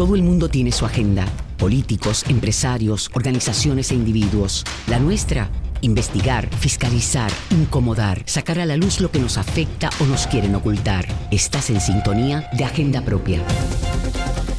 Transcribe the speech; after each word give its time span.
Todo 0.00 0.14
el 0.14 0.22
mundo 0.22 0.48
tiene 0.48 0.72
su 0.72 0.86
agenda. 0.86 1.26
Políticos, 1.58 2.24
empresarios, 2.30 3.10
organizaciones 3.12 3.90
e 3.90 3.96
individuos. 3.96 4.64
La 4.86 4.98
nuestra, 4.98 5.50
investigar, 5.82 6.48
fiscalizar, 6.56 7.30
incomodar, 7.50 8.22
sacar 8.24 8.60
a 8.60 8.64
la 8.64 8.78
luz 8.78 9.02
lo 9.02 9.10
que 9.10 9.18
nos 9.18 9.36
afecta 9.36 9.90
o 10.00 10.06
nos 10.06 10.26
quieren 10.26 10.54
ocultar. 10.54 11.04
Estás 11.30 11.68
en 11.68 11.82
sintonía 11.82 12.48
de 12.54 12.64
Agenda 12.64 13.02
Propia. 13.02 13.42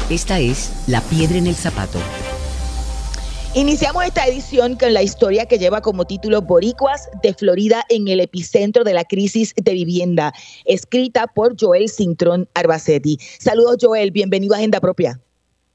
Esta 0.09 0.39
es 0.39 0.83
La 0.87 1.01
Piedra 1.01 1.37
en 1.37 1.47
el 1.47 1.55
Zapato. 1.55 1.99
Iniciamos 3.55 4.03
esta 4.03 4.25
edición 4.25 4.75
con 4.75 4.93
la 4.93 5.03
historia 5.03 5.45
que 5.45 5.59
lleva 5.59 5.79
como 5.81 6.05
título 6.05 6.41
Boricuas 6.41 7.07
de 7.21 7.33
Florida 7.33 7.83
en 7.89 8.07
el 8.07 8.19
epicentro 8.19 8.83
de 8.83 8.93
la 8.93 9.03
crisis 9.03 9.53
de 9.55 9.73
vivienda, 9.73 10.33
escrita 10.65 11.27
por 11.27 11.55
Joel 11.59 11.87
Cintrón 11.87 12.49
Arbacetti. 12.55 13.19
Saludos 13.39 13.77
Joel, 13.79 14.09
bienvenido 14.09 14.55
a 14.55 14.57
Agenda 14.57 14.81
Propia. 14.81 15.21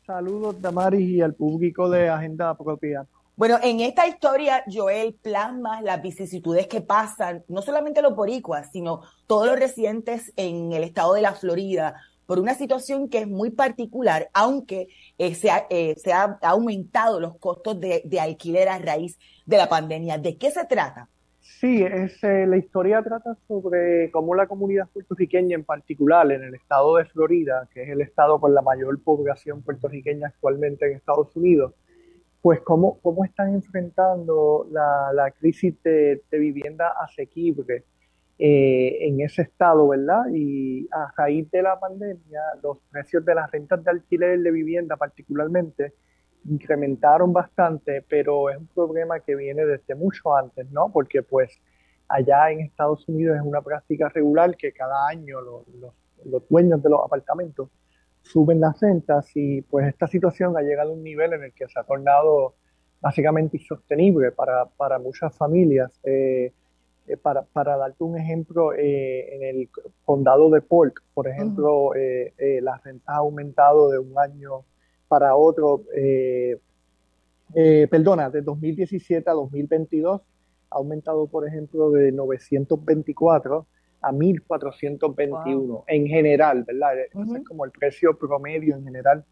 Saludos 0.04 0.60
Damaris 0.60 1.08
y 1.08 1.20
al 1.20 1.34
público 1.34 1.88
de 1.88 2.08
Agenda 2.08 2.52
Propia. 2.56 3.06
Bueno, 3.38 3.60
en 3.62 3.78
esta 3.78 4.08
historia, 4.08 4.64
Joel 4.66 5.14
plasma 5.14 5.80
las 5.80 6.02
vicisitudes 6.02 6.66
que 6.66 6.80
pasan, 6.80 7.44
no 7.46 7.62
solamente 7.62 8.02
los 8.02 8.16
boricuas, 8.16 8.68
sino 8.72 9.02
todos 9.28 9.46
los 9.46 9.56
residentes 9.56 10.32
en 10.34 10.72
el 10.72 10.82
estado 10.82 11.14
de 11.14 11.22
la 11.22 11.34
Florida, 11.34 11.94
por 12.26 12.40
una 12.40 12.54
situación 12.54 13.08
que 13.08 13.18
es 13.18 13.28
muy 13.28 13.50
particular, 13.50 14.28
aunque 14.34 14.88
eh, 15.18 15.36
se, 15.36 15.52
ha, 15.52 15.68
eh, 15.70 15.94
se, 15.98 16.12
ha, 16.12 16.36
aumentado 16.42 17.20
los 17.20 17.38
costos 17.38 17.78
de, 17.78 18.02
alquiler 18.20 18.68
a 18.68 18.80
raíz 18.80 19.16
de 19.46 19.56
la 19.56 19.68
pandemia. 19.68 20.18
¿De 20.18 20.36
qué 20.36 20.50
se 20.50 20.64
trata? 20.64 21.08
Sí, 21.38 21.84
es, 21.84 22.20
eh, 22.24 22.44
la 22.44 22.56
historia 22.56 23.00
trata 23.04 23.36
sobre 23.46 24.10
cómo 24.10 24.34
la 24.34 24.48
comunidad 24.48 24.88
puertorriqueña 24.88 25.54
en 25.54 25.62
particular 25.62 26.28
en 26.32 26.42
el 26.42 26.56
estado 26.56 26.96
de 26.96 27.04
Florida, 27.04 27.68
que 27.72 27.84
es 27.84 27.88
el 27.90 28.00
estado 28.00 28.40
con 28.40 28.52
la 28.52 28.62
mayor 28.62 29.00
población 29.00 29.62
puertorriqueña 29.62 30.26
actualmente 30.26 30.86
en 30.86 30.96
Estados 30.96 31.36
Unidos, 31.36 31.72
pues 32.48 32.60
cómo, 32.60 32.98
cómo 33.02 33.26
están 33.26 33.52
enfrentando 33.52 34.66
la, 34.70 35.30
crisis 35.38 35.74
de, 35.82 36.22
vivienda 36.30 36.94
asequible 36.98 37.84
eh, 38.38 38.96
en 39.02 39.20
ese 39.20 39.42
estado, 39.42 39.86
¿verdad? 39.86 40.22
Y 40.32 40.88
a 40.90 41.12
raíz 41.14 41.50
de 41.50 41.60
la 41.60 41.78
pandemia, 41.78 42.40
los 42.62 42.78
precios 42.90 43.22
de 43.26 43.34
las 43.34 43.50
rentas 43.50 43.84
de 43.84 43.90
alquiler 43.90 44.40
de 44.40 44.50
vivienda 44.50 44.96
particularmente 44.96 45.92
incrementaron 46.46 47.34
bastante, 47.34 48.02
pero 48.08 48.48
es 48.48 48.56
un 48.56 48.68
problema 48.68 49.20
que 49.20 49.36
viene 49.36 49.66
desde 49.66 49.94
mucho 49.94 50.34
antes, 50.34 50.70
¿no? 50.70 50.90
Porque 50.90 51.22
pues 51.22 51.60
allá 52.08 52.50
en 52.50 52.60
Estados 52.60 53.06
Unidos 53.10 53.36
es 53.36 53.42
una 53.42 53.60
práctica 53.60 54.08
regular 54.08 54.56
que 54.56 54.72
cada 54.72 55.06
año 55.06 55.42
los 55.42 56.48
dueños 56.48 56.82
de 56.82 56.88
los 56.88 57.04
apartamentos 57.04 57.68
suben 58.22 58.60
las 58.60 58.80
rentas 58.80 59.30
y 59.34 59.62
pues 59.62 59.86
esta 59.88 60.06
situación 60.06 60.56
ha 60.56 60.62
llegado 60.62 60.90
a 60.90 60.94
un 60.94 61.02
nivel 61.02 61.32
en 61.32 61.44
el 61.44 61.52
que 61.52 61.66
se 61.68 61.78
ha 61.78 61.84
tornado 61.84 62.54
básicamente 63.00 63.56
insostenible 63.56 64.32
para, 64.32 64.66
para 64.66 64.98
muchas 64.98 65.34
familias. 65.36 65.98
Eh, 66.04 66.52
eh, 67.06 67.16
para, 67.16 67.42
para, 67.42 67.76
darte 67.76 68.04
un 68.04 68.18
ejemplo, 68.18 68.74
eh, 68.74 69.34
en 69.34 69.42
el 69.42 69.68
condado 70.04 70.50
de 70.50 70.60
Polk, 70.60 71.02
por 71.14 71.26
ejemplo, 71.26 71.92
las 71.94 72.84
rentas 72.84 73.08
han 73.08 73.16
aumentado 73.16 73.90
de 73.90 73.98
un 73.98 74.18
año 74.18 74.64
para 75.08 75.34
otro, 75.34 75.84
perdona, 77.90 78.28
de 78.28 78.42
2017 78.42 79.30
a 79.30 79.32
2022 79.32 80.20
ha 80.70 80.76
aumentado, 80.76 81.26
por 81.28 81.48
ejemplo, 81.48 81.90
de 81.90 82.12
924 82.12 83.66
a 84.00 84.12
1.421 84.12 85.84
en 85.86 86.06
general, 86.06 86.64
¿verdad? 86.64 87.00
es 87.00 87.10
como 87.46 87.64
el 87.64 87.70
precio 87.70 88.16
promedio 88.16 88.76
en 88.76 88.84
general 88.84 89.24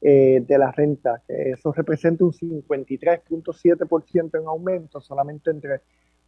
eh, 0.00 0.42
de 0.46 0.58
la 0.58 0.72
renta. 0.72 1.22
Eso 1.28 1.72
representa 1.72 2.24
un 2.24 2.32
53.7% 2.32 4.40
en 4.40 4.46
aumento 4.46 5.00
solamente 5.00 5.50
entre 5.50 5.80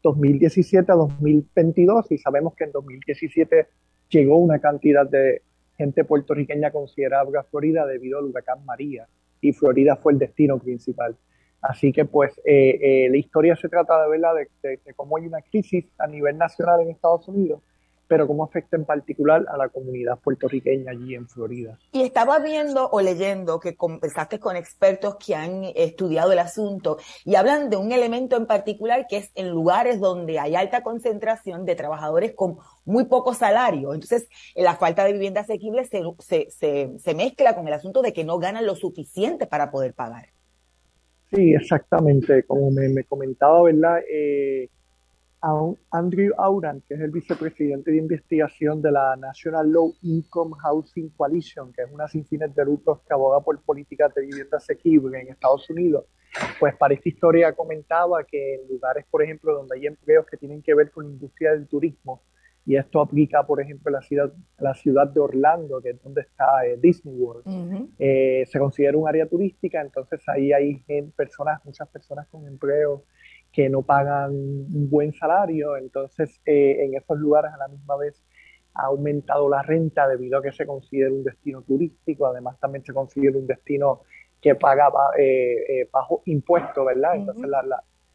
2017 0.03 0.93
a 0.93 0.95
2022 0.95 2.13
y 2.13 2.19
sabemos 2.19 2.55
que 2.55 2.65
en 2.65 2.73
2017 2.73 3.67
llegó 4.11 4.37
una 4.37 4.59
cantidad 4.59 5.09
de 5.09 5.43
gente 5.77 6.05
puertorriqueña 6.05 6.71
considerable 6.71 7.39
a 7.39 7.43
Florida 7.43 7.87
debido 7.87 8.19
al 8.19 8.27
huracán 8.27 8.65
María 8.65 9.09
y 9.41 9.53
Florida 9.53 9.97
fue 9.97 10.13
el 10.13 10.19
destino 10.19 10.59
principal. 10.59 11.17
Así 11.61 11.93
que 11.93 12.05
pues 12.05 12.39
eh, 12.45 12.79
eh, 12.83 13.09
la 13.11 13.17
historia 13.17 13.57
se 13.57 13.69
trata 13.69 14.03
de, 14.03 14.11
¿verdad? 14.11 14.35
de 14.63 14.79
cómo 14.95 15.17
hay 15.17 15.27
una 15.27 15.41
crisis 15.41 15.87
a 15.99 16.07
nivel 16.07 16.37
nacional 16.37 16.83
en 16.83 16.91
Estados 16.91 17.27
Unidos 17.29 17.63
pero 18.07 18.27
cómo 18.27 18.45
afecta 18.45 18.77
en 18.77 18.85
particular 18.85 19.45
a 19.49 19.57
la 19.57 19.69
comunidad 19.69 20.19
puertorriqueña 20.19 20.93
allí 20.93 21.15
en 21.15 21.29
Florida. 21.29 21.79
Y 21.93 22.03
estaba 22.03 22.39
viendo 22.39 22.89
o 22.91 23.01
leyendo 23.01 23.61
que 23.61 23.77
conversaste 23.77 24.39
con 24.39 24.57
expertos 24.57 25.17
que 25.17 25.35
han 25.35 25.65
estudiado 25.75 26.33
el 26.33 26.39
asunto 26.39 26.99
y 27.25 27.35
hablan 27.35 27.71
de 27.71 27.77
un 27.77 27.93
elemento 27.93 28.37
en 28.37 28.47
particular 28.47 29.07
que 29.09 29.19
es 29.19 29.31
en 29.35 29.51
lugares 29.51 30.01
donde 30.01 30.39
hay 30.39 30.55
alta 30.55 30.83
concentración 30.83 31.65
de 31.65 31.75
trabajadores 31.75 32.33
con 32.35 32.59
muy 32.85 33.05
poco 33.05 33.35
salario. 33.35 33.95
Entonces, 33.95 34.29
la 34.55 34.77
falta 34.77 35.05
de 35.05 35.13
vivienda 35.13 35.41
asequible 35.43 35.85
se, 35.85 36.03
se, 36.51 36.99
se, 36.99 37.15
mezcla 37.15 37.55
con 37.55 37.67
el 37.67 37.75
asunto 37.75 38.03
de 38.03 38.13
que 38.13 38.25
no 38.25 38.39
ganan 38.39 38.67
lo 38.67 38.75
suficiente 38.75 39.47
para 39.47 39.71
poder 39.71 39.95
pagar. 39.95 40.29
Sí, 41.33 41.55
exactamente. 41.55 42.45
Como 42.45 42.71
me, 42.71 42.89
me 42.89 43.05
comentaba, 43.05 43.63
¿verdad? 43.63 44.01
Eh, 44.09 44.69
Andrew 45.91 46.33
Auran, 46.39 46.81
que 46.89 46.95
es 46.95 47.01
el 47.01 47.11
vicepresidente 47.11 47.91
de 47.91 47.99
investigación 47.99 48.81
de 48.81 48.91
la 48.91 49.15
National 49.17 49.71
Low 49.71 49.95
Income 50.03 50.57
Housing 50.63 51.11
Coalition, 51.11 51.71
que 51.73 51.83
es 51.83 51.93
una 51.93 52.09
sin 52.09 52.25
fines 52.25 52.55
de 52.55 52.65
lucro 52.65 53.03
que 53.07 53.13
aboga 53.13 53.41
por 53.41 53.61
políticas 53.63 54.15
de 54.15 54.23
vivienda 54.23 54.57
asequible 54.57 55.21
en 55.21 55.29
Estados 55.29 55.69
Unidos, 55.69 56.07
pues 56.59 56.75
para 56.77 56.95
esta 56.95 57.09
historia 57.09 57.53
comentaba 57.53 58.25
que 58.25 58.55
en 58.55 58.69
lugares, 58.69 59.05
por 59.11 59.23
ejemplo, 59.23 59.55
donde 59.55 59.77
hay 59.77 59.87
empleos 59.87 60.25
que 60.27 60.39
tienen 60.39 60.63
que 60.63 60.75
ver 60.75 60.91
con 60.91 61.05
la 61.05 61.11
industria 61.11 61.53
del 61.53 61.69
turismo, 61.69 62.23
y 62.67 62.77
esto 62.77 63.03
aplica, 63.03 63.47
por 63.47 63.61
ejemplo, 63.61 63.91
a 63.91 64.01
la 64.01 64.03
ciudad, 64.03 64.33
la 64.59 64.73
ciudad 64.73 65.07
de 65.07 65.21
Orlando, 65.21 65.83
que 65.83 65.91
es 65.91 66.03
donde 66.03 66.23
está 66.23 66.65
eh, 66.67 66.79
Disney 66.81 67.15
World, 67.15 67.91
eh, 67.99 68.45
se 68.51 68.59
considera 68.59 68.97
un 68.97 69.07
área 69.07 69.27
turística, 69.27 69.83
entonces 69.83 70.23
ahí 70.27 70.51
hay 70.55 70.83
personas, 71.15 71.63
muchas 71.67 71.87
personas 71.89 72.27
con 72.29 72.47
empleo 72.47 73.05
que 73.55 73.71
no 73.71 73.83
pagan 73.83 74.33
un 74.33 74.91
buen 74.91 75.13
salario, 75.13 75.77
entonces 75.77 76.41
eh, 76.45 76.85
en 76.85 76.95
esos 76.97 77.17
lugares 77.17 77.53
a 77.55 77.57
la 77.57 77.69
misma 77.69 77.97
vez 77.97 78.21
ha 78.75 78.87
aumentado 78.87 79.49
la 79.49 79.63
renta 79.63 80.09
debido 80.09 80.39
a 80.39 80.43
que 80.43 80.51
se 80.51 80.67
considera 80.67 81.13
un 81.13 81.23
destino 81.23 81.63
turístico, 81.63 82.27
además 82.27 82.59
también 82.59 82.85
se 82.85 82.93
considera 82.93 83.39
un 83.39 83.47
destino 83.47 84.01
que 84.43 84.57
paga 84.57 84.89
eh, 85.17 85.55
eh, 85.69 85.89
bajo 85.93 86.23
impuestos, 86.25 86.85
¿verdad? 86.85 87.15
Entonces 87.15 87.49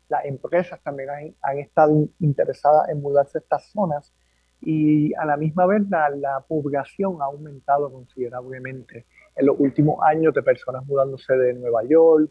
las 0.09 0.25
empresas 0.25 0.81
también 0.83 1.09
han, 1.41 1.57
estado 1.57 2.09
interesadas 2.19 2.89
en 2.89 3.01
mudarse 3.01 3.38
a 3.38 3.41
estas 3.41 3.71
zonas 3.71 4.13
y 4.59 5.13
a 5.15 5.25
la 5.25 5.38
misma 5.38 5.65
vez 5.68 5.89
la, 5.89 6.09
la 6.09 6.41
población 6.45 7.21
ha 7.21 7.25
aumentado 7.25 7.89
considerablemente 7.89 9.06
en 9.38 9.45
los 9.45 9.57
últimos 9.57 10.00
años 10.03 10.33
de 10.33 10.44
personas 10.44 10.86
mudándose 10.86 11.33
de 11.33 11.53
Nueva 11.53 11.86
York, 11.86 12.30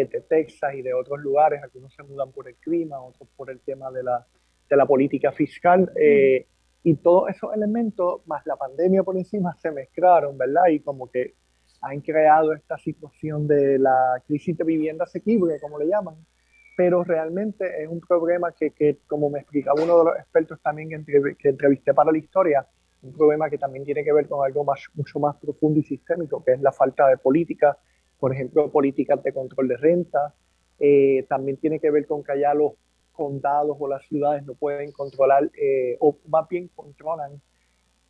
eh, 0.00 0.08
de 0.10 0.20
Texas 0.22 0.74
y 0.74 0.82
de 0.82 0.94
otros 0.94 1.20
lugares, 1.20 1.62
algunos 1.62 1.94
se 1.94 2.02
mudan 2.02 2.32
por 2.32 2.48
el 2.48 2.56
clima, 2.56 3.00
otros 3.00 3.28
por 3.36 3.50
el 3.50 3.60
tema 3.60 3.90
de 3.90 4.02
la, 4.02 4.26
de 4.68 4.76
la 4.76 4.86
política 4.86 5.32
fiscal, 5.32 5.92
eh, 5.96 6.46
y 6.82 6.94
todos 6.96 7.30
esos 7.30 7.54
elementos, 7.54 8.26
más 8.26 8.44
la 8.46 8.56
pandemia 8.56 9.02
por 9.02 9.16
encima, 9.16 9.54
se 9.60 9.70
mezclaron, 9.70 10.36
¿verdad? 10.38 10.68
Y 10.68 10.80
como 10.80 11.10
que 11.10 11.34
han 11.80 12.00
creado 12.00 12.52
esta 12.52 12.78
situación 12.78 13.46
de 13.46 13.78
la 13.78 14.22
crisis 14.26 14.56
de 14.56 14.64
vivienda 14.64 15.04
asequible, 15.04 15.60
como 15.60 15.78
le 15.78 15.86
llaman, 15.86 16.14
pero 16.76 17.04
realmente 17.04 17.82
es 17.82 17.88
un 17.88 18.00
problema 18.00 18.52
que, 18.52 18.70
que 18.70 18.98
como 19.06 19.28
me 19.28 19.40
explicaba 19.40 19.82
uno 19.82 19.98
de 19.98 20.04
los 20.06 20.18
expertos 20.18 20.60
también 20.62 20.88
que, 21.04 21.36
que 21.38 21.48
entrevisté 21.50 21.92
para 21.92 22.10
la 22.10 22.18
historia, 22.18 22.66
un 23.02 23.12
problema 23.12 23.50
que 23.50 23.58
también 23.58 23.84
tiene 23.84 24.04
que 24.04 24.12
ver 24.12 24.26
con 24.26 24.44
algo 24.44 24.64
más, 24.64 24.80
mucho 24.94 25.18
más 25.18 25.36
profundo 25.36 25.80
y 25.80 25.82
sistémico, 25.82 26.42
que 26.42 26.52
es 26.52 26.60
la 26.60 26.72
falta 26.72 27.08
de 27.08 27.18
política 27.18 27.76
por 28.22 28.32
ejemplo, 28.32 28.70
políticas 28.70 29.20
de 29.24 29.32
control 29.32 29.66
de 29.66 29.76
renta. 29.76 30.32
Eh, 30.78 31.26
también 31.28 31.56
tiene 31.56 31.80
que 31.80 31.90
ver 31.90 32.06
con 32.06 32.22
que 32.22 32.30
allá 32.30 32.54
los 32.54 32.74
condados 33.10 33.76
o 33.80 33.88
las 33.88 34.06
ciudades 34.06 34.46
no 34.46 34.54
pueden 34.54 34.92
controlar, 34.92 35.50
eh, 35.60 35.96
o 35.98 36.16
más 36.28 36.48
bien 36.48 36.68
controlan 36.68 37.42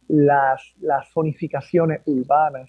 las, 0.09 0.75
las 0.81 1.11
zonificaciones 1.15 2.03
urbanas 2.05 2.69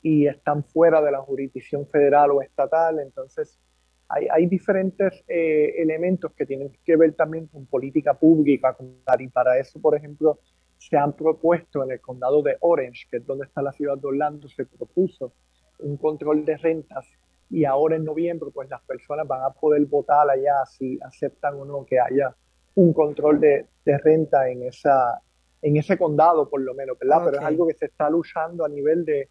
y 0.00 0.28
están 0.28 0.62
fuera 0.62 1.02
de 1.02 1.10
la 1.10 1.18
jurisdicción 1.18 1.88
federal 1.88 2.30
o 2.30 2.40
estatal. 2.40 3.00
Entonces, 3.00 3.58
hay, 4.06 4.28
hay 4.30 4.46
diferentes 4.46 5.24
eh, 5.26 5.74
elementos 5.78 6.30
que 6.34 6.46
tienen 6.46 6.70
que 6.84 6.94
ver 6.94 7.14
también 7.14 7.48
con 7.48 7.66
política 7.66 8.14
pública. 8.14 8.76
Y 9.18 9.26
para 9.26 9.58
eso, 9.58 9.80
por 9.80 9.96
ejemplo, 9.96 10.38
se 10.78 10.96
han 10.96 11.14
propuesto 11.14 11.82
en 11.82 11.90
el 11.90 12.00
condado 12.00 12.42
de 12.42 12.56
Orange, 12.60 13.08
que 13.10 13.16
es 13.16 13.26
donde 13.26 13.46
está 13.46 13.60
la 13.60 13.72
ciudad 13.72 13.98
de 13.98 14.06
Orlando, 14.06 14.48
se 14.48 14.64
propuso 14.66 15.32
un 15.78 15.96
control 15.96 16.44
de 16.44 16.56
rentas 16.56 17.06
y 17.50 17.64
ahora 17.64 17.96
en 17.96 18.04
noviembre 18.04 18.50
pues 18.52 18.68
las 18.68 18.82
personas 18.82 19.26
van 19.26 19.42
a 19.42 19.50
poder 19.50 19.84
votar 19.86 20.28
allá 20.28 20.64
si 20.66 20.98
aceptan 21.02 21.54
o 21.54 21.64
no 21.64 21.84
que 21.84 22.00
haya 22.00 22.34
un 22.74 22.92
control 22.92 23.40
de, 23.40 23.66
de 23.84 23.98
renta 23.98 24.48
en 24.48 24.62
esa 24.64 25.20
en 25.62 25.76
ese 25.76 25.96
condado 25.96 26.48
por 26.48 26.60
lo 26.60 26.74
menos, 26.74 26.98
¿verdad? 26.98 27.22
Pero 27.24 27.38
es 27.38 27.44
algo 27.44 27.66
que 27.66 27.74
se 27.74 27.86
está 27.86 28.10
luchando 28.10 28.64
a 28.64 28.68
nivel 28.68 29.04
de 29.04 29.28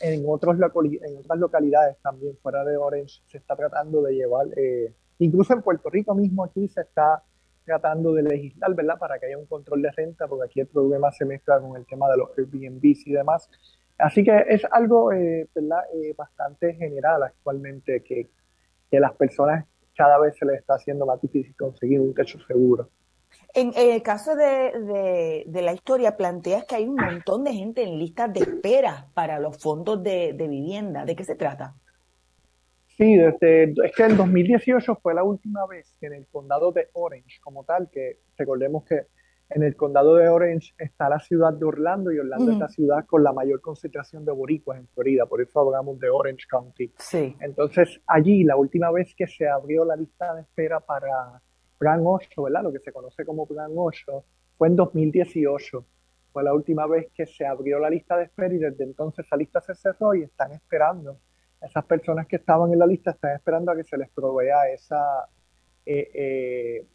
en 0.00 0.24
otros 0.26 0.56
en 0.56 1.16
otras 1.18 1.38
localidades 1.38 1.96
también 2.02 2.36
fuera 2.38 2.64
de 2.64 2.76
Orange 2.76 3.20
se 3.26 3.38
está 3.38 3.56
tratando 3.56 4.02
de 4.02 4.14
llevar 4.14 4.46
eh, 4.56 4.92
incluso 5.18 5.52
en 5.52 5.62
Puerto 5.62 5.90
Rico 5.90 6.14
mismo 6.14 6.44
aquí 6.44 6.68
se 6.68 6.82
está 6.82 7.22
tratando 7.68 8.14
de 8.14 8.22
legislar, 8.22 8.74
¿verdad? 8.74 8.98
Para 8.98 9.18
que 9.18 9.26
haya 9.26 9.36
un 9.36 9.46
control 9.46 9.82
de 9.82 9.90
renta, 9.90 10.26
porque 10.26 10.46
aquí 10.46 10.60
el 10.60 10.66
problema 10.66 11.12
se 11.12 11.26
mezcla 11.26 11.60
con 11.60 11.76
el 11.76 11.84
tema 11.84 12.10
de 12.10 12.16
los 12.16 12.30
Airbnb 12.36 12.82
y 12.82 13.12
demás. 13.12 13.50
Así 13.98 14.22
que 14.22 14.44
es 14.48 14.62
algo 14.70 15.12
eh, 15.12 15.48
eh, 15.54 16.14
bastante 16.16 16.74
general 16.74 17.22
actualmente 17.24 18.02
que, 18.02 18.28
las 18.90 19.12
personas 19.14 19.66
cada 19.94 20.18
vez 20.18 20.36
se 20.38 20.46
les 20.46 20.60
está 20.60 20.74
haciendo 20.74 21.04
más 21.04 21.20
difícil 21.20 21.54
conseguir 21.56 22.00
un 22.00 22.14
techo 22.14 22.38
seguro. 22.46 22.88
En, 23.52 23.72
el 23.76 24.02
caso 24.02 24.34
de, 24.34 25.44
la 25.46 25.72
historia, 25.72 26.16
planteas 26.16 26.64
que 26.64 26.76
hay 26.76 26.88
un 26.88 26.96
montón 26.96 27.44
de 27.44 27.52
gente 27.52 27.82
en 27.82 27.98
listas 27.98 28.32
de 28.32 28.40
espera 28.40 29.08
para 29.12 29.38
los 29.38 29.58
fondos 29.58 30.02
de, 30.02 30.32
de 30.32 30.48
vivienda. 30.48 31.04
¿De 31.04 31.14
qué 31.14 31.24
se 31.24 31.34
trata? 31.34 31.74
Sí, 32.98 33.16
desde, 33.16 33.74
es 33.84 33.94
que 33.94 34.02
en 34.04 34.16
2018 34.16 34.96
fue 35.02 35.14
la 35.14 35.22
última 35.22 35.66
vez 35.66 35.94
que 36.00 36.06
en 36.06 36.14
el 36.14 36.26
condado 36.26 36.72
de 36.72 36.88
Orange, 36.94 37.38
como 37.40 37.62
tal, 37.64 37.88
que 37.90 38.18
recordemos 38.36 38.84
que 38.84 39.02
en 39.50 39.62
el 39.62 39.76
condado 39.76 40.16
de 40.16 40.28
Orange 40.28 40.74
está 40.78 41.08
la 41.08 41.18
ciudad 41.18 41.52
de 41.54 41.64
Orlando 41.64 42.12
y 42.12 42.18
Orlando 42.18 42.52
es 42.52 42.58
la 42.58 42.68
ciudad 42.68 43.06
con 43.06 43.22
la 43.22 43.32
mayor 43.32 43.60
concentración 43.60 44.24
de 44.24 44.32
boricuas 44.32 44.78
en 44.78 44.88
Florida, 44.88 45.26
por 45.26 45.40
eso 45.40 45.60
hablamos 45.60 45.98
de 45.98 46.10
Orange 46.10 46.46
County. 46.48 46.92
Sí. 46.98 47.34
Entonces, 47.40 48.00
allí 48.06 48.44
la 48.44 48.56
última 48.56 48.90
vez 48.90 49.14
que 49.16 49.26
se 49.26 49.48
abrió 49.48 49.84
la 49.84 49.96
lista 49.96 50.34
de 50.34 50.42
espera 50.42 50.80
para 50.80 51.40
Plan 51.78 52.02
8, 52.04 52.42
¿verdad? 52.42 52.62
Lo 52.64 52.72
que 52.72 52.80
se 52.80 52.92
conoce 52.92 53.24
como 53.24 53.46
Plan 53.46 53.70
8, 53.74 54.24
fue 54.58 54.68
en 54.68 54.76
2018. 54.76 55.84
Fue 56.32 56.42
la 56.42 56.52
última 56.52 56.86
vez 56.86 57.08
que 57.14 57.24
se 57.24 57.46
abrió 57.46 57.78
la 57.78 57.88
lista 57.88 58.16
de 58.16 58.24
espera 58.24 58.52
y 58.54 58.58
desde 58.58 58.84
entonces 58.84 59.24
esa 59.24 59.36
lista 59.36 59.60
se 59.60 59.74
cerró 59.74 60.14
y 60.14 60.24
están 60.24 60.52
esperando. 60.52 61.18
Esas 61.62 61.84
personas 61.84 62.26
que 62.26 62.36
estaban 62.36 62.72
en 62.72 62.78
la 62.78 62.86
lista 62.86 63.12
están 63.12 63.34
esperando 63.34 63.72
a 63.72 63.76
que 63.76 63.84
se 63.84 63.96
les 63.96 64.10
provea 64.10 64.68
esa... 64.68 65.26
Eh, 65.86 66.10
eh, 66.12 66.86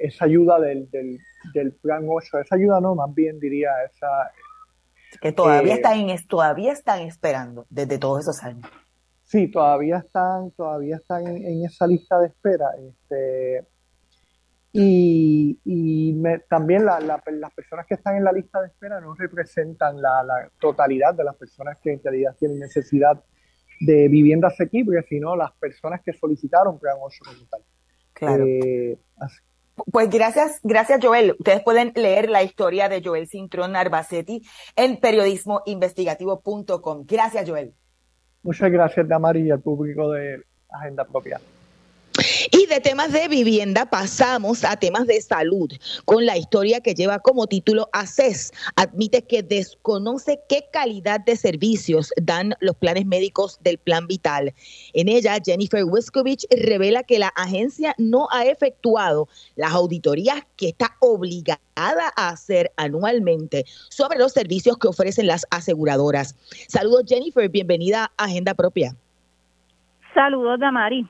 esa 0.00 0.24
ayuda 0.24 0.60
del, 0.60 0.90
del, 0.90 1.18
del, 1.54 1.72
plan 1.72 2.06
8, 2.08 2.40
esa 2.40 2.56
ayuda 2.56 2.80
no, 2.80 2.94
más 2.94 3.14
bien 3.14 3.38
diría 3.38 3.70
esa... 3.84 4.30
Que 5.20 5.32
todavía, 5.32 5.74
eh, 5.74 5.76
están, 5.76 6.28
todavía 6.28 6.72
están 6.72 7.00
esperando 7.02 7.66
desde 7.70 7.98
todos 7.98 8.20
esos 8.20 8.42
años. 8.42 8.68
Sí, 9.24 9.48
todavía 9.48 9.98
están, 9.98 10.50
todavía 10.52 10.96
están 10.96 11.26
en, 11.26 11.64
esa 11.64 11.86
lista 11.86 12.18
de 12.20 12.28
espera. 12.28 12.66
Este, 12.78 13.66
y, 14.72 15.58
y 15.64 16.22
también 16.48 16.84
la, 16.84 17.00
las 17.00 17.54
personas 17.54 17.86
que 17.86 17.94
están 17.94 18.16
en 18.16 18.24
la 18.24 18.32
lista 18.32 18.60
de 18.60 18.68
espera 18.68 19.00
no 19.00 19.14
representan 19.14 20.00
la, 20.00 20.22
la, 20.22 20.50
totalidad 20.60 21.14
de 21.14 21.24
las 21.24 21.34
personas 21.36 21.78
que 21.82 21.94
en 21.94 22.02
realidad 22.02 22.36
tienen 22.38 22.58
necesidad 22.58 23.22
de 23.80 24.08
vivienda 24.08 24.48
asequible, 24.48 25.02
sino 25.08 25.34
las 25.34 25.52
personas 25.52 26.02
que 26.02 26.12
solicitaron 26.12 26.78
Plan 26.78 26.96
8 27.00 27.18
como 27.24 27.48
tal. 27.48 27.62
Claro. 28.12 28.44
Eh, 28.46 28.98
pues 29.92 30.10
gracias, 30.10 30.58
gracias 30.62 31.00
Joel. 31.02 31.36
Ustedes 31.38 31.62
pueden 31.62 31.92
leer 31.94 32.30
la 32.30 32.42
historia 32.42 32.88
de 32.88 33.02
Joel 33.04 33.28
Cintrón 33.28 33.72
Narvacetti 33.72 34.42
en 34.74 34.98
periodismoinvestigativo.com. 34.98 37.04
Gracias 37.06 37.48
Joel. 37.48 37.74
Muchas 38.42 38.70
gracias 38.70 39.08
Damari 39.08 39.42
y 39.42 39.50
al 39.50 39.60
público 39.60 40.10
de 40.12 40.42
Agenda 40.70 41.04
Propia. 41.04 41.40
Y 42.52 42.66
de 42.66 42.80
temas 42.80 43.12
de 43.12 43.26
vivienda 43.28 43.86
pasamos 43.86 44.64
a 44.64 44.76
temas 44.76 45.06
de 45.06 45.20
salud, 45.20 45.70
con 46.04 46.26
la 46.26 46.36
historia 46.36 46.80
que 46.80 46.94
lleva 46.94 47.18
como 47.18 47.46
título 47.46 47.88
ACES. 47.92 48.52
Admite 48.76 49.22
que 49.22 49.42
desconoce 49.42 50.40
qué 50.48 50.66
calidad 50.72 51.20
de 51.20 51.36
servicios 51.36 52.12
dan 52.20 52.54
los 52.60 52.76
planes 52.76 53.06
médicos 53.06 53.58
del 53.62 53.78
Plan 53.78 54.06
Vital. 54.06 54.54
En 54.92 55.08
ella, 55.08 55.38
Jennifer 55.44 55.84
Wiskovich 55.84 56.46
revela 56.50 57.02
que 57.02 57.18
la 57.18 57.28
agencia 57.28 57.94
no 57.98 58.28
ha 58.30 58.44
efectuado 58.44 59.28
las 59.56 59.72
auditorías 59.72 60.42
que 60.56 60.68
está 60.68 60.96
obligada 61.00 61.58
a 62.16 62.28
hacer 62.28 62.72
anualmente 62.76 63.64
sobre 63.88 64.18
los 64.18 64.32
servicios 64.32 64.78
que 64.78 64.88
ofrecen 64.88 65.26
las 65.26 65.46
aseguradoras. 65.50 66.36
Saludos 66.68 67.04
Jennifer, 67.08 67.48
bienvenida 67.48 68.12
a 68.16 68.24
Agenda 68.24 68.54
Propia. 68.54 68.94
Saludos 70.14 70.60
Damari. 70.60 71.06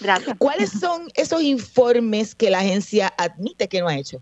Gracias. 0.00 0.36
¿Cuáles 0.38 0.70
son 0.70 1.02
esos 1.14 1.42
informes 1.42 2.34
que 2.34 2.50
la 2.50 2.58
agencia 2.58 3.12
admite 3.18 3.68
que 3.68 3.80
no 3.80 3.88
ha 3.88 3.96
hecho? 3.96 4.18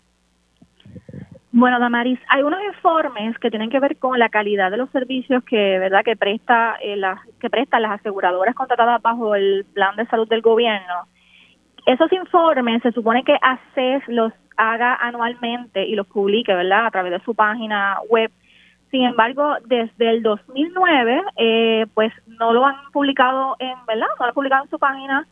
Bueno, 1.52 1.80
Damaris, 1.80 2.20
hay 2.28 2.42
unos 2.42 2.60
informes 2.62 3.36
que 3.38 3.50
tienen 3.50 3.70
que 3.70 3.80
ver 3.80 3.96
con 3.96 4.18
la 4.18 4.28
calidad 4.28 4.70
de 4.70 4.76
los 4.76 4.88
servicios 4.90 5.42
que, 5.44 5.78
verdad, 5.80 6.04
que 6.04 6.16
presta 6.16 6.76
eh, 6.80 6.96
las 6.96 7.18
que 7.40 7.50
prestan 7.50 7.82
las 7.82 8.00
aseguradoras 8.00 8.54
contratadas 8.54 9.02
bajo 9.02 9.34
el 9.34 9.64
plan 9.74 9.96
de 9.96 10.06
salud 10.06 10.28
del 10.28 10.42
gobierno. 10.42 11.08
Esos 11.86 12.12
informes 12.12 12.82
se 12.82 12.92
supone 12.92 13.24
que 13.24 13.36
ACES 13.40 14.06
los 14.08 14.32
haga 14.56 14.94
anualmente 14.94 15.84
y 15.86 15.96
los 15.96 16.06
publique, 16.06 16.54
¿verdad? 16.54 16.86
A 16.86 16.90
través 16.90 17.12
de 17.12 17.24
su 17.24 17.34
página 17.34 17.98
web. 18.08 18.30
Sin 18.90 19.02
embargo, 19.04 19.56
desde 19.66 20.10
el 20.10 20.22
2009, 20.22 21.22
eh, 21.36 21.86
pues 21.94 22.12
no 22.26 22.52
lo 22.52 22.64
han 22.64 22.76
publicado 22.92 23.56
en, 23.58 23.74
¿verdad? 23.88 24.06
No 24.18 24.26
lo 24.26 24.28
han 24.28 24.34
publicado 24.34 24.64
en 24.64 24.70
su 24.70 24.78
página 24.78 25.26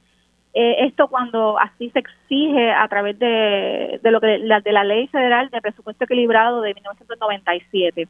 Eh, 0.54 0.86
esto 0.86 1.08
cuando 1.08 1.58
así 1.58 1.90
se 1.90 1.98
exige 1.98 2.72
a 2.72 2.88
través 2.88 3.18
de, 3.18 4.00
de 4.02 4.10
lo 4.10 4.20
que 4.20 4.38
la, 4.38 4.60
de 4.60 4.72
la 4.72 4.84
ley 4.84 5.06
federal 5.08 5.50
de 5.50 5.60
presupuesto 5.60 6.04
equilibrado 6.04 6.62
de 6.62 6.74
1997. 6.74 8.08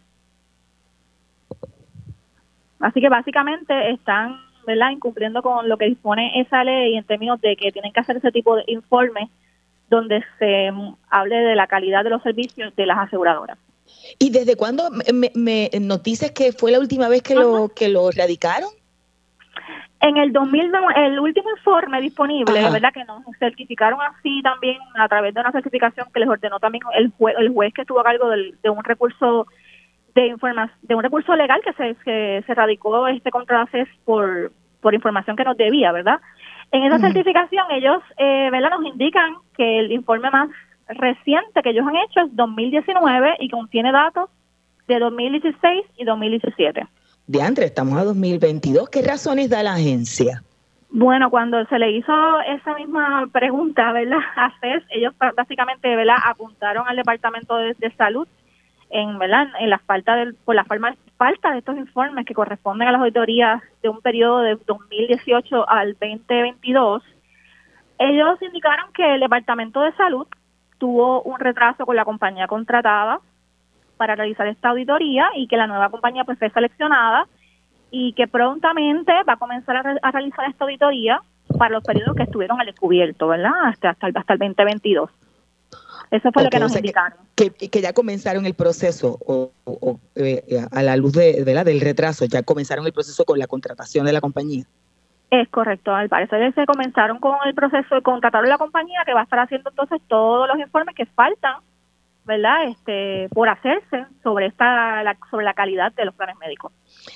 Así 2.80 3.00
que 3.00 3.08
básicamente 3.08 3.90
están 3.90 4.40
¿verdad? 4.66 4.90
incumpliendo 4.90 5.42
con 5.42 5.68
lo 5.68 5.76
que 5.76 5.86
dispone 5.86 6.40
esa 6.40 6.62
ley 6.62 6.96
en 6.96 7.04
términos 7.04 7.40
de 7.40 7.56
que 7.56 7.72
tienen 7.72 7.92
que 7.92 8.00
hacer 8.00 8.18
ese 8.18 8.30
tipo 8.30 8.54
de 8.56 8.64
informes 8.68 9.28
donde 9.90 10.22
se 10.38 10.70
hable 11.10 11.36
de 11.36 11.56
la 11.56 11.66
calidad 11.66 12.04
de 12.04 12.10
los 12.10 12.22
servicios 12.22 12.74
de 12.76 12.86
las 12.86 12.98
aseguradoras. 12.98 13.58
¿Y 14.18 14.30
desde 14.30 14.54
cuándo 14.54 14.90
me, 15.14 15.32
me 15.34 15.70
noticias 15.80 16.30
que 16.32 16.52
fue 16.52 16.70
la 16.70 16.78
última 16.78 17.08
vez 17.08 17.22
que 17.22 17.34
lo 17.34 17.70
que 17.74 17.88
lo 17.88 18.10
radicaron? 18.10 18.68
En 20.00 20.16
el 20.16 20.32
2000, 20.32 20.72
el 20.96 21.18
último 21.18 21.50
informe 21.50 22.00
disponible, 22.00 22.60
es 22.60 22.72
verdad 22.72 22.92
que 22.92 23.04
nos 23.04 23.22
certificaron 23.38 23.98
así 24.00 24.40
también 24.42 24.78
a 24.94 25.08
través 25.08 25.34
de 25.34 25.40
una 25.40 25.50
certificación 25.50 26.06
que 26.14 26.20
les 26.20 26.28
ordenó 26.28 26.60
también 26.60 26.84
el, 26.94 27.10
juez, 27.18 27.34
el 27.38 27.48
juez 27.48 27.74
que 27.74 27.80
estuvo 27.80 27.98
a 28.00 28.04
cargo 28.04 28.30
de 28.30 28.70
un 28.70 28.84
recurso 28.84 29.48
de 30.14 30.26
información, 30.28 30.78
de 30.82 30.94
un 30.94 31.02
recurso 31.02 31.34
legal 31.34 31.60
que 31.64 31.72
se, 31.72 31.96
que 32.04 32.44
se 32.46 32.54
radicó 32.54 33.08
este 33.08 33.30
contra 33.30 33.66
CES 33.66 33.88
por, 34.04 34.52
por 34.80 34.94
información 34.94 35.36
que 35.36 35.44
nos 35.44 35.56
debía, 35.56 35.90
¿verdad? 35.90 36.20
En 36.70 36.84
esa 36.84 36.98
certificación 36.98 37.64
ellos, 37.70 38.02
eh, 38.18 38.50
¿verdad? 38.52 38.70
Nos 38.70 38.84
indican 38.84 39.34
que 39.56 39.80
el 39.80 39.90
informe 39.90 40.30
más 40.30 40.50
reciente 40.88 41.62
que 41.62 41.70
ellos 41.70 41.86
han 41.86 41.96
hecho 41.96 42.20
es 42.20 42.36
2019 42.36 43.36
y 43.40 43.48
contiene 43.48 43.90
datos 43.90 44.30
de 44.86 44.98
2016 44.98 45.84
y 45.96 46.04
2017. 46.04 46.86
De 47.28 47.42
Andre, 47.42 47.66
estamos 47.66 47.98
a 47.98 48.04
2022. 48.04 48.88
¿Qué 48.88 49.02
razones 49.02 49.50
da 49.50 49.62
la 49.62 49.74
agencia? 49.74 50.42
Bueno, 50.88 51.28
cuando 51.28 51.62
se 51.66 51.78
le 51.78 51.90
hizo 51.90 52.40
esa 52.40 52.74
misma 52.74 53.28
pregunta, 53.30 53.92
¿verdad? 53.92 54.16
A 54.36 54.50
CES, 54.62 54.82
ellos 54.88 55.12
básicamente, 55.36 55.94
¿verdad? 55.94 56.16
Apuntaron 56.24 56.88
al 56.88 56.96
Departamento 56.96 57.54
de, 57.56 57.74
Salud 57.98 58.26
en, 58.88 59.18
¿verdad? 59.18 59.48
En 59.60 59.68
la 59.68 59.78
falta 59.78 60.16
del, 60.16 60.36
por 60.36 60.54
la 60.54 60.64
falta 60.64 61.52
de 61.52 61.58
estos 61.58 61.76
informes 61.76 62.24
que 62.24 62.32
corresponden 62.32 62.88
a 62.88 62.92
las 62.92 63.02
auditorías 63.02 63.60
de 63.82 63.90
un 63.90 64.00
periodo 64.00 64.38
de 64.38 64.56
2018 64.64 65.68
al 65.68 65.98
2022. 66.00 67.02
Ellos 67.98 68.40
indicaron 68.40 68.90
que 68.94 69.16
el 69.16 69.20
Departamento 69.20 69.82
de 69.82 69.92
Salud 69.96 70.26
tuvo 70.78 71.20
un 71.24 71.38
retraso 71.38 71.84
con 71.84 71.94
la 71.94 72.06
compañía 72.06 72.46
contratada 72.46 73.20
para 73.98 74.14
realizar 74.14 74.46
esta 74.46 74.70
auditoría 74.70 75.28
y 75.36 75.46
que 75.46 75.58
la 75.58 75.66
nueva 75.66 75.90
compañía 75.90 76.24
pues 76.24 76.38
fue 76.38 76.48
seleccionada 76.50 77.26
y 77.90 78.14
que 78.14 78.26
prontamente 78.26 79.12
va 79.28 79.34
a 79.34 79.36
comenzar 79.36 79.76
a, 79.76 80.10
realizar 80.10 80.48
esta 80.48 80.64
auditoría 80.64 81.20
para 81.58 81.74
los 81.74 81.84
periodos 81.84 82.16
que 82.16 82.22
estuvieron 82.22 82.60
al 82.60 82.66
descubierto, 82.66 83.28
¿verdad? 83.28 83.52
Hasta, 83.64 83.90
hasta, 83.90 84.06
el, 84.06 84.16
hasta 84.16 84.32
el 84.34 84.38
2022. 84.38 85.10
Eso 86.10 86.32
fue 86.32 86.44
lo 86.44 86.50
que 86.50 86.58
nos 86.58 86.74
indicaron. 86.74 87.18
Que, 87.34 87.50
que, 87.50 87.80
ya 87.80 87.92
comenzaron 87.92 88.46
el 88.46 88.54
proceso 88.54 89.18
o, 89.26 89.50
eh, 90.14 90.66
a 90.70 90.82
la 90.82 90.96
luz 90.96 91.12
de, 91.12 91.42
¿verdad? 91.44 91.66
del 91.66 91.80
retraso, 91.80 92.24
ya 92.24 92.42
comenzaron 92.42 92.86
el 92.86 92.92
proceso 92.92 93.24
con 93.24 93.38
la 93.38 93.46
contratación 93.46 94.06
de 94.06 94.12
la 94.12 94.20
compañía. 94.20 94.64
Es 95.30 95.48
correcto, 95.50 95.94
al 95.94 96.08
parecer 96.08 96.54
se 96.54 96.64
comenzaron 96.64 97.18
con 97.18 97.36
el 97.44 97.54
proceso 97.54 97.94
de 97.94 98.00
contratar 98.00 98.44
a 98.44 98.48
la 98.48 98.56
compañía 98.56 99.02
que 99.04 99.12
va 99.12 99.20
a 99.20 99.24
estar 99.24 99.38
haciendo 99.38 99.68
entonces 99.68 100.00
todos 100.08 100.48
los 100.48 100.58
informes 100.58 100.94
que 100.94 101.04
faltan 101.04 101.56
¿verdad? 102.28 102.68
Este, 102.68 103.28
por 103.30 103.48
hacerse 103.48 104.04
sobre 104.22 104.46
esta 104.46 105.02
la, 105.02 105.16
sobre 105.30 105.46
la 105.46 105.54
calidad 105.54 105.92
de 105.92 106.04
los 106.04 106.14
planes 106.14 106.36
médicos. 106.36 106.72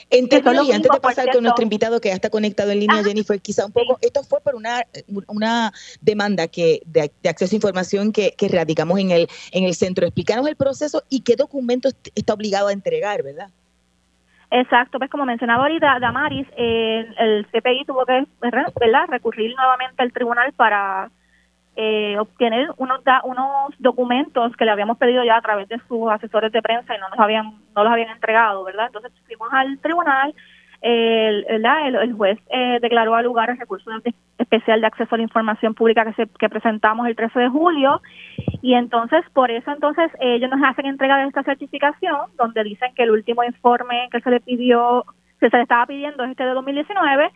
En 0.08 0.26
términos, 0.26 0.66
y 0.66 0.72
antes 0.72 0.90
de 0.90 1.00
pasar 1.00 1.30
con 1.30 1.42
nuestro 1.42 1.62
invitado 1.62 2.00
que 2.00 2.08
ya 2.08 2.14
está 2.14 2.30
conectado 2.30 2.70
en 2.70 2.80
línea, 2.80 3.04
Jennifer, 3.04 3.38
quizá 3.38 3.66
un 3.66 3.72
poco, 3.72 3.98
esto 4.00 4.22
fue 4.24 4.40
por 4.40 4.54
una, 4.54 4.84
una 5.28 5.70
demanda 6.00 6.48
que 6.48 6.80
de, 6.86 7.12
acceso 7.28 7.54
a 7.54 7.56
información 7.56 8.10
que, 8.10 8.32
que 8.38 8.48
radicamos 8.48 8.98
en 8.98 9.10
el, 9.10 9.28
en 9.52 9.64
el 9.64 9.74
centro. 9.74 10.06
Explícanos 10.06 10.48
el 10.48 10.56
proceso 10.56 11.02
y 11.10 11.20
qué 11.20 11.36
documentos 11.36 11.94
está 12.14 12.32
obligado 12.32 12.68
a 12.68 12.72
entregar, 12.72 13.22
¿verdad? 13.22 13.50
Exacto, 14.50 14.98
pues 14.98 15.10
como 15.10 15.26
mencionaba 15.26 15.64
ahorita 15.64 15.98
Damaris, 16.00 16.46
eh, 16.56 17.06
el 17.18 17.46
CPI 17.48 17.84
tuvo 17.86 18.06
que 18.06 18.24
¿verdad? 18.40 18.72
recurrir 19.08 19.54
nuevamente 19.56 20.02
al 20.02 20.12
tribunal 20.12 20.52
para 20.54 21.10
eh, 21.76 22.16
obtener 22.18 22.70
unos 22.76 23.00
unos 23.24 23.74
documentos 23.78 24.54
que 24.56 24.64
le 24.64 24.70
habíamos 24.70 24.98
pedido 24.98 25.24
ya 25.24 25.36
a 25.36 25.42
través 25.42 25.68
de 25.68 25.80
sus 25.88 26.10
asesores 26.10 26.52
de 26.52 26.60
prensa 26.60 26.94
y 26.94 26.98
no 26.98 27.08
nos 27.08 27.18
habían 27.18 27.52
no 27.74 27.84
los 27.84 27.92
habían 27.92 28.10
entregado, 28.10 28.64
¿verdad? 28.64 28.86
Entonces 28.86 29.12
fuimos 29.26 29.48
al 29.52 29.78
tribunal, 29.78 30.34
el, 30.82 31.46
el, 31.48 32.12
juez 32.12 32.38
eh, 32.50 32.78
declaró 32.82 33.14
al 33.14 33.24
lugar 33.24 33.50
el 33.50 33.58
recurso 33.58 33.88
especial 34.36 34.80
de 34.80 34.86
acceso 34.88 35.14
a 35.14 35.18
la 35.18 35.24
información 35.24 35.74
pública 35.74 36.04
que, 36.04 36.12
se, 36.14 36.28
que 36.38 36.48
presentamos 36.48 37.06
el 37.06 37.14
13 37.14 37.38
de 37.38 37.48
julio 37.48 38.02
y 38.60 38.74
entonces 38.74 39.24
por 39.32 39.50
eso 39.52 39.70
entonces 39.70 40.10
ellos 40.20 40.50
nos 40.50 40.60
hacen 40.68 40.86
entrega 40.86 41.18
de 41.18 41.28
esta 41.28 41.44
certificación 41.44 42.30
donde 42.36 42.64
dicen 42.64 42.92
que 42.94 43.04
el 43.04 43.12
último 43.12 43.44
informe 43.44 44.08
que 44.10 44.20
se 44.20 44.30
le 44.30 44.40
pidió 44.40 45.04
que 45.38 45.50
se 45.50 45.56
le 45.56 45.62
estaba 45.62 45.86
pidiendo 45.86 46.24
es 46.24 46.32
este 46.32 46.44
de 46.44 46.50
2019 46.50 47.30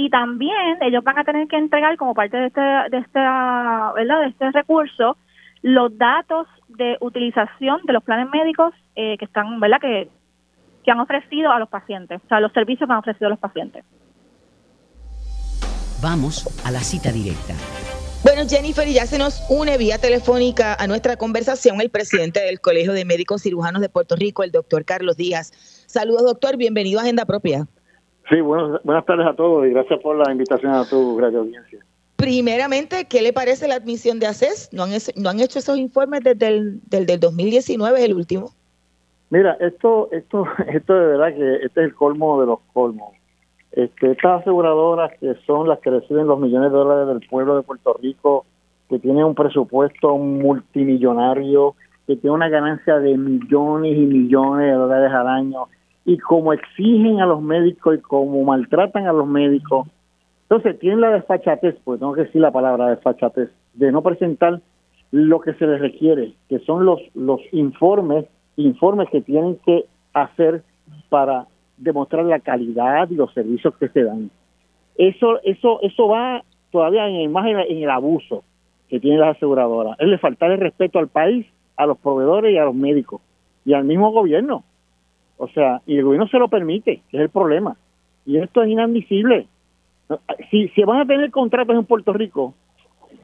y 0.00 0.08
también 0.08 0.78
ellos 0.80 1.04
van 1.04 1.18
a 1.18 1.24
tener 1.24 1.46
que 1.46 1.56
entregar 1.56 1.96
como 1.98 2.14
parte 2.14 2.34
de 2.34 2.46
este 2.46 2.60
de 2.60 2.98
este 2.98 3.18
¿verdad? 3.18 4.20
de 4.20 4.28
este 4.28 4.50
recurso 4.52 5.18
los 5.60 5.96
datos 5.98 6.46
de 6.68 6.96
utilización 7.00 7.80
de 7.84 7.92
los 7.92 8.02
planes 8.02 8.30
médicos 8.30 8.72
eh, 8.96 9.18
que 9.18 9.26
están 9.26 9.60
verdad 9.60 9.78
que, 9.78 10.08
que 10.82 10.90
han 10.90 11.00
ofrecido 11.00 11.52
a 11.52 11.58
los 11.58 11.68
pacientes 11.68 12.18
o 12.24 12.28
sea 12.28 12.40
los 12.40 12.50
servicios 12.52 12.86
que 12.86 12.92
han 12.92 12.98
ofrecido 12.98 13.26
a 13.26 13.30
los 13.30 13.38
pacientes 13.38 13.84
vamos 16.00 16.48
a 16.64 16.70
la 16.70 16.80
cita 16.80 17.12
directa 17.12 17.52
bueno, 18.22 18.42
Jennifer, 18.46 18.86
y 18.86 18.92
ya 18.92 19.06
se 19.06 19.16
nos 19.16 19.42
une 19.48 19.78
vía 19.78 19.96
telefónica 19.96 20.74
a 20.74 20.86
nuestra 20.86 21.16
conversación 21.16 21.80
el 21.80 21.88
presidente 21.88 22.40
del 22.40 22.60
Colegio 22.60 22.92
de 22.92 23.06
Médicos 23.06 23.40
Cirujanos 23.40 23.80
de 23.80 23.88
Puerto 23.88 24.14
Rico, 24.14 24.42
el 24.42 24.52
doctor 24.52 24.84
Carlos 24.84 25.16
Díaz. 25.16 25.52
Saludos, 25.86 26.24
doctor, 26.24 26.58
bienvenido 26.58 27.00
a 27.00 27.02
Agenda 27.04 27.24
Propia. 27.24 27.66
Sí, 28.30 28.40
buenas, 28.40 28.80
buenas 28.84 29.04
tardes 29.06 29.26
a 29.26 29.34
todos 29.34 29.66
y 29.66 29.70
gracias 29.70 30.00
por 30.00 30.16
la 30.16 30.30
invitación 30.30 30.72
a 30.72 30.84
tu 30.84 31.16
gran 31.16 31.34
audiencia. 31.34 31.80
Primeramente, 32.14 33.06
¿qué 33.08 33.22
le 33.22 33.32
parece 33.32 33.66
la 33.66 33.74
admisión 33.74 34.20
de 34.20 34.28
ACES? 34.28 34.70
¿No 34.72 34.84
han, 34.84 34.90
no 35.16 35.30
han 35.30 35.40
hecho 35.40 35.58
esos 35.58 35.76
informes 35.78 36.22
desde 36.22 36.46
el 36.46 36.80
del, 36.88 37.18
2019, 37.18 38.04
el 38.04 38.14
último? 38.14 38.50
Mira, 39.30 39.56
esto, 39.58 40.08
esto, 40.12 40.44
esto 40.72 40.94
de 40.94 41.06
verdad 41.06 41.34
que 41.34 41.54
este 41.66 41.80
es 41.80 41.86
el 41.86 41.94
colmo 41.94 42.40
de 42.40 42.46
los 42.46 42.60
colmos. 42.72 43.14
Este, 43.72 44.12
estas 44.12 44.42
aseguradoras 44.42 45.10
que 45.18 45.34
son 45.46 45.68
las 45.68 45.80
que 45.80 45.90
reciben 45.90 46.28
los 46.28 46.38
millones 46.38 46.70
de 46.70 46.78
dólares 46.78 47.08
del 47.08 47.28
pueblo 47.28 47.56
de 47.56 47.62
Puerto 47.62 47.98
Rico, 48.00 48.46
que 48.88 49.00
tienen 49.00 49.24
un 49.24 49.34
presupuesto 49.34 50.16
multimillonario, 50.18 51.74
que 52.06 52.16
tiene 52.16 52.34
una 52.34 52.48
ganancia 52.48 52.98
de 52.98 53.16
millones 53.16 53.96
y 53.96 54.06
millones 54.06 54.66
de 54.66 54.72
dólares 54.72 55.12
al 55.12 55.26
año, 55.26 55.66
y 56.10 56.18
como 56.18 56.52
exigen 56.52 57.20
a 57.20 57.26
los 57.26 57.40
médicos 57.40 57.96
y 57.96 58.00
como 58.00 58.42
maltratan 58.42 59.06
a 59.06 59.12
los 59.12 59.28
médicos. 59.28 59.86
Entonces 60.42 60.76
tienen 60.80 61.00
la 61.00 61.10
desfachatez, 61.10 61.76
pues 61.84 62.00
tengo 62.00 62.14
que 62.14 62.22
decir 62.22 62.40
la 62.40 62.50
palabra 62.50 62.88
desfachatez, 62.88 63.48
de 63.74 63.92
no 63.92 64.02
presentar 64.02 64.60
lo 65.12 65.40
que 65.40 65.54
se 65.54 65.68
les 65.68 65.80
requiere, 65.80 66.32
que 66.48 66.58
son 66.60 66.84
los, 66.84 67.00
los 67.14 67.40
informes, 67.52 68.24
informes 68.56 69.08
que 69.10 69.20
tienen 69.20 69.56
que 69.64 69.84
hacer 70.12 70.64
para 71.10 71.46
demostrar 71.76 72.24
la 72.24 72.40
calidad 72.40 73.08
y 73.08 73.14
los 73.14 73.32
servicios 73.32 73.72
que 73.76 73.88
se 73.90 74.02
dan. 74.02 74.32
Eso, 74.96 75.38
eso, 75.44 75.78
eso 75.82 76.08
va 76.08 76.42
todavía 76.72 77.06
en, 77.06 77.30
más 77.30 77.46
en, 77.46 77.60
en 77.60 77.84
el 77.84 77.90
abuso 77.90 78.42
que 78.88 78.98
tienen 78.98 79.20
las 79.20 79.36
aseguradoras. 79.36 79.96
Es 80.00 80.08
le 80.08 80.18
faltar 80.18 80.50
el 80.50 80.58
respeto 80.58 80.98
al 80.98 81.06
país, 81.06 81.46
a 81.76 81.86
los 81.86 81.98
proveedores 81.98 82.52
y 82.52 82.58
a 82.58 82.64
los 82.64 82.74
médicos 82.74 83.20
y 83.64 83.74
al 83.74 83.84
mismo 83.84 84.10
gobierno. 84.10 84.64
O 85.40 85.48
sea, 85.48 85.80
y 85.86 85.96
el 85.96 86.04
gobierno 86.04 86.28
se 86.28 86.38
lo 86.38 86.48
permite, 86.48 87.00
que 87.10 87.16
es 87.16 87.22
el 87.22 87.30
problema. 87.30 87.74
Y 88.26 88.36
esto 88.36 88.62
es 88.62 88.68
inadmisible. 88.68 89.46
Si, 90.50 90.68
si 90.68 90.82
van 90.82 91.00
a 91.00 91.06
tener 91.06 91.30
contratos 91.30 91.74
en 91.74 91.86
Puerto 91.86 92.12
Rico, 92.12 92.52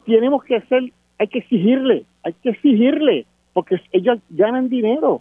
tenemos 0.07 0.43
que 0.43 0.57
hacer, 0.57 0.83
hay 1.19 1.29
que 1.29 1.41
exigirle, 1.41 2.07
hay 2.23 2.33
que 2.43 2.51
exigirle, 2.51 3.27
porque 3.53 3.79
ellos 3.93 4.19
ganan 4.31 4.71
dinero. 4.71 5.21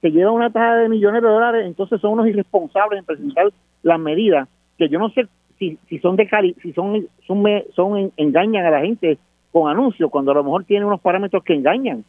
Se 0.00 0.10
llevan 0.10 0.32
una 0.32 0.48
tasa 0.48 0.76
de 0.76 0.88
millones 0.88 1.20
de 1.20 1.28
dólares, 1.28 1.66
entonces 1.66 2.00
son 2.00 2.12
unos 2.12 2.28
irresponsables 2.28 3.00
en 3.00 3.04
presentar 3.04 3.52
las 3.82 4.00
medidas, 4.00 4.48
que 4.78 4.88
yo 4.88 4.98
no 4.98 5.10
sé 5.10 5.26
si, 5.58 5.78
si 5.86 5.98
son 5.98 6.16
de 6.16 6.26
cali, 6.26 6.56
si 6.62 6.72
son, 6.72 7.06
son, 7.26 7.44
son 7.74 8.10
engañan 8.16 8.64
a 8.64 8.70
la 8.70 8.80
gente 8.80 9.18
con 9.52 9.70
anuncios, 9.70 10.10
cuando 10.10 10.30
a 10.30 10.34
lo 10.36 10.44
mejor 10.44 10.64
tienen 10.64 10.86
unos 10.86 11.02
parámetros 11.02 11.44
que 11.44 11.52
engañan, 11.52 12.04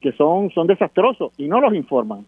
que 0.00 0.12
son, 0.12 0.50
son 0.50 0.68
desastrosos 0.68 1.32
y 1.36 1.48
no 1.48 1.60
los 1.60 1.74
informan. 1.74 2.24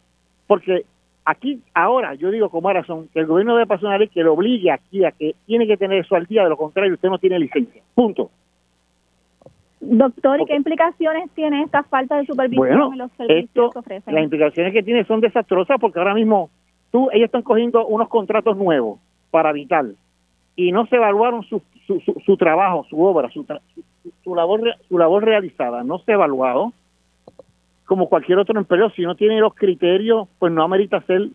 Porque 0.48 0.84
Aquí, 1.30 1.62
ahora, 1.74 2.14
yo 2.14 2.32
digo 2.32 2.48
como 2.48 2.72
razón 2.72 3.08
que 3.12 3.20
el 3.20 3.26
gobierno 3.26 3.54
debe 3.54 3.68
pasar 3.68 3.86
una 3.86 3.98
ley 3.98 4.08
que 4.08 4.24
lo 4.24 4.32
obligue 4.32 4.72
aquí 4.72 5.04
a 5.04 5.12
que 5.12 5.36
tiene 5.46 5.64
que 5.64 5.76
tener 5.76 6.00
eso 6.04 6.16
al 6.16 6.26
día, 6.26 6.42
de 6.42 6.48
lo 6.48 6.56
contrario 6.56 6.94
usted 6.94 7.08
no 7.08 7.18
tiene 7.18 7.38
licencia. 7.38 7.80
Punto. 7.94 8.32
Doctor, 9.78 10.40
¿y 10.40 10.46
qué 10.46 10.56
implicaciones 10.56 11.30
tiene 11.30 11.62
esta 11.62 11.84
falta 11.84 12.16
de 12.16 12.26
supervisión 12.26 12.94
en 12.94 12.98
los 12.98 13.12
servicios 13.12 13.72
que 13.72 13.78
ofrecen? 13.78 14.12
Las 14.12 14.24
implicaciones 14.24 14.72
que 14.72 14.82
tiene 14.82 15.04
son 15.04 15.20
desastrosas 15.20 15.78
porque 15.80 16.00
ahora 16.00 16.14
mismo 16.14 16.50
tú, 16.90 17.08
ellos 17.12 17.26
están 17.26 17.42
cogiendo 17.42 17.86
unos 17.86 18.08
contratos 18.08 18.56
nuevos 18.56 18.98
para 19.30 19.52
Vital 19.52 19.94
y 20.56 20.72
no 20.72 20.86
se 20.86 20.96
evaluaron 20.96 21.44
sus, 21.44 21.62
su, 21.86 22.00
su, 22.26 22.36
trabajo, 22.38 22.84
su 22.90 23.00
obra, 23.00 23.30
su, 23.30 23.46
su, 24.24 24.34
labor, 24.34 24.62
su 24.88 24.98
labor 24.98 25.24
realizada 25.24 25.84
no 25.84 26.00
se 26.00 26.10
ha 26.10 26.14
evaluado 26.16 26.72
como 27.90 28.08
cualquier 28.08 28.38
otro 28.38 28.56
empleo. 28.56 28.88
Si 28.90 29.02
no 29.02 29.16
tiene 29.16 29.40
los 29.40 29.52
criterios, 29.52 30.28
pues 30.38 30.52
no 30.52 30.62
amerita 30.62 31.00
ser 31.08 31.30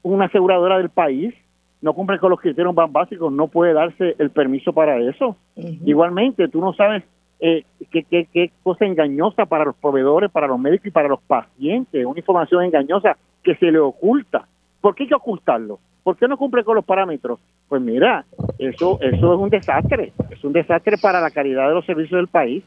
una 0.00 0.24
aseguradora 0.24 0.78
del 0.78 0.88
país. 0.88 1.34
No 1.82 1.92
cumple 1.92 2.18
con 2.18 2.30
los 2.30 2.40
criterios 2.40 2.74
más 2.74 2.90
básicos, 2.90 3.30
no 3.30 3.48
puede 3.48 3.74
darse 3.74 4.16
el 4.18 4.30
permiso 4.30 4.72
para 4.72 4.98
eso. 5.02 5.36
Igualmente, 5.54 6.48
tú 6.48 6.62
no 6.62 6.72
sabes 6.72 7.04
eh, 7.40 7.64
qué, 7.90 8.04
qué, 8.04 8.26
qué 8.32 8.50
cosa 8.62 8.86
engañosa 8.86 9.44
para 9.44 9.66
los 9.66 9.76
proveedores, 9.76 10.30
para 10.30 10.46
los 10.46 10.58
médicos 10.58 10.86
y 10.86 10.92
para 10.92 11.08
los 11.08 11.20
pacientes, 11.20 12.06
una 12.06 12.18
información 12.18 12.64
engañosa 12.64 13.18
que 13.44 13.56
se 13.56 13.70
le 13.70 13.78
oculta. 13.78 14.48
¿Por 14.80 14.94
qué 14.94 15.02
hay 15.02 15.08
que 15.10 15.14
ocultarlo? 15.14 15.78
¿Por 16.04 16.16
qué 16.16 16.26
no 16.26 16.38
cumple 16.38 16.64
con 16.64 16.76
los 16.76 16.86
parámetros? 16.86 17.38
Pues 17.68 17.82
mira, 17.82 18.24
eso, 18.58 18.98
eso 19.02 19.34
es 19.34 19.38
un 19.38 19.50
desastre, 19.50 20.14
es 20.30 20.42
un 20.42 20.54
desastre 20.54 20.96
para 20.96 21.20
la 21.20 21.30
calidad 21.30 21.68
de 21.68 21.74
los 21.74 21.84
servicios 21.84 22.18
del 22.18 22.28
país. 22.28 22.64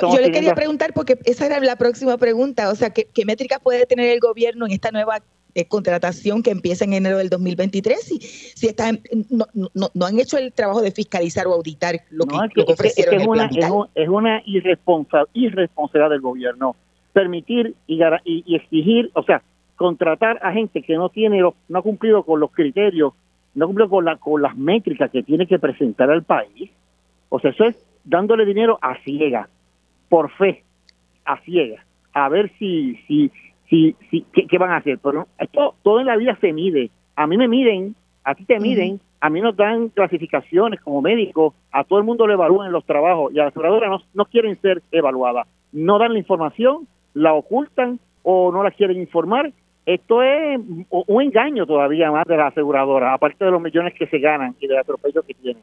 Yo, 0.00 0.18
le 0.18 0.30
quería 0.30 0.54
preguntar, 0.54 0.92
porque 0.94 1.18
esa 1.24 1.46
era 1.46 1.60
la 1.60 1.76
próxima 1.76 2.16
pregunta, 2.16 2.70
o 2.70 2.74
sea, 2.74 2.90
¿qué, 2.90 3.06
métricas 3.26 3.60
puede 3.60 3.84
tener 3.86 4.10
el 4.10 4.20
gobierno 4.20 4.64
en 4.66 4.72
esta 4.72 4.90
nueva 4.90 5.22
eh, 5.54 5.66
contratación 5.66 6.42
que 6.42 6.50
empieza 6.50 6.84
en 6.84 6.94
enero 6.94 7.18
del 7.18 7.28
2023? 7.28 8.00
Si, 8.00 8.18
si 8.18 8.66
están, 8.66 9.00
no, 9.28 9.46
no, 9.74 10.06
han 10.06 10.18
hecho 10.18 10.38
el 10.38 10.52
trabajo 10.52 10.80
de 10.80 10.90
fiscalizar 10.90 11.46
o 11.46 11.52
auditar 11.52 12.00
lo 12.10 12.24
que, 12.24 12.62
ofrecieron. 12.62 13.20
Es, 13.20 13.26
una, 13.26 13.50
es, 13.94 14.08
una 14.08 14.42
irresponsabilidad 14.46 16.10
del 16.10 16.20
gobierno 16.20 16.74
permitir 17.12 17.74
y, 17.86 18.00
y 18.24 18.54
exigir, 18.54 19.10
o 19.14 19.22
sea, 19.22 19.42
contratar 19.76 20.38
a 20.42 20.52
gente 20.52 20.82
que 20.82 20.94
no 20.94 21.08
tiene 21.10 21.40
no 21.40 21.78
ha 21.78 21.82
cumplido 21.82 22.22
con 22.22 22.40
los 22.40 22.50
criterios, 22.52 23.12
no 23.54 23.64
ha 23.64 23.68
cumplido 23.68 23.90
con, 23.90 24.04
la, 24.04 24.16
con 24.16 24.40
las 24.40 24.56
métricas 24.56 25.10
que 25.10 25.22
tiene 25.22 25.46
que 25.46 25.58
presentar 25.58 26.10
al 26.10 26.22
país. 26.22 26.70
O 27.28 27.38
sea, 27.38 27.50
eso 27.50 27.64
es 27.64 27.76
dándole 28.04 28.44
dinero 28.44 28.78
a 28.80 28.96
ciega, 29.04 29.48
por 30.08 30.30
fe, 30.32 30.64
a 31.24 31.38
ciega, 31.40 31.84
a 32.12 32.28
ver 32.28 32.50
si, 32.58 32.96
si, 33.06 33.30
si, 33.68 33.96
si 34.10 34.22
qué, 34.32 34.58
van 34.58 34.70
a 34.70 34.76
hacer. 34.76 34.98
Pero 35.02 35.26
esto 35.38 35.74
todo 35.82 36.00
en 36.00 36.06
la 36.06 36.16
vida 36.16 36.36
se 36.40 36.52
mide. 36.52 36.90
A 37.16 37.26
mí 37.26 37.36
me 37.36 37.48
miden, 37.48 37.94
a 38.24 38.34
ti 38.34 38.44
te 38.44 38.60
miden, 38.60 39.00
a 39.20 39.30
mí 39.30 39.40
nos 39.40 39.56
dan 39.56 39.88
clasificaciones 39.88 40.80
como 40.80 41.02
médico, 41.02 41.54
a 41.72 41.84
todo 41.84 41.98
el 41.98 42.04
mundo 42.04 42.26
le 42.26 42.34
evalúan 42.34 42.66
en 42.66 42.72
los 42.72 42.84
trabajos 42.84 43.32
y 43.32 43.38
a 43.38 43.44
las 43.44 43.52
aseguradoras 43.52 43.90
no, 43.90 44.02
no 44.14 44.24
quieren 44.26 44.60
ser 44.60 44.82
evaluadas. 44.92 45.46
No 45.72 45.98
dan 45.98 46.12
la 46.12 46.18
información, 46.18 46.86
la 47.14 47.34
ocultan 47.34 47.98
o 48.22 48.52
no 48.52 48.62
la 48.62 48.70
quieren 48.70 48.98
informar 48.98 49.52
esto 49.88 50.22
es 50.22 50.60
un 50.90 51.22
engaño 51.22 51.64
todavía 51.64 52.10
más 52.10 52.26
de 52.26 52.36
la 52.36 52.48
aseguradora, 52.48 53.14
aparte 53.14 53.42
de 53.42 53.50
los 53.50 53.62
millones 53.62 53.94
que 53.94 54.06
se 54.06 54.18
ganan 54.18 54.54
y 54.60 54.66
de 54.66 54.78
atropellos 54.78 55.24
que 55.24 55.32
tienen. 55.32 55.62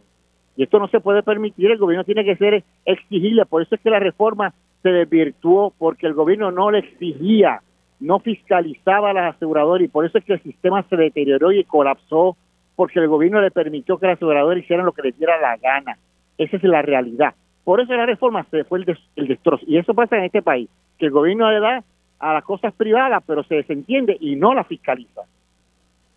Y 0.57 0.63
esto 0.63 0.79
no 0.79 0.87
se 0.87 0.99
puede 0.99 1.23
permitir, 1.23 1.71
el 1.71 1.77
gobierno 1.77 2.03
tiene 2.03 2.23
que 2.23 2.37
ser 2.37 2.63
exigible, 2.85 3.45
por 3.45 3.61
eso 3.61 3.75
es 3.75 3.81
que 3.81 3.89
la 3.89 3.99
reforma 3.99 4.53
se 4.81 4.89
desvirtuó, 4.89 5.73
porque 5.77 6.07
el 6.07 6.13
gobierno 6.13 6.51
no 6.51 6.71
le 6.71 6.79
exigía, 6.79 7.61
no 7.99 8.19
fiscalizaba 8.19 9.09
a 9.09 9.13
las 9.13 9.35
aseguradoras 9.35 9.85
y 9.85 9.89
por 9.89 10.05
eso 10.05 10.17
es 10.17 10.23
que 10.23 10.33
el 10.33 10.43
sistema 10.43 10.83
se 10.83 10.95
deterioró 10.95 11.51
y 11.51 11.63
colapsó, 11.63 12.37
porque 12.75 12.99
el 12.99 13.07
gobierno 13.07 13.41
le 13.41 13.51
permitió 13.51 13.97
que 13.97 14.07
las 14.07 14.17
aseguradoras 14.17 14.63
hicieran 14.63 14.85
lo 14.85 14.91
que 14.91 15.01
les 15.01 15.17
diera 15.17 15.39
la 15.39 15.57
gana. 15.57 15.97
Esa 16.37 16.57
es 16.57 16.63
la 16.63 16.81
realidad. 16.81 17.33
Por 17.63 17.79
eso 17.81 17.93
la 17.93 18.05
reforma 18.05 18.45
se 18.51 18.63
fue 18.65 18.79
el, 18.79 18.97
el 19.15 19.27
destrozo. 19.27 19.63
Y 19.67 19.77
eso 19.77 19.93
pasa 19.93 20.17
en 20.17 20.25
este 20.25 20.41
país, 20.41 20.69
que 20.97 21.05
el 21.05 21.11
gobierno 21.11 21.49
le 21.49 21.59
da 21.59 21.83
a 22.19 22.33
las 22.33 22.43
cosas 22.43 22.73
privadas, 22.73 23.23
pero 23.25 23.43
se 23.43 23.55
desentiende 23.55 24.17
y 24.19 24.35
no 24.35 24.53
la 24.53 24.63
fiscaliza. 24.63 25.21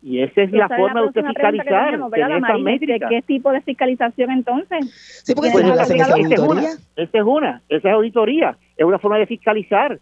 Y 0.00 0.20
esa 0.20 0.42
es 0.42 0.52
la 0.52 0.68
forma 0.68 1.00
de 1.00 1.08
usted 1.08 1.24
fiscalizar. 1.26 1.98
¿Qué 3.08 3.22
tipo 3.22 3.50
de 3.50 3.60
fiscalización 3.62 4.30
entonces? 4.30 5.22
Sí, 5.24 5.34
porque 5.34 5.50
pues, 5.50 5.64
esa, 5.64 5.82
es 5.82 6.38
una, 6.38 6.62
esa 6.96 7.18
es 7.18 7.24
una, 7.24 7.62
esa 7.68 7.88
es 7.88 7.94
auditoría, 7.94 8.56
es 8.76 8.84
una 8.84 8.98
forma 8.98 9.18
de 9.18 9.26
fiscalizar. 9.26 9.98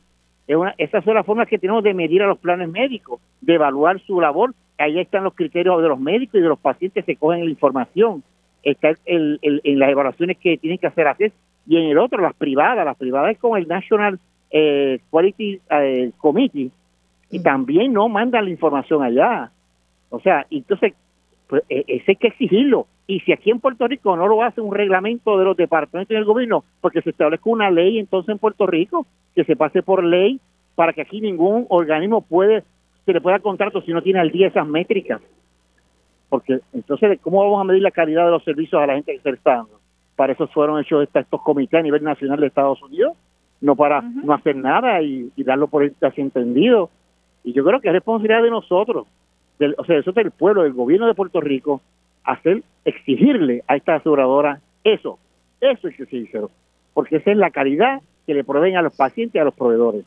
Es 0.47 0.55
una, 0.55 0.75
esas 0.79 1.03
son 1.03 1.15
las 1.15 1.27
formas 1.27 1.49
que 1.49 1.59
tenemos 1.59 1.83
de 1.83 1.95
medir 1.95 2.23
a 2.23 2.27
los 2.27 2.39
planes 2.39 2.69
médicos, 2.69 3.21
de 3.41 3.55
evaluar 3.55 3.99
su 4.01 4.21
labor. 4.21 4.55
Ahí 4.79 5.01
están 5.01 5.25
los 5.25 5.35
criterios 5.35 5.83
de 5.83 5.89
los 5.89 5.99
médicos 5.99 6.37
y 6.37 6.43
de 6.43 6.49
los 6.49 6.59
pacientes 6.59 7.05
que 7.05 7.17
cogen 7.17 7.45
la 7.45 7.51
información. 7.51 8.23
Está 8.63 8.91
el, 9.07 9.41
en 9.43 9.79
las 9.79 9.91
evaluaciones 9.91 10.37
que 10.39 10.59
tienen 10.59 10.79
que 10.79 10.89
hacer 10.89 11.09
hacer. 11.09 11.33
Y 11.67 11.79
en 11.79 11.85
el 11.85 11.99
otro, 11.99 12.21
las 12.21 12.35
privadas, 12.35 12.85
las 12.85 12.97
privadas 12.97 13.33
es 13.33 13.39
con 13.39 13.59
el 13.59 13.67
National 13.67 14.21
eh, 14.51 15.01
Quality 15.11 15.61
eh, 15.71 16.13
Committee 16.19 16.71
y 17.31 17.39
mm. 17.41 17.43
también 17.43 17.93
no 17.93 18.09
mandan 18.09 18.45
la 18.45 18.51
información 18.51 19.03
allá. 19.03 19.51
O 20.11 20.21
sea, 20.21 20.47
entonces, 20.51 20.95
pues, 21.49 21.63
e, 21.69 21.85
ese 21.87 22.13
hay 22.13 22.17
que 22.17 22.29
exigirlo. 22.29 22.87
Y 23.07 23.21
si 23.21 23.33
aquí 23.33 23.51
en 23.51 23.61
Puerto 23.61 23.87
Rico 23.87 24.17
no 24.17 24.27
lo 24.27 24.43
hace 24.43 24.61
un 24.61 24.75
reglamento 24.75 25.39
de 25.39 25.45
los 25.45 25.57
departamentos 25.57 26.15
del 26.15 26.25
gobierno, 26.25 26.65
porque 26.81 27.03
se 27.03 27.11
establezca 27.11 27.49
una 27.51 27.71
ley 27.71 27.99
entonces 27.99 28.31
en 28.31 28.39
Puerto 28.39 28.67
Rico, 28.67 29.07
que 29.35 29.45
se 29.45 29.57
pase 29.57 29.83
por 29.83 30.03
ley 30.03 30.41
para 30.75 30.93
que 30.93 31.03
aquí 31.03 31.21
ningún 31.21 31.67
organismo 31.69 32.21
puede 32.21 32.65
se 33.05 33.13
le 33.13 33.21
pueda 33.21 33.39
contrato 33.39 33.81
si 33.83 33.93
no 33.93 34.03
tiene 34.03 34.19
al 34.19 34.33
día 34.33 34.49
esas 34.49 34.67
métricas. 34.67 35.21
Porque 36.29 36.59
entonces, 36.73 37.21
¿cómo 37.23 37.39
vamos 37.45 37.61
a 37.61 37.65
medir 37.65 37.83
la 37.83 37.93
calidad 37.93 38.25
de 38.25 38.33
los 38.33 38.43
servicios 38.43 38.83
a 38.83 38.87
la 38.87 38.95
gente 38.95 39.13
que 39.13 39.21
se 39.21 39.31
está 39.31 39.59
dando? 39.59 39.79
Para 40.17 40.33
eso 40.33 40.49
fueron 40.49 40.81
hechos 40.81 41.07
estos 41.15 41.43
comités 41.43 41.79
a 41.79 41.83
nivel 41.85 42.03
nacional 42.03 42.41
de 42.41 42.49
Estados 42.49 42.83
Unidos 42.83 43.17
no 43.61 43.77
para 43.77 44.03
no 44.03 44.33
hacer 44.35 44.57
nada 44.57 45.03
y, 45.03 45.31
darlo 45.39 45.69
por 45.69 45.91
así 46.03 46.21
entendido. 46.21 46.91
Y 47.45 47.53
yo 47.53 47.65
creo 47.65 47.81
que 47.81 47.89
es 47.89 47.95
responsabilidad 47.95 48.43
de 48.43 48.51
nosotros, 48.51 49.07
del, 49.59 49.75
o 49.79 49.85
sea, 49.85 49.99
eso 49.99 50.11
es 50.11 50.17
del 50.17 50.31
pueblo, 50.31 50.63
del 50.63 50.73
gobierno 50.73 51.07
de 51.07 51.15
Puerto 51.15 51.41
Rico, 51.41 51.81
hacer, 52.25 52.63
exigirle 52.85 53.63
a 53.69 53.77
esta 53.77 53.97
aseguradora 53.97 54.61
eso, 54.85 55.19
eso 55.61 55.89
es 55.89 56.01
exigirlo, 56.01 56.51
porque 56.95 57.17
esa 57.17 57.31
es 57.31 57.37
la 57.37 57.51
calidad 57.51 58.01
que 58.27 58.35
le 58.35 58.45
proveen 58.45 58.77
a 58.77 58.83
los 58.83 58.95
pacientes 58.95 59.37
y 59.37 59.39
a 59.39 59.45
los 59.45 59.55
proveedores. 59.55 60.05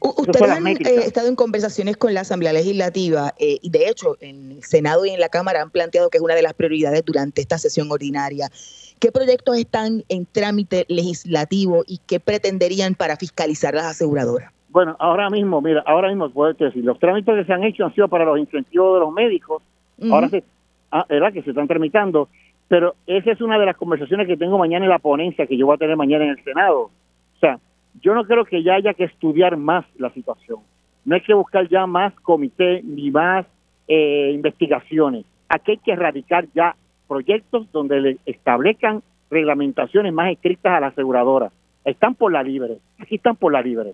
Ustedes 0.00 0.50
han 0.50 0.66
eh, 0.66 0.76
estado 1.06 1.28
en 1.28 1.36
conversaciones 1.36 1.96
con 1.96 2.12
la 2.12 2.20
Asamblea 2.20 2.52
Legislativa 2.52 3.32
eh, 3.38 3.58
y 3.62 3.70
de 3.70 3.88
hecho 3.88 4.16
en 4.20 4.52
el 4.52 4.64
Senado 4.64 5.06
y 5.06 5.10
en 5.10 5.20
la 5.20 5.28
Cámara 5.28 5.62
han 5.62 5.70
planteado 5.70 6.10
que 6.10 6.18
es 6.18 6.22
una 6.22 6.34
de 6.34 6.42
las 6.42 6.52
prioridades 6.52 7.04
durante 7.04 7.40
esta 7.40 7.58
sesión 7.58 7.90
ordinaria. 7.90 8.50
¿Qué 8.98 9.12
proyectos 9.12 9.56
están 9.56 10.04
en 10.08 10.26
trámite 10.26 10.84
legislativo 10.88 11.84
y 11.86 12.00
qué 12.06 12.20
pretenderían 12.20 12.94
para 12.94 13.16
fiscalizar 13.16 13.74
las 13.74 13.84
aseguradoras? 13.84 14.52
Bueno, 14.74 14.96
ahora 14.98 15.30
mismo, 15.30 15.60
mira, 15.60 15.84
ahora 15.86 16.08
mismo 16.08 16.28
puedo 16.30 16.52
decir, 16.52 16.84
los 16.84 16.98
trámites 16.98 17.32
que 17.32 17.44
se 17.44 17.52
han 17.52 17.62
hecho 17.62 17.84
han 17.84 17.94
sido 17.94 18.08
para 18.08 18.24
los 18.24 18.40
incentivos 18.40 18.94
de 18.94 19.00
los 19.06 19.12
médicos, 19.12 19.62
ahora 20.10 20.28
se, 20.28 20.42
ah, 20.90 21.06
¿verdad? 21.08 21.32
que 21.32 21.42
se 21.42 21.50
están 21.50 21.68
tramitando, 21.68 22.28
pero 22.66 22.96
esa 23.06 23.30
es 23.30 23.40
una 23.40 23.56
de 23.56 23.66
las 23.66 23.76
conversaciones 23.76 24.26
que 24.26 24.36
tengo 24.36 24.58
mañana 24.58 24.84
en 24.84 24.90
la 24.90 24.98
ponencia 24.98 25.46
que 25.46 25.56
yo 25.56 25.66
voy 25.66 25.76
a 25.76 25.78
tener 25.78 25.96
mañana 25.96 26.24
en 26.24 26.30
el 26.30 26.42
Senado. 26.42 26.90
O 27.36 27.38
sea, 27.38 27.60
yo 28.02 28.16
no 28.16 28.24
creo 28.24 28.44
que 28.46 28.64
ya 28.64 28.74
haya 28.74 28.94
que 28.94 29.04
estudiar 29.04 29.56
más 29.56 29.84
la 29.96 30.10
situación. 30.10 30.58
No 31.04 31.14
hay 31.14 31.20
que 31.20 31.34
buscar 31.34 31.68
ya 31.68 31.86
más 31.86 32.12
comité 32.22 32.82
ni 32.82 33.12
más 33.12 33.46
eh, 33.86 34.32
investigaciones. 34.34 35.24
Aquí 35.50 35.70
hay 35.70 35.78
que 35.78 35.92
erradicar 35.92 36.46
ya 36.52 36.74
proyectos 37.06 37.70
donde 37.70 38.00
le 38.00 38.16
establezcan 38.26 39.04
reglamentaciones 39.30 40.12
más 40.12 40.32
estrictas 40.32 40.72
a 40.72 40.80
la 40.80 40.88
aseguradora. 40.88 41.52
Están 41.84 42.16
por 42.16 42.32
la 42.32 42.42
libre, 42.42 42.78
aquí 42.98 43.14
están 43.14 43.36
por 43.36 43.52
la 43.52 43.62
libre. 43.62 43.92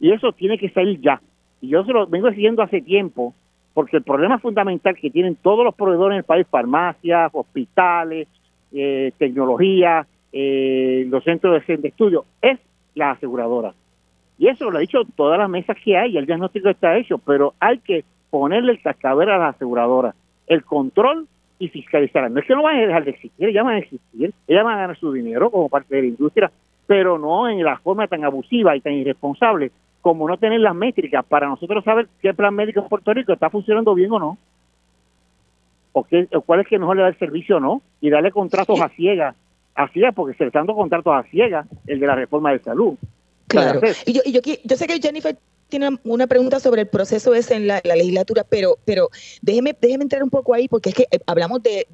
Y 0.00 0.12
eso 0.12 0.32
tiene 0.32 0.58
que 0.58 0.70
salir 0.70 1.00
ya. 1.00 1.20
Y 1.60 1.68
yo 1.68 1.84
se 1.84 1.92
lo 1.92 2.06
vengo 2.06 2.30
diciendo 2.30 2.62
hace 2.62 2.80
tiempo, 2.80 3.34
porque 3.74 3.98
el 3.98 4.02
problema 4.02 4.38
fundamental 4.38 4.96
que 4.96 5.10
tienen 5.10 5.36
todos 5.36 5.64
los 5.64 5.74
proveedores 5.74 6.14
en 6.14 6.18
el 6.18 6.24
país, 6.24 6.46
farmacias, 6.50 7.30
hospitales, 7.32 8.26
eh, 8.72 9.12
tecnología, 9.18 10.06
eh, 10.32 11.06
los 11.08 11.22
centros 11.22 11.62
de, 11.66 11.76
de 11.76 11.88
estudio, 11.88 12.24
es 12.40 12.58
la 12.94 13.12
aseguradora. 13.12 13.74
Y 14.38 14.48
eso 14.48 14.70
lo 14.70 14.78
ha 14.78 14.80
dicho 14.80 15.02
todas 15.16 15.38
las 15.38 15.50
mesas 15.50 15.76
que 15.84 15.98
hay, 15.98 16.16
el 16.16 16.24
diagnóstico 16.24 16.70
está 16.70 16.96
hecho, 16.96 17.18
pero 17.18 17.52
hay 17.60 17.78
que 17.78 18.04
ponerle 18.30 18.72
el 18.72 18.80
cascabel 18.80 19.28
a 19.28 19.38
la 19.38 19.48
aseguradora. 19.48 20.14
El 20.46 20.64
control 20.64 21.26
y 21.58 21.68
fiscalizar. 21.68 22.30
No 22.30 22.40
es 22.40 22.46
que 22.46 22.54
no 22.54 22.62
van 22.62 22.76
a 22.76 22.86
dejar 22.86 23.04
de 23.04 23.10
existir, 23.10 23.48
ellas 23.48 23.64
van 23.64 23.74
a 23.74 23.78
existir, 23.78 24.32
ellas 24.48 24.64
van 24.64 24.78
a 24.78 24.80
ganar 24.80 24.96
su 24.96 25.12
dinero 25.12 25.50
como 25.50 25.68
parte 25.68 25.94
de 25.94 26.02
la 26.02 26.08
industria, 26.08 26.50
pero 26.86 27.18
no 27.18 27.48
en 27.48 27.62
la 27.62 27.78
forma 27.78 28.08
tan 28.08 28.24
abusiva 28.24 28.74
y 28.74 28.80
tan 28.80 28.94
irresponsable 28.94 29.70
como 30.00 30.26
no 30.28 30.36
tener 30.38 30.60
las 30.60 30.74
métricas 30.74 31.24
para 31.24 31.48
nosotros 31.48 31.84
saber 31.84 32.08
qué 32.22 32.32
plan 32.32 32.54
médico 32.54 32.80
en 32.80 32.88
Puerto 32.88 33.12
Rico 33.12 33.32
está 33.32 33.50
funcionando 33.50 33.94
bien 33.94 34.10
o 34.12 34.18
no. 34.18 34.38
O, 35.92 36.04
qué, 36.04 36.26
cuál 36.46 36.60
es 36.60 36.68
que 36.68 36.78
mejor 36.78 36.96
le 36.96 37.02
da 37.02 37.08
el 37.08 37.18
servicio 37.18 37.56
o 37.56 37.60
no. 37.60 37.82
Y 38.00 38.10
darle 38.10 38.30
contratos 38.30 38.80
a 38.80 38.88
ciegas, 38.90 39.34
a 39.74 39.88
ciegas, 39.88 40.14
porque 40.14 40.36
se 40.36 40.44
le 40.44 40.48
están 40.48 40.66
dando 40.66 40.76
contratos 40.76 41.12
a 41.14 41.22
ciegas, 41.24 41.66
el 41.86 42.00
de 42.00 42.06
la 42.06 42.14
reforma 42.14 42.52
de 42.52 42.60
salud. 42.60 42.94
Claro. 43.48 43.80
Y 44.06 44.12
yo, 44.12 44.20
y 44.24 44.32
yo, 44.32 44.40
yo 44.64 44.76
sé 44.76 44.86
que 44.86 45.00
Jennifer 45.00 45.36
tiene 45.70 45.88
una 46.04 46.26
pregunta 46.26 46.60
sobre 46.60 46.82
el 46.82 46.88
proceso 46.88 47.34
ese 47.34 47.54
en 47.54 47.66
la, 47.66 47.80
legislatura, 47.82 48.44
pero, 48.48 48.76
pero 48.84 49.08
déjeme, 49.42 49.74
déjeme 49.80 50.04
entrar 50.04 50.22
un 50.22 50.30
poco 50.30 50.54
ahí, 50.54 50.68
porque 50.68 50.90
es 50.90 50.94
que 50.94 51.06
eh, 51.10 51.18
hablamos 51.26 51.62
de, 51.62 51.86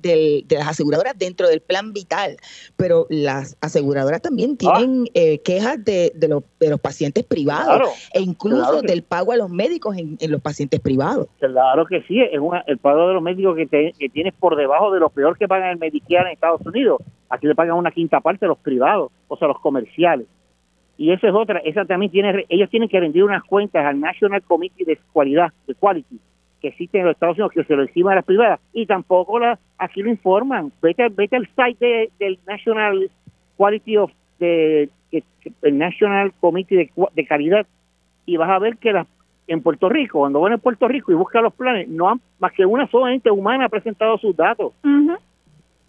las 0.49 0.69
aseguradoras 0.69 1.17
dentro 1.17 1.49
del 1.49 1.61
plan 1.61 1.93
vital, 1.93 2.37
pero 2.77 3.07
las 3.11 3.57
aseguradoras 3.61 4.23
también 4.23 4.53
ah. 4.53 4.57
tienen 4.79 5.07
eh, 5.15 5.39
quejas 5.41 5.85
de, 5.85 6.13
de, 6.15 6.29
los, 6.29 6.43
de 6.59 6.71
los 6.71 6.81
pacientes 6.81 7.25
privados 7.25 7.89
e 8.13 8.21
incluso 8.21 8.83
del 8.83 9.03
pago 9.03 9.33
a 9.33 9.37
los 9.37 9.51
médicos 9.51 9.97
en, 9.97 10.17
los 10.31 10.41
pacientes 10.41 10.81
privados. 10.81 11.29
Claro 11.39 11.87
que 11.87 12.03
sí, 12.03 12.21
es 12.21 12.41
el 12.67 12.79
pago 12.79 13.09
de 13.09 13.15
los 13.15 13.23
médicos 13.23 13.57
que, 13.57 13.93
que 13.99 14.09
tienes 14.09 14.35
por 14.35 14.57
debajo 14.57 14.93
de 14.93 15.01
lo 15.01 15.11
peor 15.11 15.37
que 15.39 15.47
pagan 15.47 15.71
el 15.71 15.79
Medicare 15.79 16.29
en 16.29 16.33
Estados 16.33 16.61
Unidos. 16.65 17.01
Aquí 17.29 17.47
le 17.47 17.55
pagan 17.55 17.77
una 17.77 17.91
quinta 17.91 18.21
parte 18.21 18.45
a 18.45 18.49
los 18.49 18.59
privados, 18.59 19.11
o 19.29 19.37
sea, 19.37 19.49
los 19.49 19.61
comerciales. 19.61 20.27
Y 20.99 21.13
esa 21.13 21.29
es 21.29 21.35
otra, 21.35 21.59
esa 21.59 21.85
también 21.85 22.11
tiene, 22.11 22.47
ellos 22.49 22.71
tienen 22.71 22.89
que 22.89 22.99
rendir 22.99 23.23
unas 23.23 23.45
cuentas 23.45 23.85
al 23.85 24.01
National 24.01 24.43
Committee 24.43 24.85
de 24.85 24.99
Cualidad, 25.13 25.53
de 25.67 25.75
Quality, 25.75 26.19
que 26.61 26.69
existe 26.69 26.99
en 26.99 27.05
los 27.05 27.15
Estados 27.15 27.37
Unidos, 27.37 27.53
que 27.53 27.65
se 27.65 27.77
lo 27.77 27.83
encima 27.83 28.13
a 28.13 28.17
las 28.17 28.25
privadas, 28.25 28.61
y 28.73 28.87
tampoco 28.87 29.39
la, 29.39 29.59
aquí 29.77 30.03
lo 30.03 30.09
informan. 30.09 30.73
Vete, 30.81 31.09
vete 31.11 31.37
al 31.37 31.49
site 31.49 32.11
del 32.19 32.39
National 32.47 33.11
Quality 33.59 33.97
of, 33.99 34.11
de, 34.39 34.89
el 35.63 35.79
National 35.79 36.33
Committee 36.41 36.91
de, 37.15 37.27
Calidad, 37.27 37.67
y 38.25 38.39
vas 38.39 38.51
a 38.51 38.59
ver 38.59 38.79
que 38.79 38.93
las 38.93 39.07
en 39.49 39.63
Puerto 39.63 39.89
Rico, 39.89 40.19
cuando 40.19 40.41
van 40.41 40.55
a 40.55 40.59
Puerto 40.59 40.89
Rico 40.89 41.13
y 41.13 41.15
buscan 41.15 41.45
los 41.45 41.55
planes, 41.55 41.87
no 41.89 42.11
han, 42.11 42.21
más 42.41 42.53
que 42.53 42.67
una 42.67 42.89
sola 42.89 43.13
gente 43.13 43.31
humana 43.31 43.67
ha 43.67 43.69
presentado 43.69 44.19
sus 44.19 44.35
datos. 44.35 44.73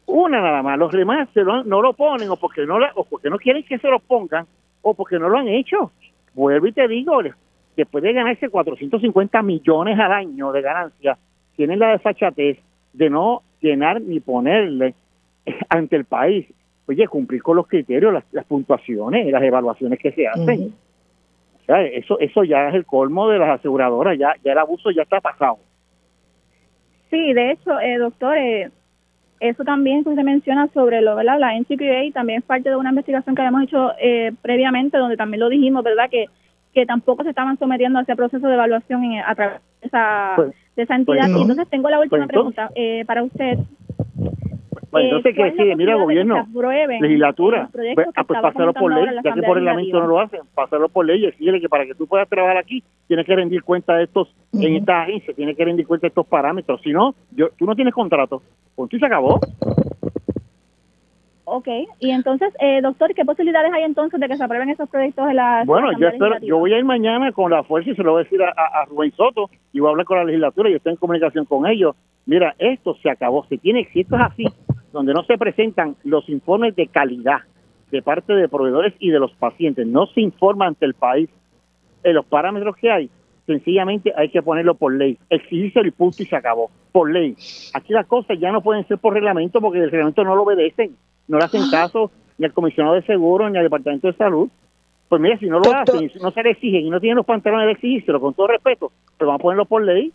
Una 0.05 0.41
nada 0.41 0.61
más, 0.61 0.77
los 0.77 0.91
demás 0.91 1.27
se 1.33 1.43
no 1.43 1.63
lo 1.63 1.93
ponen 1.93 2.29
o 2.29 2.35
porque 2.35 2.67
no, 2.67 2.77
o 2.93 3.03
porque 3.03 3.31
no 3.31 3.39
quieren 3.39 3.63
que 3.63 3.79
se 3.79 3.89
los 3.89 4.01
pongan 4.03 4.45
o 4.89 4.93
porque 4.93 5.19
no 5.19 5.29
lo 5.29 5.37
han 5.37 5.47
hecho. 5.47 5.91
Vuelvo 6.33 6.67
y 6.67 6.71
te 6.71 6.87
digo, 6.87 7.21
después 7.75 8.03
de 8.03 8.13
ganarse 8.13 8.49
450 8.49 9.41
millones 9.41 9.99
al 9.99 10.11
año 10.11 10.51
de 10.51 10.61
ganancia, 10.61 11.17
tienen 11.55 11.79
la 11.79 11.91
desfachatez 11.91 12.59
de 12.93 13.09
no 13.09 13.41
llenar 13.61 14.01
ni 14.01 14.19
ponerle 14.19 14.93
ante 15.69 15.95
el 15.95 16.05
país, 16.05 16.47
oye, 16.87 17.07
cumplir 17.07 17.41
con 17.41 17.57
los 17.57 17.67
criterios, 17.67 18.13
las, 18.31 18.45
puntuaciones, 18.45 19.31
las 19.31 19.43
evaluaciones 19.43 19.99
que 19.99 20.11
se 20.11 20.27
hacen. 20.27 20.73
O 21.61 21.65
sea, 21.65 21.81
eso, 21.81 22.17
eso 22.19 22.43
ya 22.43 22.69
es 22.69 22.75
el 22.75 22.85
colmo 22.85 23.27
de 23.27 23.39
las 23.39 23.59
aseguradoras, 23.59 24.17
ya, 24.17 24.35
ya 24.43 24.53
el 24.53 24.57
abuso 24.57 24.89
ya 24.91 25.03
está 25.03 25.19
pasado. 25.19 25.57
Sí, 27.09 27.33
de 27.33 27.51
hecho, 27.51 27.79
eh, 27.79 27.97
doctor, 27.97 28.37
eh, 28.37 28.69
eso 29.39 29.63
también 29.63 30.03
que 30.03 30.09
usted 30.09 30.23
menciona 30.23 30.67
sobre 30.73 31.01
lo, 31.01 31.15
¿verdad? 31.15 31.39
La 31.39 31.57
NCQA 31.57 32.11
también 32.13 32.39
es 32.39 32.45
parte 32.45 32.69
de 32.69 32.75
una 32.75 32.89
investigación 32.89 33.35
que 33.35 33.41
habíamos 33.41 33.63
hecho 33.63 33.91
eh, 33.99 34.31
previamente, 34.41 34.97
donde 34.97 35.17
también 35.17 35.39
lo 35.39 35.49
dijimos, 35.49 35.83
¿verdad? 35.83 36.09
Que, 36.09 36.25
que 36.73 36.85
tampoco 36.85 37.23
se 37.23 37.29
estaban 37.29 37.57
sometiendo 37.57 37.99
a 37.99 38.03
ese 38.03 38.15
proceso 38.15 38.47
de 38.47 38.53
evaluación 38.53 39.03
a 39.25 39.35
través 39.35 39.61
de 39.81 39.87
esa, 39.87 40.33
pues, 40.35 40.55
de 40.75 40.83
esa 40.83 40.95
entidad. 40.95 41.25
Pues 41.25 41.37
y 41.37 41.41
entonces 41.41 41.67
tengo 41.69 41.89
la 41.89 41.99
última 41.99 42.25
pues 42.25 42.29
pregunta 42.29 42.71
eh, 42.75 43.03
para 43.05 43.23
usted. 43.23 43.59
Pues 44.89 45.03
entonces, 45.03 45.35
¿qué 45.35 45.43
decide? 45.43 45.75
Mira, 45.75 45.95
gobierno, 45.95 46.47
legislatura, 47.01 47.69
pues, 47.73 48.07
ah, 48.15 48.23
pues 48.23 48.39
pásalo 48.41 48.73
por 48.73 48.93
ley, 48.93 49.15
ya 49.23 49.33
que 49.33 49.41
por 49.41 49.57
reglamento 49.57 49.99
no 49.99 50.07
lo 50.07 50.19
hacen, 50.21 50.41
pásalo 50.55 50.87
por 50.87 51.05
ley 51.05 51.23
y 51.23 51.25
decirle 51.27 51.59
que 51.59 51.67
para 51.67 51.85
que 51.85 51.93
tú 51.93 52.07
puedas 52.07 52.27
trabajar 52.29 52.57
aquí, 52.57 52.83
tienes 53.07 53.25
que 53.25 53.35
rendir 53.35 53.63
cuenta 53.63 53.95
de 53.95 54.05
estos, 54.05 54.33
en 54.53 54.75
esta 54.75 55.01
agencia, 55.01 55.33
tienes 55.33 55.57
que 55.57 55.65
rendir 55.65 55.85
cuenta 55.85 56.05
de 56.05 56.09
estos 56.09 56.25
parámetros, 56.27 56.81
si 56.81 56.91
no, 56.91 57.15
yo, 57.31 57.49
tú 57.57 57.65
no 57.65 57.75
tienes 57.75 57.93
contrato, 57.93 58.41
pues 58.75 58.89
tú 58.89 58.97
se 58.97 59.05
acabó. 59.05 59.39
Ok, 61.49 61.67
y 61.99 62.11
entonces, 62.11 62.53
eh, 62.59 62.81
doctor, 62.81 63.13
¿qué 63.13 63.23
posibilidades 63.23 63.71
hay 63.73 63.83
entonces 63.83 64.19
de 64.19 64.27
que 64.27 64.35
se 64.35 64.43
aprueben 64.43 64.69
esos 64.69 64.89
proyectos 64.89 65.27
de 65.27 65.33
la... 65.33 65.63
Bueno, 65.65 65.97
yo, 65.97 66.09
espero, 66.09 66.39
yo 66.41 66.57
voy 66.57 66.73
a 66.73 66.77
ir 66.77 66.83
mañana 66.83 67.31
con 67.31 67.49
la 67.49 67.63
fuerza 67.63 67.89
y 67.89 67.95
se 67.95 68.03
lo 68.03 68.11
voy 68.11 68.21
a 68.21 68.23
decir 68.25 68.41
a, 68.43 68.49
a, 68.49 68.83
Rubén 68.85 69.13
Soto 69.13 69.49
y 69.71 69.79
voy 69.79 69.87
a 69.87 69.91
hablar 69.91 70.05
con 70.05 70.17
la 70.17 70.25
legislatura 70.25 70.69
y 70.69 70.73
estoy 70.73 70.91
en 70.91 70.97
comunicación 70.97 71.45
con 71.45 71.65
ellos. 71.65 71.95
Mira, 72.25 72.53
esto 72.59 72.97
se 73.01 73.09
acabó, 73.09 73.45
se 73.47 73.57
tiene, 73.57 73.87
si 73.93 74.01
esto 74.01 74.17
es 74.17 74.21
así, 74.23 74.45
donde 74.97 75.13
no 75.13 75.23
se 75.25 75.37
presentan 75.37 75.95
los 76.03 76.27
informes 76.27 76.75
de 76.75 76.87
calidad 76.87 77.41
de 77.91 78.01
parte 78.01 78.33
de 78.33 78.49
proveedores 78.49 78.95
y 78.97 79.11
de 79.11 79.19
los 79.19 79.31
pacientes, 79.33 79.85
no 79.85 80.07
se 80.07 80.21
informa 80.21 80.65
ante 80.65 80.87
el 80.87 80.95
país 80.95 81.29
en 82.03 82.15
los 82.15 82.25
parámetros 82.25 82.75
que 82.77 82.89
hay, 82.89 83.09
sencillamente 83.45 84.11
hay 84.17 84.29
que 84.29 84.41
ponerlo 84.41 84.73
por 84.73 84.91
ley, 84.91 85.19
exigirse 85.29 85.81
el 85.81 85.91
punto 85.91 86.23
y 86.23 86.25
se 86.25 86.35
acabó, 86.35 86.71
por 86.91 87.11
ley. 87.11 87.35
Aquí 87.75 87.93
las 87.93 88.07
cosas 88.07 88.39
ya 88.39 88.51
no 88.51 88.63
pueden 88.63 88.87
ser 88.87 88.97
por 88.97 89.13
reglamento 89.13 89.61
porque 89.61 89.77
el 89.77 89.91
reglamento 89.91 90.23
no 90.23 90.35
lo 90.35 90.41
obedecen, 90.41 90.95
no 91.27 91.37
le 91.37 91.45
hacen 91.45 91.69
caso 91.69 92.09
ni 92.39 92.47
al 92.47 92.53
comisionado 92.53 92.95
de 92.95 93.03
seguro 93.03 93.47
ni 93.51 93.57
al 93.59 93.65
departamento 93.65 94.07
de 94.07 94.13
salud. 94.13 94.49
Pues 95.09 95.21
mira, 95.21 95.37
si 95.37 95.45
no 95.45 95.59
lo 95.59 95.75
hacen, 95.75 96.09
si 96.09 96.17
no 96.17 96.31
se 96.31 96.41
le 96.41 96.49
exigen 96.49 96.87
y 96.87 96.89
no 96.89 96.99
tienen 96.99 97.17
los 97.17 97.25
pantalones 97.25 97.67
de 97.67 97.73
exigírselo, 97.73 98.19
con 98.19 98.33
todo 98.33 98.47
respeto, 98.47 98.91
pues 99.15 99.27
vamos 99.27 99.39
a 99.39 99.43
ponerlo 99.43 99.65
por 99.65 99.83
ley 99.85 100.11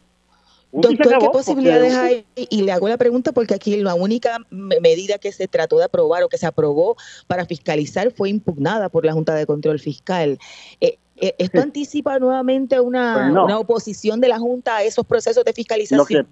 Doctor, 0.73 1.19
¿qué 1.19 1.29
posibilidades 1.31 1.95
hay? 1.95 2.25
Y 2.35 2.63
le 2.63 2.73
hago 2.73 2.89
la 2.89 2.97
pregunta 2.97 3.33
porque 3.33 3.55
aquí 3.55 3.77
la 3.77 3.95
única 3.95 4.39
medida 4.51 5.19
que 5.19 5.31
se 5.31 5.47
trató 5.47 5.79
de 5.79 5.85
aprobar 5.85 6.23
o 6.23 6.29
que 6.31 6.39
se 6.39 6.47
aprobó 6.47 6.97
para 7.27 7.45
fiscalizar 7.45 8.11
fue 8.11 8.31
impugnada 8.31 8.89
por 8.89 9.05
la 9.05 9.13
Junta 9.13 9.35
de 9.35 9.45
Control 9.45 9.79
Fiscal. 9.79 10.39
Eh, 10.81 10.97
eh, 11.17 11.35
¿Esto 11.37 11.61
anticipa 11.61 12.19
nuevamente 12.19 12.81
una, 12.81 13.15
pues 13.15 13.45
una, 13.45 13.59
oposición 13.59 14.21
de 14.21 14.29
la 14.29 14.39
Junta 14.39 14.79
a 14.79 14.83
esos 14.83 15.05
procesos 15.05 15.45
de 15.45 15.53
fiscalización? 15.53 16.27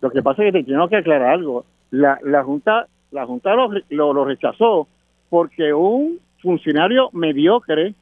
Lo 0.00 0.10
que, 0.10 0.22
pasa 0.22 0.44
es 0.44 0.52
que 0.52 0.64
tengo 0.64 0.88
que 0.88 0.96
aclarar 0.96 1.34
algo. 1.34 1.66
La, 1.90 2.18
la 2.24 2.42
Junta, 2.42 2.88
la 3.10 3.26
junta 3.26 3.54
lo, 3.54 4.12
lo 4.12 4.24
rechazó 4.24 4.88
porque 5.28 5.74
un 5.74 6.20
funcionario 6.42 7.10
mediocre 7.12 7.94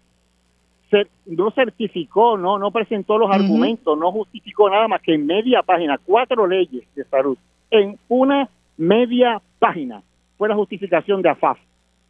no 1.26 1.50
certificó, 1.50 2.37
no, 2.37 2.59
no 2.59 2.70
presentó 2.70 3.18
los 3.18 3.31
argumentos, 3.31 3.98
no 3.98 4.12
justificó 4.12 4.68
nada 4.68 4.88
más 4.88 5.00
que 5.00 5.14
en 5.14 5.26
media 5.26 5.62
página, 5.62 5.98
cuatro 6.05 6.46
leyes 6.46 6.85
de 6.94 7.05
salud, 7.05 7.37
en 7.70 7.98
una 8.09 8.48
media 8.76 9.40
página 9.59 10.02
fue 10.37 10.48
la 10.48 10.55
justificación 10.55 11.22
de 11.22 11.31
AFAF, 11.31 11.59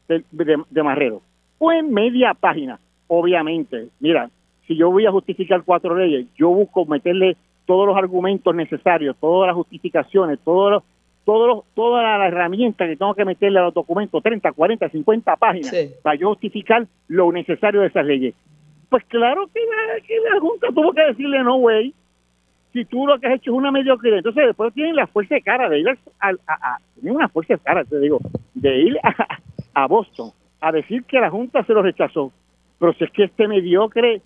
de, 0.09 0.25
de, 0.71 0.83
Marrero. 0.83 1.23
Fue 1.59 1.79
en 1.79 1.92
media 1.92 2.35
página, 2.35 2.79
obviamente. 3.07 3.88
Mira, 4.01 4.31
si 4.66 4.77
yo 4.77 4.90
voy 4.90 5.07
a 5.07 5.12
justificar 5.12 5.62
cuatro 5.64 5.95
leyes, 5.95 6.27
yo 6.37 6.49
busco 6.49 6.85
meterle 6.87 7.37
todos 7.66 7.87
los 7.87 7.97
argumentos 7.97 8.55
necesarios, 8.55 9.16
todas 9.21 9.49
las 9.49 9.57
justificaciones, 9.57 10.38
todos 10.45 10.73
los, 10.73 10.83
todos 11.25 11.64
toda 11.75 12.18
la, 12.18 12.27
herramienta 12.27 12.87
que 12.87 12.97
tengo 12.97 13.14
que 13.14 13.25
meterle 13.25 13.59
a 13.61 13.64
los 13.64 13.75
documentos, 13.75 14.23
30, 14.23 14.51
40, 14.53 14.88
50 14.88 15.37
páginas, 15.37 15.75
para 16.03 16.16
yo 16.16 16.31
justificar 16.31 16.87
lo 17.09 17.31
necesario 17.33 17.83
de 17.83 17.87
esas 17.88 18.05
leyes. 18.05 18.35
Pues 18.93 19.05
claro 19.07 19.49
que 19.55 19.61
la, 20.31 20.39
Junta 20.39 20.67
tuvo 20.69 20.93
que 20.93 21.01
decirle 21.01 21.43
no, 21.43 21.57
güey. 21.57 21.95
Si 22.75 22.85
tú 22.85 23.07
lo 23.07 23.19
que 23.19 23.27
has 23.27 23.37
hecho 23.37 23.53
es 23.53 23.57
una 23.57 23.71
mediocridad. 23.71 24.19
Entonces 24.19 24.45
después 24.45 24.75
tienen 24.75 24.97
la 24.97 25.07
fuerza 25.07 25.35
de 25.35 25.41
cara 25.41 25.71
de 25.71 25.81
ir 25.81 25.89
a, 25.89 25.97
a, 26.29 26.77
tienen 27.01 27.17
una 27.17 27.31
fuerza 27.31 27.55
de 27.55 27.61
cara, 27.61 27.85
te 27.87 27.99
digo, 28.01 28.19
de 28.53 28.77
ir 28.83 28.99
a, 29.73 29.87
Boston 29.87 30.33
a 30.61 30.73
decir 30.73 31.05
que 31.05 31.19
la 31.19 31.31
Junta 31.31 31.65
se 31.65 31.73
lo 31.73 31.81
rechazó. 31.81 32.33
Pero 32.79 32.93
si 32.93 33.05
es 33.05 33.11
que 33.13 33.25
este 33.25 33.49
mediocre 33.49 34.21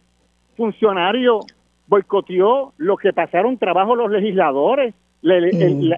funcionario 0.56 1.42
boicoteó 1.86 2.72
lo 2.76 2.96
que 2.96 3.12
pasaron 3.12 3.58
trabajo 3.58 3.94
los 3.94 4.10
legisladores, 4.10 4.94
mm. 5.22 5.92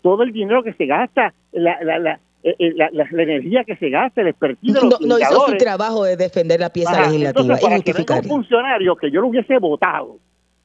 todo 0.00 0.22
el 0.22 0.32
dinero 0.32 0.62
que 0.62 0.72
se 0.72 0.86
gasta, 0.86 1.34
la, 1.52 1.78
la, 1.82 2.20
eh, 2.44 2.54
eh, 2.58 2.74
la, 2.76 2.90
la, 2.92 3.22
energía 3.22 3.64
que 3.64 3.74
se 3.76 3.88
gasta, 3.88 4.20
el 4.20 4.28
expertise 4.28 4.74
no, 4.74 4.90
no 5.00 5.18
hizo 5.18 5.46
su 5.46 5.56
trabajo 5.56 6.04
de 6.04 6.18
defender 6.18 6.60
la 6.60 6.68
pieza 6.68 6.92
legislativa 7.06 7.30
entonces, 7.56 8.04
para 8.04 8.20
un 8.20 8.24
funcionario 8.24 8.96
que 8.96 9.10
yo 9.10 9.22
lo 9.22 9.28
hubiese 9.28 9.58
votado, 9.58 10.18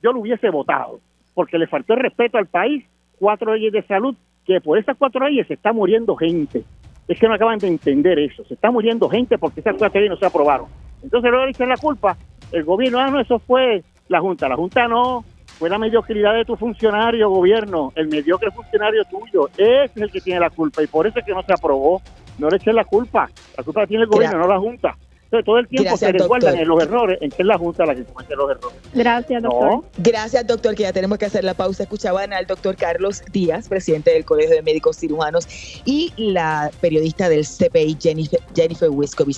yo 0.04 0.12
lo 0.12 0.20
hubiese 0.20 0.50
votado, 0.50 1.00
porque 1.34 1.58
le 1.58 1.68
faltó 1.68 1.94
el 1.94 2.02
respeto 2.02 2.38
al 2.38 2.48
país, 2.48 2.84
cuatro 3.18 3.54
leyes 3.56 3.72
de 3.72 3.82
salud, 3.84 4.14
que 4.46 4.60
por 4.60 4.78
esas 4.78 4.98
cuatro 4.98 5.26
leyes 5.26 5.48
se 5.48 5.54
está 5.54 5.72
muriendo 5.72 6.18
gente. 6.18 6.66
Es 7.08 7.18
que 7.18 7.30
no 7.30 7.36
acaban 7.36 7.60
de 7.60 7.68
entender 7.68 8.20
eso, 8.20 8.44
se 8.44 8.56
está 8.56 8.70
muriendo 8.72 9.08
gente 9.08 9.38
porque 9.38 9.62
esas 9.62 9.78
cuatro 9.78 10.02
leyes 10.02 10.12
no 10.12 10.18
se 10.18 10.26
aprobaron. 10.26 10.68
Entonces 11.02 11.32
luego 11.32 11.48
dicen 11.48 11.70
la 11.70 11.78
culpa, 11.78 12.18
el 12.52 12.66
gobierno, 12.66 13.00
ah, 13.00 13.10
no, 13.10 13.22
eso 13.22 13.40
fue 13.40 13.84
la 14.10 14.20
Junta, 14.20 14.50
la 14.50 14.58
Junta 14.58 14.86
no, 14.90 15.24
fue 15.60 15.70
la 15.70 15.78
mediocridad 15.78 16.36
de 16.36 16.46
tu 16.46 16.56
funcionario, 16.56 17.30
gobierno, 17.30 17.92
el 17.96 18.08
mediocre 18.08 18.50
funcionario 18.50 19.04
tuyo, 19.04 19.50
ese 19.58 19.92
es 19.94 19.98
el 19.98 20.10
que 20.10 20.22
tiene 20.22 20.40
la 20.40 20.50
culpa 20.50 20.82
y 20.82 20.88
por 20.88 21.06
eso 21.06 21.20
es 21.20 21.26
que 21.26 21.34
no 21.34 21.44
se 21.44 21.54
aprobó. 21.54 22.02
No 22.38 22.48
le 22.48 22.56
echen 22.56 22.74
la 22.74 22.86
culpa, 22.86 23.30
la 23.58 23.64
culpa 23.66 23.82
la 23.82 23.88
tiene 23.88 24.04
el 24.04 24.10
gobierno, 24.10 24.40
no 24.40 24.48
la 24.48 24.58
Junta 24.58 24.96
todo 25.30 25.60
el 25.60 25.68
tiempo 25.68 25.96
se 25.96 26.12
resguardan 26.12 26.58
en 26.58 26.68
los 26.68 26.82
errores, 26.82 27.20
en 27.22 27.30
que 27.30 27.44
es 27.44 27.46
la 27.46 27.58
Junta 27.58 27.86
la 27.86 27.96
que 27.96 28.04
comete 28.04 28.36
los 28.36 28.50
errores. 28.50 28.78
Gracias, 28.94 29.44
doctor. 29.44 29.84
Gracias, 29.98 30.48
doctor, 30.48 30.76
que 30.76 30.84
ya 30.84 30.94
tenemos 30.94 31.18
que 31.18 31.26
hacer 31.26 31.44
la 31.44 31.54
pausa. 31.54 31.84
Escuchaban 31.84 32.34
al 32.34 32.48
doctor 32.48 32.76
Carlos 32.76 33.22
Díaz, 33.32 33.70
presidente 33.70 34.12
del 34.12 34.26
Colegio 34.26 34.56
de 34.56 34.64
Médicos 34.64 34.98
Cirujanos, 34.98 35.48
y 35.86 36.12
la 36.18 36.72
periodista 36.82 37.30
del 37.30 37.46
CPI, 37.46 37.98
Jennifer, 38.00 38.40
Jennifer 38.56 38.90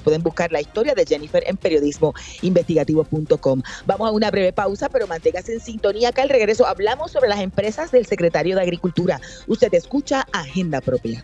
Pueden 0.04 0.24
buscar 0.24 0.52
la 0.52 0.62
historia 0.62 0.96
de 0.96 1.06
Jennifer 1.06 1.44
en 1.46 1.58
periodismoinvestigativo.com. 1.58 3.62
Vamos 3.86 4.08
a 4.08 4.12
una 4.12 4.32
breve 4.32 4.54
pausa, 4.54 4.90
pero 4.90 5.08
manténgase 5.08 5.54
en 5.54 5.60
sintonía. 5.60 6.10
Acá 6.10 6.24
al 6.24 6.30
regreso 6.30 6.66
hablamos 6.66 7.12
sobre 7.12 7.30
las 7.30 7.40
empresas 7.40 7.92
del 7.92 8.06
secretario 8.06 8.56
de 8.56 8.62
Agricultura. 8.62 9.20
Usted 9.48 9.74
escucha 9.74 10.26
Agenda 10.32 10.82
Propia. 10.82 11.24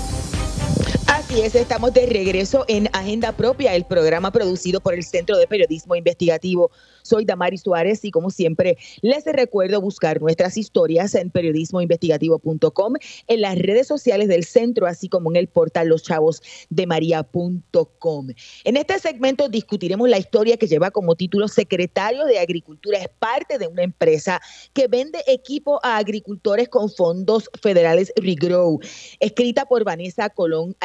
Así 1.31 1.41
es, 1.43 1.55
estamos 1.55 1.93
de 1.93 2.07
regreso 2.07 2.65
en 2.67 2.89
Agenda 2.91 3.31
Propia, 3.31 3.73
el 3.73 3.85
programa 3.85 4.33
producido 4.33 4.81
por 4.81 4.93
el 4.93 5.01
Centro 5.01 5.37
de 5.37 5.47
Periodismo 5.47 5.95
Investigativo 5.95 6.71
soy 7.03 7.25
Damari 7.25 7.57
Suárez 7.57 8.05
y 8.05 8.11
como 8.11 8.29
siempre 8.29 8.77
les 9.01 9.25
recuerdo 9.25 9.81
buscar 9.81 10.21
nuestras 10.21 10.55
historias 10.57 11.15
en 11.15 11.29
periodismoinvestigativo.com, 11.29 12.93
en 13.27 13.41
las 13.41 13.57
redes 13.57 13.87
sociales 13.87 14.27
del 14.27 14.45
centro, 14.45 14.85
así 14.87 15.09
como 15.09 15.31
en 15.31 15.37
el 15.37 15.47
portal 15.47 15.87
loschavosdemaria.com. 15.89 18.27
En 18.63 18.77
este 18.77 18.99
segmento 18.99 19.49
discutiremos 19.49 20.07
la 20.09 20.19
historia 20.19 20.57
que 20.57 20.67
lleva 20.67 20.91
como 20.91 21.15
título 21.15 21.47
Secretario 21.47 22.25
de 22.25 22.37
Agricultura. 22.39 22.99
Es 22.99 23.09
parte 23.19 23.57
de 23.57 23.65
una 23.67 23.81
empresa 23.83 24.41
que 24.73 24.87
vende 24.87 25.23
equipo 25.27 25.79
a 25.83 25.97
agricultores 25.97 26.69
con 26.69 26.89
fondos 26.89 27.49
federales 27.61 28.13
Regrow, 28.15 28.79
escrita 29.19 29.65
por 29.65 29.83
Vanessa 29.83 30.29
Colón 30.29 30.77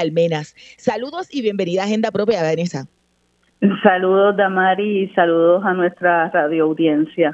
Saludos 0.45 1.29
y 1.31 1.43
bienvenida 1.43 1.83
a 1.83 1.85
Agenda 1.85 2.11
Propia, 2.11 2.43
Vanessa. 2.43 2.87
Saludos, 3.83 4.37
Damari, 4.37 5.05
y 5.05 5.09
saludos 5.15 5.65
a 5.65 5.73
nuestra 5.73 6.29
radio 6.31 6.65
audiencia. 6.65 7.33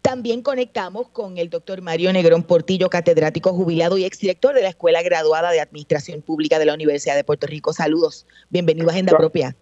También 0.00 0.42
conectamos 0.42 1.08
con 1.10 1.36
el 1.36 1.50
doctor 1.50 1.82
Mario 1.82 2.12
Negrón 2.12 2.42
Portillo, 2.42 2.88
catedrático 2.88 3.52
jubilado 3.52 3.98
y 3.98 4.04
exdirector 4.04 4.54
de 4.54 4.62
la 4.62 4.70
Escuela 4.70 5.02
Graduada 5.02 5.50
de 5.50 5.60
Administración 5.60 6.22
Pública 6.22 6.58
de 6.58 6.64
la 6.64 6.74
Universidad 6.74 7.14
de 7.14 7.24
Puerto 7.24 7.46
Rico. 7.46 7.74
Saludos, 7.74 8.26
bienvenido 8.48 8.88
a 8.88 8.92
Agenda 8.92 9.16
Propia. 9.16 9.54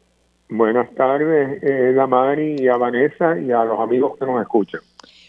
Buenas 0.48 0.94
tardes, 0.94 1.62
eh, 1.62 1.92
Damari, 1.94 2.56
y 2.60 2.68
a 2.68 2.76
Vanessa 2.76 3.38
y 3.38 3.50
a 3.50 3.64
los 3.64 3.80
amigos 3.80 4.16
que 4.18 4.24
nos 4.24 4.40
escuchan. 4.40 4.80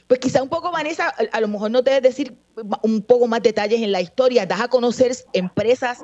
Pues 0.10 0.20
quizá 0.20 0.42
un 0.42 0.50
poco, 0.50 0.72
Vanessa, 0.72 1.14
a, 1.32 1.40
lo 1.40 1.48
mejor 1.48 1.70
no 1.70 1.84
te 1.84 1.92
debes 1.92 2.18
decir 2.18 2.34
un 2.82 3.04
poco 3.04 3.28
más 3.28 3.44
detalles 3.44 3.80
en 3.80 3.92
la 3.92 4.02
historia, 4.02 4.48
das 4.48 4.60
a 4.60 4.68
conocer 4.68 5.12
empresas 5.34 6.04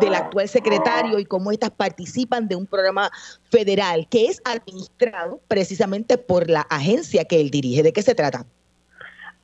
del 0.00 0.12
actual 0.16 0.48
secretario 0.48 1.20
y 1.20 1.24
cómo 1.24 1.52
estas 1.52 1.70
participan 1.70 2.48
de 2.48 2.56
un 2.56 2.66
programa 2.66 3.10
federal 3.52 4.08
que 4.10 4.26
es 4.26 4.42
administrado 4.44 5.38
precisamente 5.46 6.18
por 6.18 6.50
la 6.50 6.62
agencia 6.62 7.26
que 7.26 7.40
él 7.40 7.50
dirige. 7.50 7.84
¿De 7.84 7.92
qué 7.92 8.02
se 8.02 8.16
trata? 8.16 8.44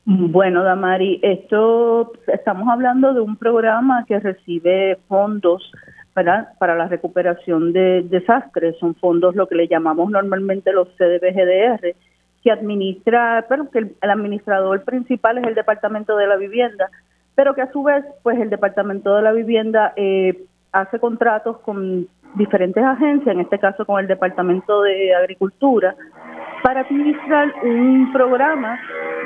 Bueno, 0.06 0.64
Damari, 0.64 1.20
esto 1.22 2.10
estamos 2.26 2.68
hablando 2.68 3.14
de 3.14 3.20
un 3.20 3.36
programa 3.36 4.04
que 4.08 4.18
recibe 4.18 4.98
fondos 5.06 5.70
para, 6.14 6.54
para 6.58 6.74
la 6.74 6.88
recuperación 6.88 7.72
de 7.72 8.02
desastres. 8.02 8.76
Son 8.80 8.96
fondos 8.96 9.36
lo 9.36 9.46
que 9.46 9.54
le 9.54 9.68
llamamos 9.68 10.10
normalmente 10.10 10.72
los 10.72 10.88
CDBGDR 10.96 11.94
que 12.42 12.50
administra, 12.50 13.44
pero 13.48 13.70
que 13.70 13.79
el, 13.79 13.96
administrador 14.00 14.83
principal 14.85 15.38
es 15.38 15.46
el 15.46 15.55
Departamento 15.55 16.16
de 16.16 16.26
la 16.26 16.37
Vivienda, 16.37 16.90
pero 17.35 17.55
que 17.55 17.62
a 17.62 17.72
su 17.72 17.83
vez, 17.83 18.05
pues 18.22 18.38
el 18.38 18.50
Departamento 18.50 19.14
de 19.14 19.22
la 19.22 19.33
Vivienda 19.33 19.92
eh, 19.96 20.44
hace 20.72 20.98
contratos 20.98 21.59
con 21.59 22.09
diferentes 22.35 22.83
agencias, 22.83 23.35
en 23.35 23.40
este 23.40 23.59
caso 23.59 23.85
con 23.85 24.00
el 24.00 24.07
Departamento 24.07 24.83
de 24.83 25.14
Agricultura, 25.14 25.94
para 26.62 26.81
administrar 26.81 27.53
un 27.62 28.12
programa 28.12 28.79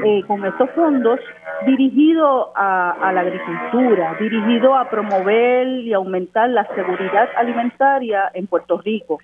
eh, 0.04 0.22
con 0.26 0.44
estos 0.44 0.70
fondos 0.70 1.20
dirigido 1.66 2.52
a, 2.56 2.92
a, 2.92 3.12
la 3.12 3.20
agricultura, 3.20 4.16
dirigido 4.18 4.74
a 4.74 4.88
promover 4.88 5.66
y 5.66 5.92
aumentar 5.92 6.48
la 6.50 6.66
seguridad 6.74 7.28
alimentaria 7.36 8.30
en 8.34 8.46
Puerto 8.46 8.78
Rico. 8.78 9.18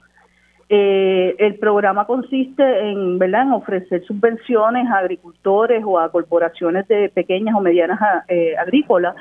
Eh, 0.72 1.34
el 1.38 1.56
programa 1.56 2.06
consiste 2.06 2.62
en, 2.62 3.18
¿verdad? 3.18 3.42
en 3.42 3.52
ofrecer 3.54 4.04
subvenciones 4.04 4.88
a 4.88 4.98
agricultores 4.98 5.82
o 5.84 5.98
a 5.98 6.12
corporaciones 6.12 6.86
de 6.86 7.08
pequeñas 7.08 7.56
o 7.56 7.60
medianas 7.60 7.98
eh, 8.28 8.56
agrícolas 8.56 9.16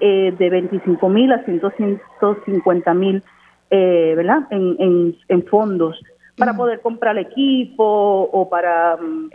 eh, 0.00 0.34
de 0.38 0.48
25 0.48 1.06
mil 1.10 1.30
a 1.32 1.44
150 1.44 2.94
mil 2.94 3.22
eh, 3.68 4.16
En, 4.50 5.14
en, 5.28 5.46
fondos 5.48 6.00
para 6.38 6.56
poder 6.56 6.80
comprar 6.80 7.18
equipo 7.18 7.84
o 8.32 8.48
para 8.48 8.96
mm, 8.96 9.30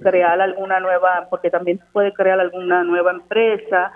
crear 0.00 0.40
alguna 0.40 0.78
nueva, 0.78 1.26
porque 1.30 1.50
también 1.50 1.80
puede 1.92 2.12
crear 2.12 2.38
alguna 2.38 2.84
nueva 2.84 3.10
empresa. 3.10 3.90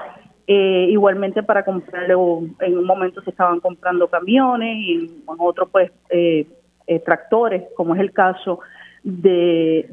igualmente 0.49 1.45
para 1.45 1.65
comprar, 1.65 2.11
en 2.11 2.79
un 2.79 2.85
momento 2.85 3.23
se 3.23 3.31
estaban 3.31 3.61
comprando 3.61 4.09
camiones 4.09 4.77
y 4.77 4.93
en 4.93 5.25
otro 5.39 5.69
pues 5.69 5.93
eh, 6.11 6.47
eh, 6.89 7.01
tractores, 7.01 7.65
como 7.75 7.97
es 7.97 8.01
el 8.01 8.13
caso 8.13 8.61
de, 9.03 9.89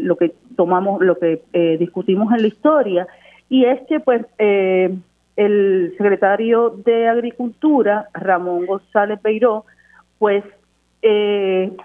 lo 0.00 0.14
que 0.16 0.32
tomamos, 0.54 1.02
lo 1.02 1.18
que 1.18 1.42
eh, 1.52 1.76
discutimos 1.76 2.32
en 2.32 2.42
la 2.42 2.46
historia, 2.46 3.08
y 3.48 3.64
es 3.64 3.80
que 3.88 3.98
pues 3.98 4.24
eh, 4.38 4.96
el 5.34 5.94
secretario 5.98 6.70
de 6.84 7.08
Agricultura, 7.08 8.08
Ramón 8.14 8.64
González 8.66 9.20
Beiró, 9.22 9.64
pues 10.18 10.44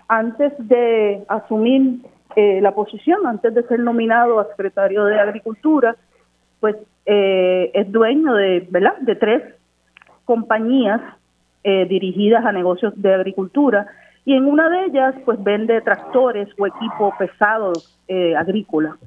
antes 0.07 0.53
de 0.57 1.23
asumir 1.27 1.99
la 2.35 2.73
posición, 2.73 3.27
antes 3.27 3.53
de 3.53 3.61
ser 3.63 3.79
nominado 3.79 4.39
a 4.39 4.47
secretario 4.47 5.05
de 5.05 5.19
Agricultura, 5.19 5.95
pues 6.59 6.75
es 7.05 7.91
dueño 7.91 8.33
de, 8.33 8.67
¿verdad? 8.71 8.97
de 9.01 9.15
tres 9.15 9.43
compañías 10.25 11.01
dirigidas 11.63 12.43
a 12.43 12.51
negocios 12.51 12.93
de 12.99 13.13
agricultura 13.13 13.85
y 14.25 14.35
en 14.35 14.45
una 14.45 14.69
de 14.69 14.85
ellas 14.85 15.15
pues 15.25 15.41
vende 15.43 15.81
tractores 15.81 16.47
o 16.59 16.67
equipo 16.67 17.13
pesado 17.17 17.73
eh, 18.07 18.35
agrícola. 18.35 18.97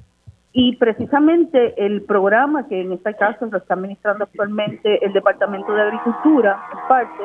Y 0.51 0.77
precisamente 0.77 1.73
el 1.85 2.03
programa 2.03 2.67
que 2.67 2.81
en 2.81 2.93
este 2.93 3.13
caso 3.15 3.45
lo 3.47 3.57
está 3.57 3.73
administrando 3.73 4.23
actualmente 4.23 5.05
el 5.05 5.11
Departamento 5.11 5.73
de 5.73 5.81
Agricultura, 5.81 6.57
en 6.71 6.87
parte, 6.87 7.23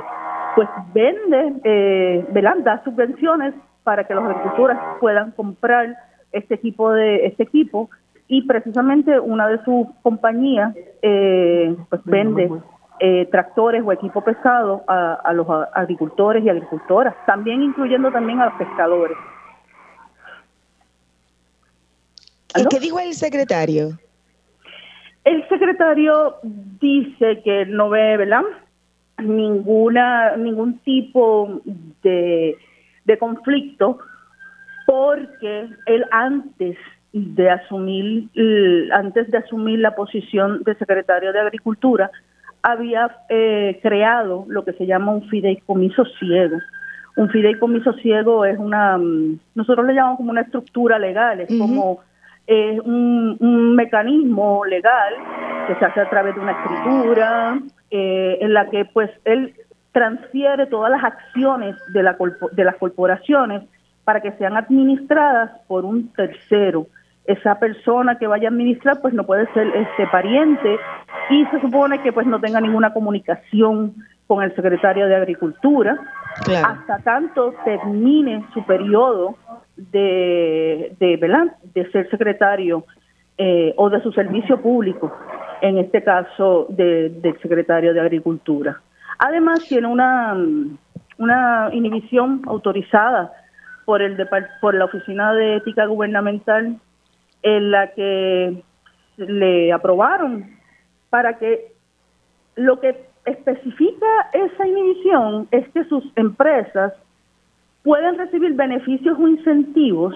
pues 0.57 0.69
vende, 0.93 1.61
eh, 1.63 2.27
da 2.65 2.83
subvenciones 2.83 3.55
para 3.85 4.05
que 4.05 4.15
los 4.15 4.25
agricultores 4.25 4.77
puedan 5.01 5.31
comprar 5.33 5.97
este 6.33 6.55
equipo 6.55 6.91
de 6.93 7.27
este 7.27 7.45
equipo 7.45 7.89
y 8.27 8.43
precisamente 8.43 9.19
una 9.19 9.49
de 9.49 9.63
sus 9.65 9.87
compañías 10.03 10.75
eh, 11.03 11.77
pues 11.89 12.01
vende 12.05 12.51
eh, 13.01 13.27
tractores 13.31 13.83
o 13.85 13.93
equipo 13.93 14.23
pesado 14.23 14.85
a, 14.87 15.33
los 15.33 15.47
agricultores 15.73 16.45
y 16.45 16.51
agricultoras, 16.51 17.15
también 17.27 17.63
incluyendo 17.63 18.11
también 18.13 18.41
a 18.41 18.47
los 18.47 18.55
pescadores. 18.55 19.17
¿Qué 22.69 22.79
dijo 22.79 22.99
el 23.01 23.15
secretario? 23.15 23.99
El 25.25 25.49
secretario 25.49 26.37
dice 26.43 27.41
que 27.43 27.67
no 27.67 27.89
ve, 27.89 28.17
¿verdad? 28.17 28.43
Ninguna, 29.19 30.37
ningún 30.37 30.79
tipo 30.81 31.63
de, 32.03 32.57
de 33.05 33.19
conflicto 33.19 33.99
porque 34.87 35.69
él 35.87 36.05
antes 36.11 36.77
de 37.13 37.51
asumir, 37.51 38.29
antes 38.93 39.31
de 39.31 39.39
asumir 39.39 39.79
la 39.79 39.95
posición 39.95 40.63
de 40.65 40.75
secretario 40.75 41.33
de 41.33 41.41
Agricultura, 41.41 42.11
había 42.63 43.17
eh, 43.29 43.79
creado 43.83 44.45
lo 44.49 44.65
que 44.65 44.73
se 44.75 44.87
llama 44.87 45.13
un 45.13 45.29
fideicomiso 45.29 46.05
ciego. 46.19 46.59
Un 47.17 47.29
fideicomiso 47.29 47.93
ciego 47.95 48.45
es 48.45 48.59
una, 48.59 48.99
mm, 48.99 49.39
nosotros 49.55 49.87
le 49.87 49.95
llamamos 49.95 50.19
como 50.19 50.31
una 50.31 50.43
estructura 50.43 50.99
legal, 50.99 51.41
es 51.41 51.49
como 51.59 52.01
eh, 52.47 52.81
un, 52.85 53.75
mecanismo 53.75 54.65
legal 54.65 55.15
que 55.67 55.75
se 55.77 55.85
hace 55.85 56.01
a 56.01 56.11
través 56.11 56.35
de 56.35 56.41
una 56.41 56.53
escritura 56.53 57.59
eh, 57.91 58.39
en 58.41 58.53
la 58.53 58.69
que 58.69 58.85
pues 58.85 59.11
él 59.25 59.55
transfiere 59.93 60.67
todas 60.67 60.91
las 60.91 61.03
acciones 61.03 61.77
de, 61.93 62.03
la, 62.03 62.17
de 62.53 62.65
las 62.65 62.77
corporaciones 62.77 63.63
para 64.05 64.21
que 64.21 64.33
sean 64.33 64.57
administradas 64.57 65.51
por 65.67 65.85
un 65.85 66.13
tercero 66.13 66.87
esa 67.33 67.59
persona 67.59 68.19
que 68.19 68.27
vaya 68.27 68.49
a 68.49 68.51
administrar 68.51 69.01
pues 69.01 69.15
no 69.15 69.25
puede 69.25 69.47
ser 69.53 69.67
este 69.69 70.07
pariente. 70.09 70.79
Y 71.31 71.45
se 71.47 71.61
supone 71.61 72.03
que 72.03 72.13
pues 72.13 72.27
no 72.27 72.41
tenga 72.41 72.61
ninguna 72.61 72.93
comunicación 72.93 73.95
con 74.27 74.43
el 74.43 74.55
secretario 74.55 75.07
de 75.07 75.17
Agricultura 75.17 75.99
hasta 76.65 76.99
tanto 76.99 77.53
termine 77.65 78.45
su 78.55 78.65
periodo 78.65 79.37
de 79.77 80.95
de, 81.01 81.51
de 81.75 81.91
ser 81.91 82.09
secretario 82.11 82.85
eh, 83.37 83.75
o 83.77 83.91
de 83.91 84.01
su 84.03 84.13
servicio 84.13 84.61
público, 84.61 85.13
en 85.63 85.79
este 85.79 86.03
caso 86.05 86.67
del 86.69 87.37
secretario 87.43 87.93
de 87.95 88.01
Agricultura. 88.01 88.81
Además 89.19 89.65
tiene 89.69 89.87
una, 89.87 90.37
una 91.19 91.69
inhibición 91.73 92.43
autorizada 92.47 93.33
por 93.85 94.03
el 94.03 94.17
por 94.61 94.75
la 94.75 94.85
Oficina 94.85 95.33
de 95.35 95.57
Ética 95.57 95.87
Gubernamental 95.87 96.77
en 97.43 97.71
la 97.71 97.93
que 97.93 98.63
le 99.17 99.73
aprobaron 99.73 100.57
para 101.11 101.39
que 101.39 101.73
lo 102.57 102.81
que 102.81 102.97
especifica 103.25 104.07
esa 104.33 104.67
inhibición 104.67 105.49
es 105.51 105.69
que 105.71 105.85
sus 105.85 106.05
empresas 106.17 106.93
pueden 107.83 108.19
recibir 108.19 108.55
beneficios 108.55 109.19
o 109.19 109.29
incentivos 109.29 110.15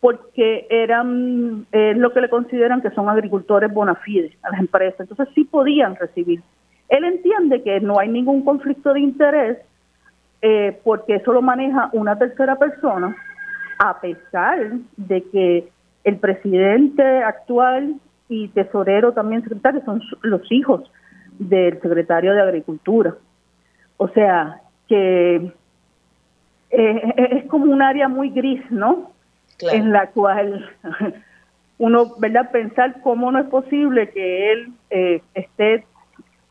porque 0.00 0.66
eran 0.68 1.66
es 1.72 1.96
lo 1.96 2.12
que 2.12 2.20
le 2.20 2.28
consideran 2.28 2.82
que 2.82 2.90
son 2.90 3.08
agricultores 3.08 3.72
bona 3.72 3.94
fide 3.94 4.36
a 4.42 4.50
las 4.50 4.60
empresas. 4.60 5.00
Entonces 5.00 5.28
sí 5.34 5.44
podían 5.44 5.96
recibir. 5.96 6.42
Él 6.90 7.04
entiende 7.04 7.62
que 7.62 7.80
no 7.80 7.98
hay 7.98 8.08
ningún 8.08 8.44
conflicto 8.44 8.92
de 8.92 9.00
interés 9.00 9.58
eh, 10.42 10.78
porque 10.84 11.14
eso 11.14 11.32
lo 11.32 11.40
maneja 11.40 11.88
una 11.94 12.18
tercera 12.18 12.56
persona, 12.56 13.16
a 13.78 13.98
pesar 13.98 14.72
de 14.98 15.22
que 15.22 15.68
el 16.04 16.18
presidente 16.18 17.22
actual 17.22 17.96
y 18.28 18.48
tesorero 18.48 19.12
también 19.12 19.42
secretario 19.42 19.82
son 19.84 20.02
los 20.22 20.40
hijos 20.52 20.90
del 21.38 21.80
secretario 21.80 22.34
de 22.34 22.42
Agricultura. 22.42 23.14
O 23.96 24.08
sea, 24.08 24.60
que 24.88 25.52
eh, 26.70 27.14
es 27.16 27.46
como 27.46 27.72
un 27.72 27.82
área 27.82 28.08
muy 28.08 28.30
gris, 28.30 28.62
¿no? 28.70 29.12
En 29.72 29.92
la 29.92 30.08
cual 30.08 30.68
uno, 31.78 32.14
¿verdad? 32.18 32.50
Pensar 32.50 33.00
cómo 33.02 33.30
no 33.32 33.38
es 33.38 33.46
posible 33.46 34.10
que 34.10 34.52
él 34.52 34.72
eh, 34.90 35.22
esté 35.34 35.86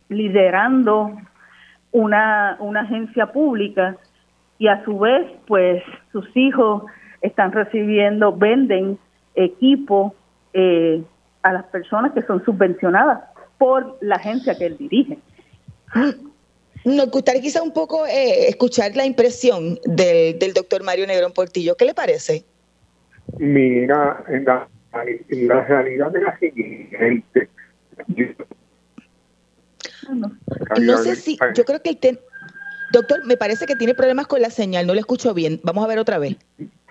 liderando 0.10 1.16
una, 1.92 2.58
una 2.60 2.82
agencia 2.82 3.28
pública 3.28 3.98
y 4.58 4.68
a 4.68 4.84
su 4.84 5.00
vez, 5.00 5.30
pues 5.48 5.84
sus 6.12 6.26
hijos 6.36 6.84
están 7.22 7.52
recibiendo, 7.52 8.36
venden 8.36 8.98
equipo 9.36 10.16
eh, 10.54 11.04
a 11.42 11.54
las 11.54 11.66
personas 11.66 12.14
que 12.14 12.22
son 12.24 12.44
subvencionadas 12.46 13.24
por 13.58 13.98
la 14.02 14.16
agencia 14.16 14.56
que 14.58 14.66
él 14.66 14.78
dirige. 14.78 15.18
Nos 16.86 17.10
gustaría 17.12 17.42
quizá 17.42 17.62
un 17.62 17.74
poco 17.74 18.06
eh, 18.06 18.48
escuchar 18.50 18.96
la 18.96 19.06
impresión 19.06 19.80
del, 19.86 20.38
del 20.38 20.54
doctor 20.54 20.84
Mario 20.84 21.08
Negrón 21.08 21.32
Portillo. 21.32 21.76
¿Qué 21.76 21.86
le 21.86 21.94
parece? 21.94 22.44
Mira, 23.38 24.24
en 24.28 24.46
la, 24.46 24.68
en 25.30 25.48
la 25.48 25.64
realidad 25.64 26.12
de 26.12 26.22
la 26.22 26.38
siguiente. 26.38 27.50
No 30.82 30.98
sé 30.98 31.16
si, 31.16 31.38
yo 31.56 31.64
creo 31.64 31.82
que 31.82 31.92
el 31.92 31.98
doctor, 32.94 33.26
me 33.26 33.36
parece 33.36 33.66
que 33.66 33.76
tiene 33.76 33.94
problemas 33.94 34.28
con 34.28 34.42
la 34.42 34.50
señal, 34.50 34.88
no 34.88 34.94
le 34.94 35.02
escucho 35.02 35.34
bien. 35.34 35.60
Vamos 35.64 35.84
a 35.84 35.88
ver 35.88 36.00
otra 36.00 36.20
vez. 36.20 36.38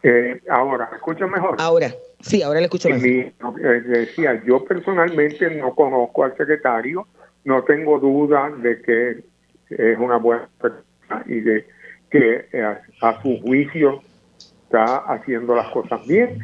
Eh, 0.02 0.40
ahora, 0.50 0.88
¿me 0.90 0.96
escucha 0.96 1.26
mejor? 1.26 1.56
Ahora, 1.58 1.94
sí, 2.20 2.42
ahora 2.42 2.58
le 2.58 2.66
escucho 2.66 2.88
mejor. 2.90 3.06
Eh, 3.06 3.80
decía, 3.86 4.42
yo 4.44 4.64
personalmente 4.64 5.48
no 5.54 5.74
conozco 5.74 6.24
al 6.24 6.36
secretario, 6.36 7.06
no 7.44 7.62
tengo 7.62 7.98
duda 8.00 8.50
de 8.50 8.82
que 8.82 9.24
es 9.70 9.98
una 9.98 10.16
buena 10.16 10.48
persona 10.60 11.24
y 11.26 11.40
de 11.40 11.66
que 12.10 12.48
eh, 12.52 12.76
a, 13.00 13.22
su 13.22 13.40
juicio 13.40 14.02
está 14.38 14.96
haciendo 14.96 15.54
las 15.54 15.68
cosas 15.68 16.04
bien. 16.06 16.38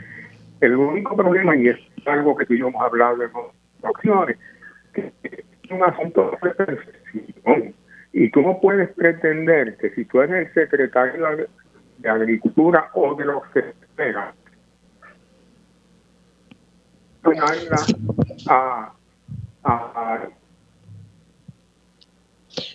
El 0.61 0.77
único 0.77 1.17
problema, 1.17 1.57
y 1.57 1.69
es 1.69 1.77
algo 2.07 2.37
que 2.37 2.47
tú 2.47 2.55
y 2.55 2.61
yo 2.61 2.69
hemos 2.69 2.83
hablado 2.83 3.23
en 3.23 3.31
otras 3.31 3.55
ocasiones, 3.83 4.39
que 4.95 5.13
es 5.25 5.71
un 5.71 5.83
asunto 5.83 6.31
de 6.31 6.51
percepción. 6.51 7.75
Y 8.13 8.31
no 8.35 8.59
puedes 8.61 8.93
pretender 8.95 9.77
que 9.77 9.91
si 9.91 10.05
tú 10.07 10.21
eres 10.21 10.49
el 10.49 10.55
secretario 10.55 11.49
de 11.99 12.09
Agricultura 12.09 12.91
o 12.95 13.15
de 13.15 13.25
los 13.25 13.47
que 13.49 13.61
espera, 13.61 14.35
a, 18.49 18.93
a, 19.65 20.29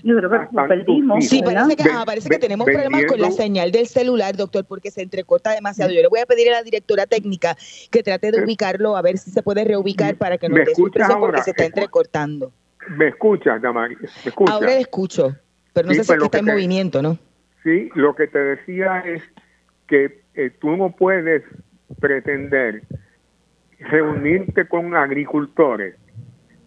yo 0.03 0.17
creo 0.17 0.29
que 0.29 0.37
lo 0.51 0.67
perdimos. 0.67 1.25
Sí, 1.25 1.41
parece 1.43 1.75
que, 1.75 1.83
ah, 1.91 2.03
parece 2.05 2.29
que 2.29 2.39
tenemos 2.39 2.65
problemas 2.65 3.05
con 3.05 3.19
la 3.19 3.31
señal 3.31 3.71
del 3.71 3.87
celular, 3.87 4.35
doctor, 4.35 4.65
porque 4.65 4.91
se 4.91 5.01
entrecorta 5.01 5.51
demasiado. 5.51 5.91
Yo 5.91 6.01
le 6.01 6.07
voy 6.07 6.19
a 6.19 6.25
pedir 6.25 6.49
a 6.49 6.53
la 6.53 6.63
directora 6.63 7.05
técnica 7.05 7.57
que 7.89 8.03
trate 8.03 8.31
de 8.31 8.43
ubicarlo, 8.43 8.95
a 8.95 9.01
ver 9.01 9.17
si 9.17 9.31
se 9.31 9.41
puede 9.41 9.63
reubicar 9.63 10.15
para 10.15 10.37
que 10.37 10.49
no 10.49 10.55
dé 10.55 10.73
sorpresa 10.75 11.17
porque 11.17 11.41
se 11.41 11.51
está 11.51 11.65
entrecortando. 11.65 12.51
¿Me 12.89 13.09
escucha, 13.09 13.59
Damari? 13.59 13.97
Ahora 14.47 14.67
le 14.67 14.81
escucho, 14.81 15.35
pero 15.73 15.87
no 15.87 15.93
sé 15.93 16.03
si 16.03 16.13
está 16.13 16.39
en 16.39 16.45
movimiento, 16.45 17.01
¿no? 17.01 17.17
Sí, 17.63 17.89
lo 17.95 18.15
que 18.15 18.27
te 18.27 18.39
decía 18.39 18.99
es 18.99 19.23
que 19.87 20.21
eh, 20.35 20.51
tú 20.59 20.75
no 20.75 20.91
puedes 20.91 21.43
pretender 21.99 22.83
reunirte 23.79 24.67
con 24.67 24.95
agricultores, 24.95 25.95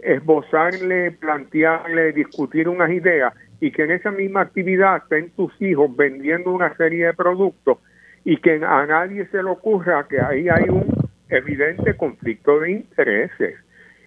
esbozarle, 0.01 1.13
plantearle, 1.13 2.13
discutir 2.13 2.69
unas 2.69 2.91
ideas 2.91 3.35
y 3.61 3.71
que 3.71 3.85
en 3.85 3.93
esa 3.93 4.11
misma 4.11 4.43
actividad 4.43 4.99
estén 4.99 5.31
tus 5.31 5.53
hijos 5.61 5.95
vendiendo 5.97 6.53
una 6.53 6.75
serie 6.77 7.07
de 7.07 7.15
productos 7.15 7.79
y 8.25 8.37
que 8.39 8.61
a 8.65 8.87
nadie 8.87 9.27
se 9.29 9.43
le 9.43 9.51
ocurra 9.51 10.07
que 10.09 10.21
ahí 10.21 10.49
hay 10.49 10.69
un 10.69 10.87
evidente 11.29 11.97
conflicto 11.97 12.61
de 12.61 12.73
intereses 12.73 13.57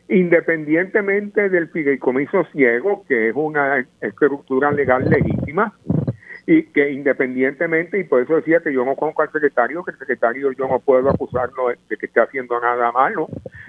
independientemente 0.09 1.49
del 1.49 1.69
fideicomiso 1.69 2.43
ciego, 2.51 3.05
que 3.07 3.29
es 3.29 3.35
una 3.35 3.85
estructura 4.01 4.71
legal 4.71 5.07
legítima, 5.07 5.73
y 6.47 6.63
que 6.63 6.91
independientemente, 6.91 7.99
y 7.99 8.05
por 8.05 8.23
eso 8.23 8.37
decía 8.37 8.59
que 8.59 8.73
yo 8.73 8.83
no 8.83 8.95
conozco 8.95 9.21
al 9.21 9.31
secretario, 9.31 9.83
que 9.83 9.91
el 9.91 9.99
secretario 9.99 10.51
yo 10.53 10.67
no 10.67 10.79
puedo 10.79 11.11
acusarlo 11.11 11.67
de 11.67 11.95
que 11.95 12.07
esté 12.07 12.21
haciendo 12.21 12.59
nada 12.59 12.91
malo. 12.91 13.27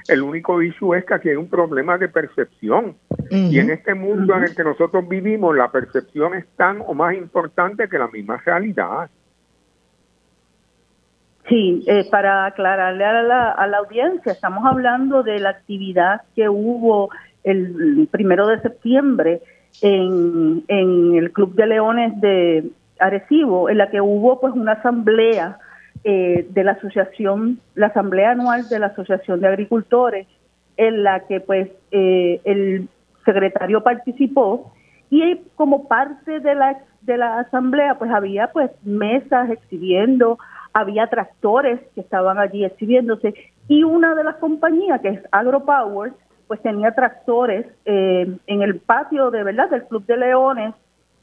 El 0.08 0.22
único 0.22 0.62
issue 0.62 0.94
es 0.94 1.04
que 1.04 1.12
aquí 1.12 1.28
hay 1.28 1.36
un 1.36 1.50
problema 1.50 1.98
de 1.98 2.08
percepción. 2.08 2.96
Y 3.28 3.58
en 3.58 3.68
este 3.68 3.92
mundo 3.92 4.34
en 4.34 4.44
el 4.44 4.56
que 4.56 4.64
nosotros 4.64 5.06
vivimos, 5.06 5.54
la 5.54 5.70
percepción 5.70 6.34
es 6.34 6.46
tan 6.56 6.80
o 6.80 6.94
más 6.94 7.14
importante 7.14 7.86
que 7.86 7.98
la 7.98 8.08
misma 8.08 8.38
realidad. 8.38 9.10
Sí, 11.50 11.82
eh, 11.88 12.06
para 12.08 12.46
aclararle 12.46 13.04
a 13.04 13.22
la, 13.22 13.50
a 13.50 13.66
la 13.66 13.78
audiencia, 13.78 14.30
estamos 14.30 14.64
hablando 14.64 15.24
de 15.24 15.40
la 15.40 15.50
actividad 15.50 16.22
que 16.36 16.48
hubo 16.48 17.10
el 17.42 18.08
primero 18.12 18.46
de 18.46 18.60
septiembre 18.60 19.42
en, 19.82 20.62
en 20.68 21.16
el 21.16 21.32
Club 21.32 21.56
de 21.56 21.66
Leones 21.66 22.20
de 22.20 22.70
Arecibo, 23.00 23.68
en 23.68 23.78
la 23.78 23.90
que 23.90 24.00
hubo 24.00 24.40
pues 24.40 24.54
una 24.54 24.72
asamblea 24.72 25.58
eh, 26.04 26.46
de 26.48 26.62
la 26.62 26.72
asociación, 26.72 27.58
la 27.74 27.88
asamblea 27.88 28.30
anual 28.30 28.68
de 28.68 28.78
la 28.78 28.86
Asociación 28.86 29.40
de 29.40 29.48
Agricultores, 29.48 30.28
en 30.76 31.02
la 31.02 31.26
que 31.26 31.40
pues 31.40 31.68
eh, 31.90 32.40
el 32.44 32.88
secretario 33.24 33.82
participó 33.82 34.72
y 35.10 35.36
como 35.56 35.88
parte 35.88 36.38
de 36.38 36.54
la 36.54 36.78
de 37.02 37.16
la 37.16 37.40
asamblea 37.40 37.98
pues 37.98 38.10
había 38.10 38.52
pues 38.52 38.70
mesas 38.84 39.50
exhibiendo 39.50 40.38
había 40.72 41.06
tractores 41.08 41.80
que 41.94 42.00
estaban 42.00 42.38
allí 42.38 42.64
exhibiéndose 42.64 43.34
y 43.68 43.84
una 43.84 44.14
de 44.14 44.24
las 44.24 44.36
compañías, 44.36 45.00
que 45.00 45.08
es 45.08 45.22
AgroPower, 45.30 46.12
pues 46.48 46.60
tenía 46.62 46.92
tractores 46.92 47.66
eh, 47.84 48.26
en 48.48 48.62
el 48.62 48.80
patio 48.80 49.30
de 49.30 49.44
verdad 49.44 49.70
del 49.70 49.84
Club 49.84 50.04
de 50.06 50.16
Leones 50.16 50.74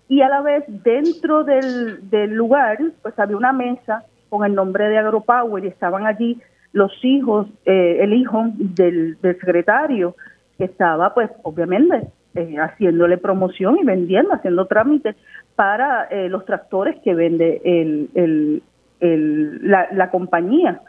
y 0.08 0.22
a 0.22 0.30
la 0.30 0.42
vez 0.42 0.64
dentro 0.68 1.44
del, 1.44 2.10
del 2.10 2.34
lugar 2.34 2.78
pues 3.02 3.20
había 3.20 3.36
una 3.36 3.52
mesa 3.52 4.06
con 4.30 4.46
el 4.46 4.56
nombre 4.56 4.88
de 4.88 4.98
AgroPower 4.98 5.66
y 5.66 5.68
estaban 5.68 6.06
allí 6.06 6.40
los 6.72 6.94
hijos, 7.04 7.48
eh, 7.66 7.98
el 8.00 8.14
hijo 8.14 8.46
del, 8.54 9.18
del, 9.22 9.38
secretario 9.38 10.16
que 10.58 10.64
estaba 10.64 11.14
pues 11.14 11.30
obviamente 11.44 12.08
eh, 12.36 12.56
haciéndole 12.58 13.18
promoción 13.18 13.78
y 13.80 13.84
vendiendo, 13.84 14.34
haciendo 14.34 14.66
trámites 14.66 15.18
para 15.56 16.08
los 16.30 16.46
tractores 16.46 16.96
que 17.04 17.16
vende 17.16 17.62
el, 17.66 18.62
la, 19.00 20.10
compañía. 20.10 20.82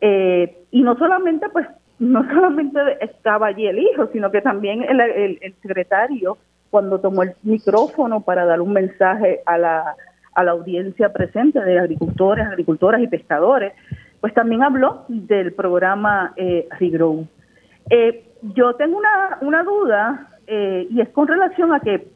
Eh, 0.00 0.56
y 0.70 0.82
no 0.82 0.96
solamente, 0.96 1.48
pues, 1.50 1.66
no 1.98 2.22
solamente 2.28 2.80
estaba 3.00 3.48
allí 3.48 3.66
el 3.66 3.78
hijo, 3.78 4.08
sino 4.12 4.30
que 4.30 4.40
también 4.40 4.82
el, 4.82 5.00
el, 5.00 5.54
secretario, 5.62 6.38
cuando 6.70 7.00
tomó 7.00 7.22
el 7.22 7.32
micrófono 7.42 8.20
para 8.20 8.44
dar 8.44 8.60
un 8.60 8.72
mensaje 8.72 9.40
a 9.46 9.58
la, 9.58 9.96
a 10.34 10.44
la 10.44 10.50
audiencia 10.52 11.12
presente 11.12 11.60
de 11.60 11.78
agricultores, 11.78 12.46
agricultoras 12.46 13.00
y 13.00 13.08
pescadores, 13.08 13.72
pues 14.20 14.34
también 14.34 14.62
habló 14.62 15.04
del 15.08 15.52
programa 15.52 16.32
eh. 16.36 16.68
Eh, 17.90 18.24
yo 18.54 18.74
tengo 18.74 18.98
una, 18.98 19.38
una 19.40 19.62
duda 19.62 20.28
eh, 20.46 20.86
y 20.90 21.00
es 21.00 21.08
con 21.10 21.26
relación 21.26 21.72
a 21.72 21.80
que 21.80 22.06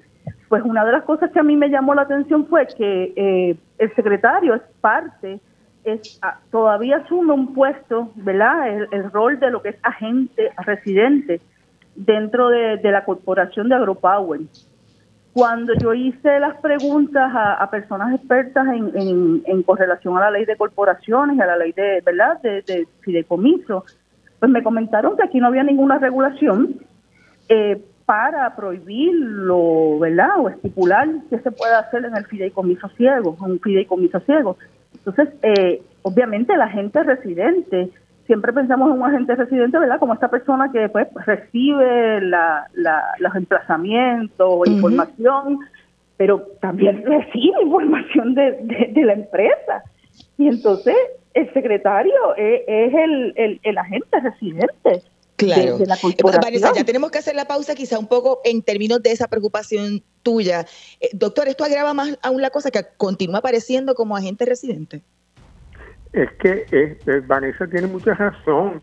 pues 0.48 0.62
una 0.64 0.84
de 0.84 0.92
las 0.92 1.04
cosas 1.04 1.30
que 1.30 1.40
a 1.40 1.42
mí 1.42 1.56
me 1.56 1.70
llamó 1.70 1.94
la 1.94 2.02
atención 2.02 2.46
fue 2.46 2.66
que 2.76 3.12
eh, 3.16 3.56
el 3.82 3.94
secretario 3.94 4.54
es 4.54 4.62
parte, 4.80 5.40
es 5.84 6.18
ah, 6.22 6.38
todavía 6.50 6.98
asume 6.98 7.32
un 7.32 7.52
puesto, 7.52 8.12
¿verdad? 8.14 8.68
El, 8.92 9.10
rol 9.10 9.40
de 9.40 9.50
lo 9.50 9.60
que 9.60 9.70
es 9.70 9.76
agente 9.82 10.52
residente 10.58 11.40
dentro 11.96 12.48
de, 12.48 12.78
la 12.82 13.04
corporación 13.04 13.68
de 13.68 13.74
AgroPower. 13.74 14.40
Cuando 15.32 15.72
yo 15.74 15.94
hice 15.94 16.38
las 16.38 16.60
preguntas 16.60 17.32
a, 17.34 17.68
personas 17.70 18.14
expertas 18.14 18.66
en, 18.68 19.42
en, 19.44 19.62
correlación 19.62 20.16
a 20.16 20.20
la 20.20 20.30
ley 20.30 20.44
de 20.44 20.56
corporaciones 20.56 21.36
y 21.36 21.40
a 21.40 21.46
la 21.46 21.56
ley 21.56 21.72
de, 21.72 22.02
¿verdad? 22.04 22.40
De, 22.42 22.62
de 22.62 22.86
fideicomiso, 23.00 23.84
pues 24.38 24.50
me 24.50 24.62
comentaron 24.62 25.16
que 25.16 25.24
aquí 25.24 25.40
no 25.40 25.48
había 25.48 25.64
ninguna 25.64 25.98
regulación, 25.98 26.76
eh, 27.48 27.82
para 28.06 28.54
prohibirlo, 28.56 29.98
¿verdad? 29.98 30.38
O 30.38 30.48
estipular 30.48 31.08
qué 31.30 31.38
se 31.38 31.50
puede 31.50 31.74
hacer 31.74 32.04
en 32.04 32.16
el 32.16 32.26
fideicomiso 32.26 32.88
ciego, 32.96 33.36
un 33.40 33.60
fideicomiso 33.60 34.20
ciego. 34.20 34.56
Entonces, 34.94 35.28
eh, 35.42 35.82
obviamente 36.02 36.56
la 36.56 36.68
gente 36.68 37.02
residente 37.02 37.90
siempre 38.26 38.52
pensamos 38.52 38.90
en 38.90 39.00
un 39.00 39.08
agente 39.08 39.34
residente, 39.34 39.78
¿verdad? 39.78 39.98
Como 39.98 40.14
esta 40.14 40.28
persona 40.28 40.70
que 40.72 40.88
pues 40.88 41.08
recibe 41.26 42.20
la, 42.20 42.66
los 43.18 43.34
emplazamientos 43.34 44.48
o 44.48 44.64
información, 44.64 45.58
pero 46.16 46.42
también 46.60 47.04
recibe 47.04 47.62
información 47.62 48.34
de, 48.34 48.92
la 49.04 49.12
empresa. 49.14 49.82
Y 50.38 50.48
entonces 50.48 50.96
el 51.34 51.52
secretario 51.52 52.34
es, 52.36 52.94
el, 52.94 53.60
el, 53.62 53.78
agente 53.78 54.20
residente. 54.20 55.02
Claro. 55.36 55.78
De, 55.78 55.86
la 55.86 55.96
Vanessa, 56.40 56.72
ya 56.74 56.84
tenemos 56.84 57.10
que 57.10 57.18
hacer 57.18 57.34
la 57.34 57.46
pausa 57.46 57.74
quizá 57.74 57.98
un 57.98 58.06
poco 58.06 58.40
en 58.44 58.62
términos 58.62 59.02
de 59.02 59.12
esa 59.12 59.28
preocupación 59.28 60.02
tuya. 60.22 60.66
Eh, 61.00 61.08
doctor, 61.12 61.48
¿esto 61.48 61.64
agrava 61.64 61.94
más 61.94 62.18
aún 62.22 62.42
la 62.42 62.50
cosa 62.50 62.70
que 62.70 62.86
continúa 62.96 63.38
apareciendo 63.38 63.94
como 63.94 64.16
agente 64.16 64.44
residente? 64.44 65.02
Es 66.12 66.30
que 66.40 66.66
eh, 66.70 67.22
Vanessa 67.26 67.66
tiene 67.66 67.86
mucha 67.86 68.14
razón. 68.14 68.82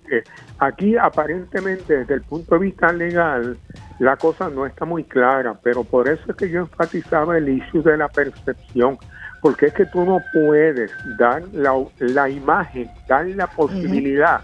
aquí 0.58 0.98
aparentemente 0.98 2.00
desde 2.00 2.16
el 2.16 2.22
punto 2.24 2.56
de 2.56 2.62
vista 2.66 2.92
legal 2.92 3.58
la 4.00 4.16
cosa 4.16 4.50
no 4.50 4.66
está 4.66 4.86
muy 4.86 5.04
clara, 5.04 5.60
pero 5.62 5.84
por 5.84 6.10
eso 6.10 6.24
es 6.28 6.36
que 6.36 6.50
yo 6.50 6.62
enfatizaba 6.62 7.38
el 7.38 7.50
issue 7.50 7.84
de 7.84 7.98
la 7.98 8.08
percepción, 8.08 8.98
porque 9.42 9.68
es 9.68 9.74
que 9.74 9.86
tú 9.86 10.04
no 10.06 10.20
puedes 10.34 10.92
dar 11.18 11.44
la, 11.54 11.76
la 12.00 12.30
imagen, 12.30 12.90
dar 13.08 13.28
la 13.28 13.48
posibilidad 13.48 14.42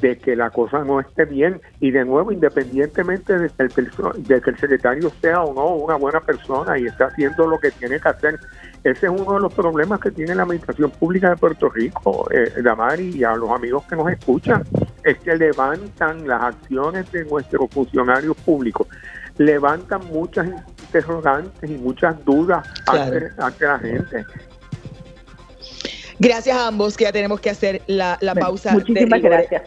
de 0.00 0.18
que 0.18 0.36
la 0.36 0.50
cosa 0.50 0.84
no 0.84 1.00
esté 1.00 1.24
bien 1.24 1.60
y 1.80 1.90
de 1.90 2.04
nuevo 2.04 2.32
independientemente 2.32 3.38
de 3.38 3.48
que, 3.48 3.80
el, 3.80 3.90
de 4.18 4.40
que 4.40 4.50
el 4.50 4.58
secretario 4.58 5.10
sea 5.20 5.42
o 5.42 5.54
no 5.54 5.76
una 5.76 5.96
buena 5.96 6.20
persona 6.20 6.78
y 6.78 6.86
está 6.86 7.06
haciendo 7.06 7.46
lo 7.46 7.58
que 7.58 7.70
tiene 7.70 8.00
que 8.00 8.08
hacer 8.08 8.38
ese 8.84 9.06
es 9.06 9.12
uno 9.12 9.32
de 9.32 9.40
los 9.40 9.54
problemas 9.54 9.98
que 9.98 10.10
tiene 10.10 10.34
la 10.34 10.42
administración 10.42 10.90
pública 10.90 11.30
de 11.30 11.36
Puerto 11.36 11.70
Rico, 11.70 12.28
eh, 12.30 12.52
Damari, 12.62 13.16
y 13.16 13.24
a 13.24 13.34
los 13.34 13.50
amigos 13.50 13.82
que 13.88 13.96
nos 13.96 14.12
escuchan, 14.12 14.62
es 15.02 15.18
que 15.20 15.34
levantan 15.36 16.28
las 16.28 16.42
acciones 16.42 17.10
de 17.10 17.24
nuestros 17.24 17.70
funcionarios 17.70 18.36
públicos, 18.36 18.86
levantan 19.38 20.04
muchas 20.08 20.48
interrogantes 20.82 21.70
y 21.70 21.78
muchas 21.78 22.22
dudas 22.26 22.68
ante, 22.86 23.66
la 23.66 23.78
gente. 23.78 24.26
Gracias 26.18 26.54
a 26.54 26.66
ambos, 26.66 26.94
que 26.98 27.04
ya 27.04 27.12
tenemos 27.12 27.40
que 27.40 27.48
hacer 27.48 27.80
la, 27.86 28.18
pausa. 28.38 28.72
Muchísimas 28.72 29.22
gracias. 29.22 29.62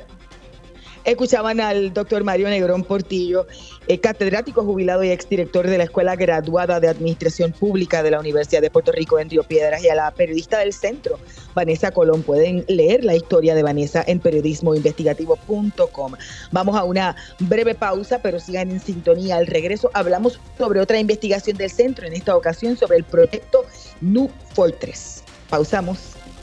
Escuchaban 1.08 1.62
al 1.62 1.94
doctor 1.94 2.26
Mario 2.26 2.50
Negrón 2.50 2.84
Portillo, 2.84 3.48
eh, 3.88 3.98
catedrático 3.98 4.66
jubilado 4.66 5.06
y 5.06 5.10
exdirector 5.12 5.66
de 5.66 5.78
la 5.78 5.86
Escuela 5.86 6.18
Graduada 6.18 6.82
de 6.82 6.90
Administración 6.90 7.54
Pública 7.54 8.04
de 8.04 8.12
la 8.12 8.20
Universidad 8.20 8.62
de 8.62 8.70
Puerto 8.70 8.92
Rico 8.92 9.18
en 9.18 9.30
Río 9.30 9.44
Piedras 9.44 9.82
y 9.86 9.88
a 9.88 9.96
la 9.96 10.12
periodista 10.12 10.60
del 10.60 10.74
centro, 10.74 11.18
Vanessa 11.56 11.92
Colón. 11.92 12.24
Pueden 12.24 12.66
leer 12.68 13.06
la 13.06 13.16
historia 13.16 13.56
de 13.56 13.64
Vanessa 13.64 14.04
en 14.06 14.20
periodismoinvestigativo.com. 14.20 16.12
Vamos 16.52 16.76
a 16.76 16.84
una 16.84 17.16
breve 17.40 17.74
pausa, 17.74 18.20
pero 18.22 18.42
sigan 18.42 18.70
en 18.70 18.82
sintonía. 18.82 19.38
Al 19.38 19.48
regreso 19.48 19.90
hablamos 19.94 20.42
sobre 20.58 20.82
otra 20.82 21.00
investigación 21.00 21.56
del 21.56 21.72
centro, 21.72 22.06
en 22.06 22.12
esta 22.12 22.36
ocasión 22.36 22.76
sobre 22.76 22.98
el 22.98 23.06
proyecto 23.06 23.64
New 24.02 24.30
Fortress. 24.54 25.24
Pausamos. 25.50 26.00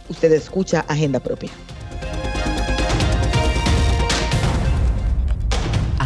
Usted 0.09 0.33
escucha 0.33 0.87
Agenda 0.89 1.21
Propia. 1.21 1.51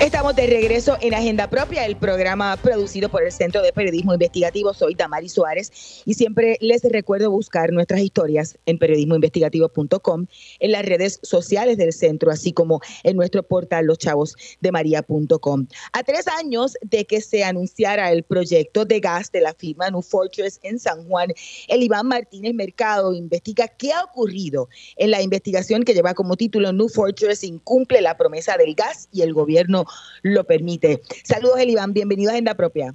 Estamos 0.00 0.36
de 0.36 0.46
regreso 0.46 0.96
en 1.00 1.12
Agenda 1.12 1.50
Propia, 1.50 1.84
el 1.84 1.96
programa 1.96 2.56
producido 2.56 3.08
por 3.08 3.24
el 3.24 3.32
Centro 3.32 3.62
de 3.62 3.72
Periodismo 3.72 4.12
Investigativo. 4.12 4.72
Soy 4.72 4.94
Damari 4.94 5.28
Suárez 5.28 6.02
y 6.04 6.14
siempre 6.14 6.56
les 6.60 6.84
recuerdo 6.84 7.32
buscar 7.32 7.72
nuestras 7.72 8.00
historias 8.00 8.56
en 8.66 8.78
periodismoinvestigativo.com, 8.78 10.26
en 10.60 10.72
las 10.72 10.84
redes 10.84 11.18
sociales 11.24 11.78
del 11.78 11.92
centro, 11.92 12.30
así 12.30 12.52
como 12.52 12.80
en 13.02 13.16
nuestro 13.16 13.42
portal 13.42 13.86
loschavosdemaria.com. 13.86 15.66
A 15.92 16.02
tres 16.04 16.28
años 16.28 16.76
de 16.80 17.04
que 17.04 17.20
se 17.20 17.42
anunciara 17.42 18.12
el 18.12 18.22
proyecto 18.22 18.84
de 18.84 19.00
gas 19.00 19.32
de 19.32 19.40
la 19.40 19.52
firma 19.52 19.90
New 19.90 20.02
Fortress 20.02 20.60
en 20.62 20.78
San 20.78 21.08
Juan, 21.08 21.32
el 21.66 21.82
Iván 21.82 22.06
Martínez 22.06 22.54
Mercado 22.54 23.12
investiga 23.12 23.66
qué 23.66 23.92
ha 23.92 24.04
ocurrido 24.04 24.68
en 24.96 25.10
la 25.10 25.22
investigación 25.22 25.82
que 25.82 25.92
lleva 25.92 26.14
como 26.14 26.36
título 26.36 26.72
New 26.72 26.88
Fortress 26.88 27.42
incumple 27.42 28.00
la 28.00 28.16
promesa 28.16 28.56
del 28.56 28.76
gas 28.76 29.08
y 29.10 29.22
el 29.22 29.34
gobierno 29.34 29.87
lo 30.22 30.44
permite. 30.44 31.00
Saludos, 31.24 31.58
Eliván, 31.60 31.92
bienvenido 31.92 32.30
a 32.30 32.32
Agenda 32.32 32.54
Propia. 32.54 32.94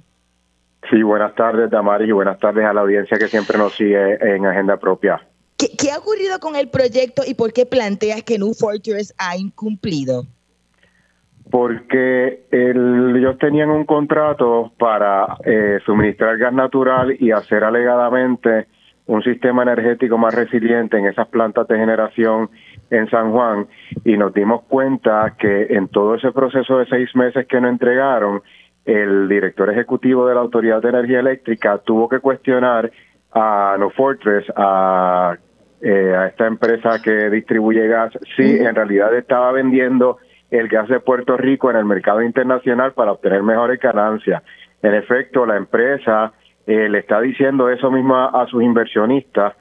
Sí, 0.90 1.02
buenas 1.02 1.34
tardes, 1.34 1.70
Damaris, 1.70 2.08
y 2.08 2.12
buenas 2.12 2.38
tardes 2.38 2.64
a 2.64 2.72
la 2.72 2.82
audiencia 2.82 3.16
que 3.16 3.28
siempre 3.28 3.56
nos 3.56 3.74
sigue 3.74 4.18
en 4.20 4.44
Agenda 4.44 4.76
Propia. 4.76 5.20
¿Qué, 5.56 5.90
ha 5.92 5.98
ocurrido 5.98 6.38
con 6.40 6.56
el 6.56 6.68
proyecto 6.68 7.22
y 7.26 7.34
por 7.34 7.52
qué 7.52 7.64
planteas 7.64 8.22
que 8.22 8.38
New 8.38 8.54
Fortress 8.54 9.14
ha 9.18 9.36
incumplido? 9.36 10.24
Porque 11.50 12.46
ellos 12.50 13.38
tenían 13.38 13.70
un 13.70 13.84
contrato 13.84 14.72
para 14.78 15.36
eh, 15.44 15.78
suministrar 15.86 16.36
gas 16.38 16.52
natural 16.52 17.16
y 17.18 17.30
hacer 17.30 17.62
alegadamente 17.62 18.66
un 19.06 19.22
sistema 19.22 19.62
energético 19.62 20.18
más 20.18 20.34
resiliente 20.34 20.98
en 20.98 21.06
esas 21.06 21.28
plantas 21.28 21.68
de 21.68 21.76
generación 21.76 22.50
en 22.96 23.08
San 23.10 23.32
Juan 23.32 23.66
y 24.04 24.16
nos 24.16 24.32
dimos 24.32 24.62
cuenta 24.64 25.34
que 25.38 25.66
en 25.70 25.88
todo 25.88 26.14
ese 26.14 26.32
proceso 26.32 26.78
de 26.78 26.86
seis 26.86 27.14
meses 27.14 27.46
que 27.46 27.60
nos 27.60 27.70
entregaron, 27.70 28.42
el 28.84 29.28
director 29.28 29.70
ejecutivo 29.70 30.26
de 30.26 30.34
la 30.34 30.40
Autoridad 30.40 30.82
de 30.82 30.90
Energía 30.90 31.20
Eléctrica 31.20 31.78
tuvo 31.78 32.08
que 32.08 32.20
cuestionar 32.20 32.90
a 33.32 33.76
No 33.78 33.90
Fortress, 33.90 34.44
a, 34.56 35.36
eh, 35.80 36.14
a 36.16 36.26
esta 36.26 36.46
empresa 36.46 37.00
que 37.02 37.30
distribuye 37.30 37.86
gas, 37.88 38.12
si 38.36 38.58
en 38.58 38.74
realidad 38.74 39.14
estaba 39.16 39.52
vendiendo 39.52 40.18
el 40.50 40.68
gas 40.68 40.88
de 40.88 41.00
Puerto 41.00 41.36
Rico 41.36 41.70
en 41.70 41.76
el 41.76 41.84
mercado 41.84 42.22
internacional 42.22 42.92
para 42.92 43.12
obtener 43.12 43.42
mejores 43.42 43.80
ganancias. 43.80 44.42
En 44.82 44.94
efecto, 44.94 45.46
la 45.46 45.56
empresa 45.56 46.32
eh, 46.66 46.88
le 46.88 46.98
está 46.98 47.20
diciendo 47.20 47.68
eso 47.70 47.90
mismo 47.90 48.16
a 48.16 48.46
sus 48.46 48.62
inversionistas 48.62 49.54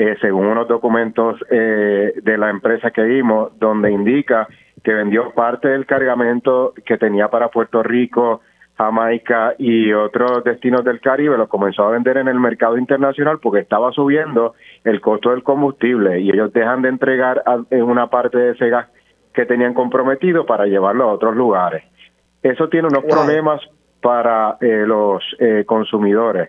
eh, 0.00 0.16
según 0.18 0.46
unos 0.46 0.66
documentos 0.66 1.38
eh, 1.50 2.14
de 2.22 2.38
la 2.38 2.48
empresa 2.48 2.90
que 2.90 3.02
vimos, 3.02 3.52
donde 3.58 3.92
indica 3.92 4.48
que 4.82 4.94
vendió 4.94 5.30
parte 5.32 5.68
del 5.68 5.84
cargamento 5.84 6.72
que 6.86 6.96
tenía 6.96 7.28
para 7.28 7.50
Puerto 7.50 7.82
Rico, 7.82 8.40
Jamaica 8.78 9.56
y 9.58 9.92
otros 9.92 10.42
destinos 10.42 10.84
del 10.84 11.02
Caribe, 11.02 11.36
lo 11.36 11.50
comenzó 11.50 11.84
a 11.84 11.90
vender 11.90 12.16
en 12.16 12.28
el 12.28 12.40
mercado 12.40 12.78
internacional 12.78 13.40
porque 13.42 13.60
estaba 13.60 13.92
subiendo 13.92 14.54
el 14.84 15.02
costo 15.02 15.32
del 15.32 15.42
combustible 15.42 16.18
y 16.18 16.30
ellos 16.30 16.50
dejan 16.54 16.80
de 16.80 16.88
entregar 16.88 17.42
en 17.68 17.82
una 17.82 18.06
parte 18.08 18.38
de 18.38 18.52
ese 18.52 18.70
gas 18.70 18.88
que 19.34 19.44
tenían 19.44 19.74
comprometido 19.74 20.46
para 20.46 20.64
llevarlo 20.64 21.10
a 21.10 21.12
otros 21.12 21.36
lugares. 21.36 21.84
Eso 22.42 22.70
tiene 22.70 22.88
unos 22.88 23.04
problemas 23.04 23.60
para 24.00 24.56
eh, 24.62 24.84
los 24.86 25.22
consumidores. 25.66 26.48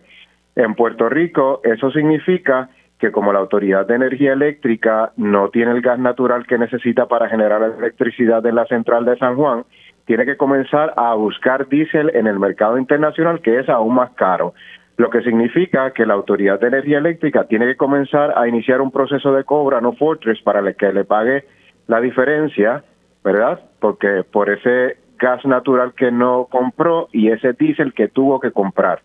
En 0.55 0.73
Puerto 0.73 1.09
Rico, 1.09 1.59
eso 1.65 1.91
significa 1.91 2.69
que 3.01 3.11
como 3.11 3.33
la 3.33 3.39
Autoridad 3.39 3.87
de 3.87 3.95
Energía 3.95 4.33
Eléctrica 4.33 5.11
no 5.17 5.49
tiene 5.49 5.71
el 5.71 5.81
gas 5.81 5.97
natural 5.97 6.45
que 6.45 6.59
necesita 6.59 7.07
para 7.07 7.27
generar 7.27 7.63
electricidad 7.63 8.45
en 8.45 8.53
la 8.53 8.65
central 8.67 9.05
de 9.05 9.17
San 9.17 9.35
Juan, 9.35 9.63
tiene 10.05 10.23
que 10.23 10.37
comenzar 10.37 10.93
a 10.95 11.15
buscar 11.15 11.67
diésel 11.67 12.11
en 12.13 12.27
el 12.27 12.37
mercado 12.37 12.77
internacional, 12.77 13.41
que 13.41 13.59
es 13.59 13.67
aún 13.69 13.95
más 13.95 14.11
caro. 14.11 14.53
Lo 14.97 15.09
que 15.09 15.23
significa 15.23 15.91
que 15.93 16.05
la 16.05 16.13
Autoridad 16.13 16.59
de 16.59 16.67
Energía 16.67 16.99
Eléctrica 16.99 17.45
tiene 17.45 17.65
que 17.65 17.75
comenzar 17.75 18.37
a 18.37 18.47
iniciar 18.47 18.81
un 18.81 18.91
proceso 18.91 19.33
de 19.33 19.45
cobra, 19.45 19.81
no 19.81 19.93
Fortress, 19.93 20.39
para 20.43 20.61
que 20.73 20.93
le 20.93 21.03
pague 21.03 21.45
la 21.87 21.99
diferencia, 22.01 22.83
¿verdad? 23.23 23.61
Porque 23.79 24.23
por 24.31 24.51
ese 24.51 24.97
gas 25.17 25.43
natural 25.43 25.93
que 25.95 26.11
no 26.11 26.47
compró 26.51 27.09
y 27.11 27.31
ese 27.31 27.53
diésel 27.53 27.93
que 27.93 28.09
tuvo 28.09 28.39
que 28.39 28.51
comprar. 28.51 29.01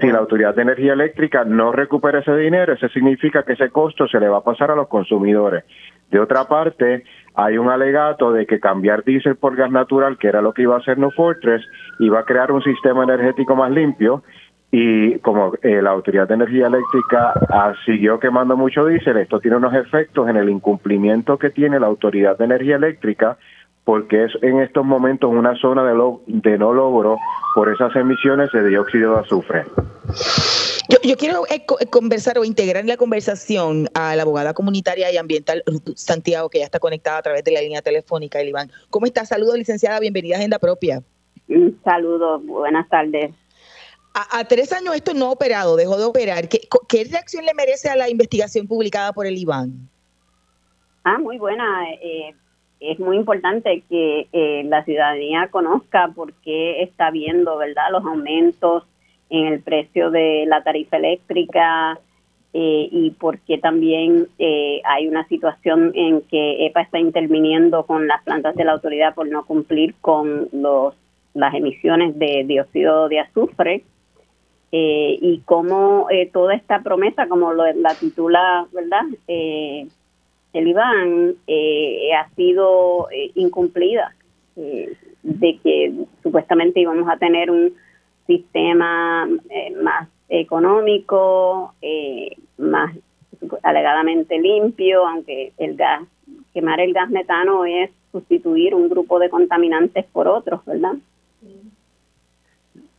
Si 0.00 0.06
la 0.06 0.18
Autoridad 0.18 0.54
de 0.54 0.62
Energía 0.62 0.92
Eléctrica 0.92 1.44
no 1.44 1.72
recupera 1.72 2.20
ese 2.20 2.36
dinero, 2.36 2.72
eso 2.72 2.88
significa 2.90 3.42
que 3.42 3.54
ese 3.54 3.70
costo 3.70 4.06
se 4.06 4.20
le 4.20 4.28
va 4.28 4.38
a 4.38 4.44
pasar 4.44 4.70
a 4.70 4.76
los 4.76 4.86
consumidores. 4.86 5.64
De 6.08 6.20
otra 6.20 6.44
parte, 6.44 7.02
hay 7.34 7.58
un 7.58 7.68
alegato 7.68 8.32
de 8.32 8.46
que 8.46 8.60
cambiar 8.60 9.02
diésel 9.02 9.34
por 9.36 9.56
gas 9.56 9.72
natural, 9.72 10.18
que 10.18 10.28
era 10.28 10.40
lo 10.40 10.52
que 10.52 10.62
iba 10.62 10.76
a 10.76 10.78
hacer 10.78 10.98
No 10.98 11.10
Fortress, 11.10 11.66
iba 11.98 12.20
a 12.20 12.24
crear 12.24 12.52
un 12.52 12.62
sistema 12.62 13.02
energético 13.02 13.56
más 13.56 13.72
limpio 13.72 14.22
y 14.70 15.18
como 15.18 15.52
eh, 15.62 15.82
la 15.82 15.90
Autoridad 15.90 16.28
de 16.28 16.34
Energía 16.34 16.68
Eléctrica 16.68 17.32
ah, 17.50 17.74
siguió 17.84 18.20
quemando 18.20 18.56
mucho 18.56 18.86
diésel, 18.86 19.18
esto 19.18 19.40
tiene 19.40 19.58
unos 19.58 19.74
efectos 19.74 20.28
en 20.30 20.36
el 20.36 20.48
incumplimiento 20.48 21.38
que 21.38 21.50
tiene 21.50 21.78
la 21.80 21.88
Autoridad 21.88 22.38
de 22.38 22.44
Energía 22.44 22.76
Eléctrica 22.76 23.36
porque 23.84 24.24
es 24.24 24.32
en 24.42 24.60
estos 24.60 24.84
momentos 24.84 25.30
una 25.30 25.56
zona 25.56 25.84
de, 25.84 25.94
de 26.26 26.58
no 26.58 26.72
logro 26.72 27.18
por 27.54 27.72
esas 27.72 27.94
emisiones 27.96 28.50
de 28.52 28.68
dióxido 28.68 29.14
de 29.14 29.20
azufre. 29.20 29.64
Yo, 31.02 31.16
quiero 31.16 31.46
eh, 31.46 31.64
eh, 31.80 31.86
conversar 31.90 32.38
o 32.38 32.44
integrar 32.44 32.82
en 32.82 32.88
la 32.88 32.96
conversación 32.96 33.88
a 33.94 34.14
la 34.14 34.22
abogada 34.22 34.54
comunitaria 34.54 35.10
y 35.10 35.16
ambiental 35.16 35.62
Santiago, 35.96 36.48
que 36.48 36.58
ya 36.58 36.64
está 36.64 36.78
conectada 36.78 37.18
a 37.18 37.22
través 37.22 37.44
de 37.44 37.52
la 37.52 37.60
línea 37.60 37.82
telefónica, 37.82 38.40
Eliván. 38.40 38.70
¿Cómo 38.90 39.06
está? 39.06 39.24
Saludos, 39.24 39.56
licenciada, 39.56 39.98
bienvenida 40.00 40.36
a 40.36 40.38
Agenda 40.38 40.58
Propia. 40.58 41.02
Saludos, 41.84 42.44
buenas 42.44 42.88
tardes. 42.88 43.34
A, 44.14 44.44
tres 44.44 44.72
años 44.74 44.94
esto 44.94 45.14
no 45.14 45.26
ha 45.26 45.30
operado, 45.30 45.74
dejó 45.76 45.96
de 45.96 46.04
operar. 46.04 46.48
¿Qué, 46.48 46.60
¿Qué, 46.88 47.04
reacción 47.10 47.46
le 47.46 47.54
merece 47.54 47.88
a 47.88 47.96
la 47.96 48.10
investigación 48.10 48.66
publicada 48.66 49.12
por 49.14 49.26
el 49.26 49.38
IBAN? 49.38 49.88
Ah, 51.04 51.18
muy 51.18 51.38
buena. 51.38 51.64
Eh, 52.02 52.34
es 52.82 52.98
muy 52.98 53.16
importante 53.16 53.82
que 53.88 54.26
eh, 54.32 54.64
la 54.64 54.84
ciudadanía 54.84 55.48
conozca 55.50 56.08
por 56.14 56.32
qué 56.34 56.82
está 56.82 57.10
viendo, 57.10 57.56
¿verdad?, 57.56 57.90
los 57.92 58.04
aumentos 58.04 58.84
en 59.30 59.46
el 59.46 59.60
precio 59.60 60.10
de 60.10 60.44
la 60.46 60.62
tarifa 60.62 60.96
eléctrica 60.96 61.98
eh, 62.52 62.88
y 62.90 63.10
por 63.10 63.38
qué 63.40 63.58
también 63.58 64.26
eh, 64.38 64.82
hay 64.84 65.08
una 65.08 65.26
situación 65.28 65.92
en 65.94 66.20
que 66.22 66.66
EPA 66.66 66.82
está 66.82 66.98
interviniendo 66.98 67.86
con 67.86 68.06
las 68.06 68.22
plantas 68.24 68.54
de 68.56 68.64
la 68.64 68.72
autoridad 68.72 69.14
por 69.14 69.28
no 69.28 69.46
cumplir 69.46 69.94
con 70.00 70.48
los 70.52 70.94
las 71.34 71.54
emisiones 71.54 72.18
de 72.18 72.44
dióxido 72.46 73.08
de 73.08 73.20
azufre 73.20 73.84
y 74.70 75.40
cómo 75.46 76.08
toda 76.32 76.54
esta 76.54 76.82
promesa, 76.82 77.26
como 77.26 77.54
lo, 77.54 77.64
la 77.72 77.94
titula, 77.94 78.66
¿verdad?, 78.72 79.04
el 80.52 80.68
IBAN 80.68 81.34
eh, 81.46 82.12
ha 82.14 82.28
sido 82.34 83.08
eh, 83.10 83.30
incumplida, 83.34 84.14
eh, 84.56 84.92
de 85.22 85.58
que 85.62 85.92
supuestamente 86.22 86.80
íbamos 86.80 87.08
a 87.08 87.16
tener 87.16 87.50
un 87.50 87.74
sistema 88.26 89.28
más 89.82 90.08
económico, 90.28 91.74
más 92.58 92.94
alegadamente 93.62 94.38
limpio, 94.38 95.06
aunque 95.06 95.52
el 95.58 95.76
gas, 95.76 96.02
quemar 96.52 96.80
el 96.80 96.92
gas 96.92 97.10
metano 97.10 97.64
es 97.64 97.90
sustituir 98.10 98.74
un 98.74 98.88
grupo 98.88 99.18
de 99.18 99.30
contaminantes 99.30 100.04
por 100.12 100.28
otros, 100.28 100.64
¿verdad? 100.64 100.94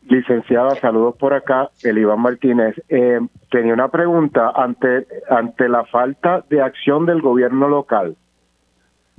Licenciada, 0.08 0.74
saludos 0.76 1.16
por 1.16 1.32
acá, 1.32 1.70
el 1.82 1.96
Iván 1.96 2.20
Martínez. 2.20 2.74
Eh, 2.90 3.20
tenía 3.50 3.72
una 3.72 3.88
pregunta 3.88 4.52
ante, 4.54 5.06
ante 5.30 5.68
la 5.68 5.84
falta 5.84 6.44
de 6.50 6.60
acción 6.60 7.06
del 7.06 7.22
gobierno 7.22 7.68
local. 7.68 8.16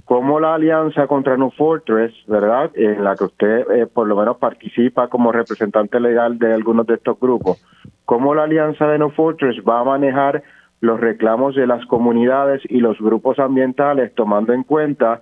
¿Cómo 0.06 0.40
la 0.40 0.54
alianza 0.54 1.08
contra 1.08 1.36
New 1.38 1.50
Fortress, 1.50 2.14
verdad, 2.28 2.70
en 2.76 3.04
la 3.04 3.16
que 3.16 3.24
usted 3.24 3.72
eh, 3.72 3.88
por 3.88 4.08
lo 4.08 4.16
menos 4.16 4.38
participa 4.38 5.08
como 5.08 5.32
representante 5.32 6.00
legal 6.00 6.38
de 6.38 6.54
algunos 6.54 6.86
de 6.86 6.94
estos 6.94 7.20
grupos, 7.20 7.60
cómo 8.06 8.36
la 8.36 8.44
alianza 8.44 8.86
de 8.88 9.00
New 9.00 9.10
Fortress 9.10 9.58
va 9.68 9.80
a 9.80 9.84
manejar 9.84 10.44
los 10.82 11.00
reclamos 11.00 11.56
de 11.56 11.66
las 11.66 11.84
comunidades 11.88 12.62
y 12.70 12.78
los 12.78 13.00
grupos 13.00 13.40
ambientales, 13.40 14.14
tomando 14.14 14.54
en 14.54 14.64
cuenta 14.64 15.22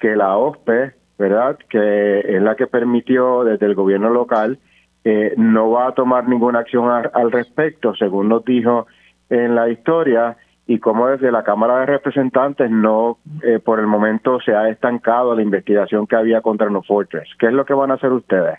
que 0.00 0.16
la 0.16 0.36
OSPE, 0.36 0.94
verdad, 1.16 1.56
que 1.68 2.18
es 2.18 2.42
la 2.42 2.56
que 2.56 2.66
permitió 2.66 3.44
desde 3.44 3.66
el 3.66 3.76
gobierno 3.76 4.10
local, 4.10 4.58
eh, 5.04 5.34
no 5.36 5.70
va 5.70 5.88
a 5.88 5.92
tomar 5.92 6.26
ninguna 6.26 6.60
acción 6.60 6.90
al 6.90 7.30
respecto, 7.30 7.94
según 7.94 8.30
nos 8.30 8.44
dijo 8.44 8.86
en 9.28 9.54
la 9.54 9.68
historia, 9.68 10.36
y 10.66 10.78
como 10.78 11.08
desde 11.08 11.30
la 11.30 11.44
Cámara 11.44 11.80
de 11.80 11.86
Representantes 11.86 12.70
no, 12.70 13.18
eh, 13.42 13.58
por 13.58 13.80
el 13.80 13.86
momento, 13.86 14.40
se 14.40 14.54
ha 14.54 14.68
estancado 14.70 15.34
la 15.34 15.42
investigación 15.42 16.06
que 16.06 16.16
había 16.16 16.40
contra 16.40 16.70
No 16.70 16.82
Fortress. 16.82 17.28
¿Qué 17.38 17.46
es 17.46 17.52
lo 17.52 17.66
que 17.66 17.74
van 17.74 17.90
a 17.90 17.94
hacer 17.94 18.12
ustedes? 18.12 18.58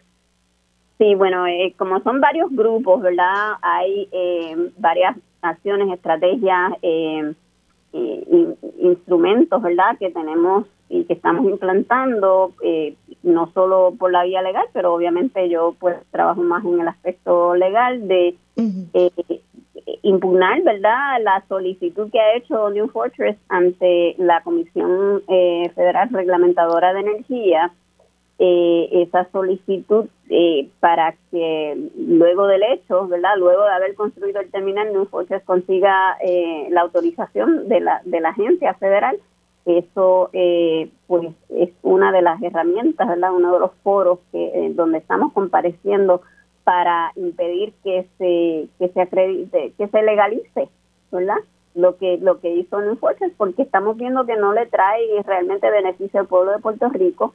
Sí, 1.00 1.16
bueno, 1.16 1.48
eh, 1.48 1.74
como 1.78 2.00
son 2.02 2.22
varios 2.22 2.52
grupos, 2.52 3.02
¿verdad? 3.02 3.56
Hay 3.62 4.08
varias 4.78 5.18
acciones, 5.42 5.92
estrategias, 5.92 6.74
instrumentos, 8.78 9.62
¿verdad? 9.62 9.98
Que 9.98 10.12
tenemos 10.12 10.68
y 10.90 11.04
que 11.06 11.14
estamos 11.14 11.46
implantando, 11.46 12.54
eh, 12.64 12.96
no 13.24 13.52
solo 13.54 13.94
por 13.98 14.12
la 14.12 14.24
vía 14.24 14.42
legal, 14.42 14.66
pero 14.74 14.94
obviamente 14.94 15.50
yo 15.50 15.76
pues 15.80 15.98
trabajo 16.12 16.42
más 16.42 16.64
en 16.64 16.80
el 16.80 16.88
aspecto 16.88 17.56
legal 17.56 18.08
de 18.08 18.36
eh, 18.56 19.12
impugnar, 20.04 20.62
¿verdad?, 20.62 21.22
la 21.24 21.44
solicitud 21.48 22.12
que 22.12 22.20
ha 22.20 22.36
hecho 22.36 22.70
New 22.70 22.88
Fortress 22.90 23.36
ante 23.50 24.16
la 24.20 24.42
Comisión 24.44 25.24
eh, 25.28 25.72
Federal 25.74 26.10
Reglamentadora 26.12 26.94
de 26.94 27.00
Energía, 27.00 27.72
esa 28.38 29.30
solicitud 29.32 30.08
para 30.82 31.16
que 31.32 31.90
luego 31.98 32.48
del 32.48 32.64
hecho, 32.64 33.08
¿verdad?, 33.08 33.38
luego 33.38 33.64
de 33.64 33.72
haber 33.72 33.96
construido 33.96 34.42
el 34.42 34.52
terminal, 34.52 34.92
New 34.92 35.06
Fortress 35.06 35.42
consiga 35.46 36.18
la 36.70 36.82
autorización 36.82 37.70
de 37.70 37.80
la, 37.80 38.02
de 38.04 38.20
la 38.20 38.30
agencia 38.30 38.74
federal 38.74 39.18
eso 39.66 40.30
eh, 40.34 40.90
pues 41.08 41.28
es 41.50 41.70
una 41.82 42.12
de 42.12 42.22
las 42.22 42.42
herramientas, 42.42 43.08
¿verdad? 43.08 43.34
Uno 43.34 43.54
de 43.54 43.60
los 43.60 43.72
foros 43.84 44.20
que 44.32 44.46
eh, 44.46 44.72
donde 44.74 45.00
estamos 45.00 45.34
compareciendo 45.34 46.22
para 46.64 47.12
impedir 47.16 47.74
que 47.84 48.08
se 48.18 48.68
que 48.80 48.94
se 48.94 49.02
acredite, 49.02 49.74
que 49.78 49.88
se 49.88 50.04
legalice, 50.04 50.70
¿verdad? 51.12 51.38
Lo 51.74 51.98
que 51.98 52.18
lo 52.20 52.40
que 52.40 52.54
hizo 52.56 52.80
New 52.80 52.96
Fortress 52.98 53.34
porque 53.38 53.64
estamos 53.64 53.98
viendo 53.98 54.26
que 54.26 54.36
no 54.36 54.54
le 54.54 54.68
trae 54.68 55.24
realmente 55.26 55.70
beneficio 55.70 56.20
al 56.20 56.28
pueblo 56.28 56.52
de 56.52 56.60
Puerto 56.60 56.88
Rico 56.90 57.34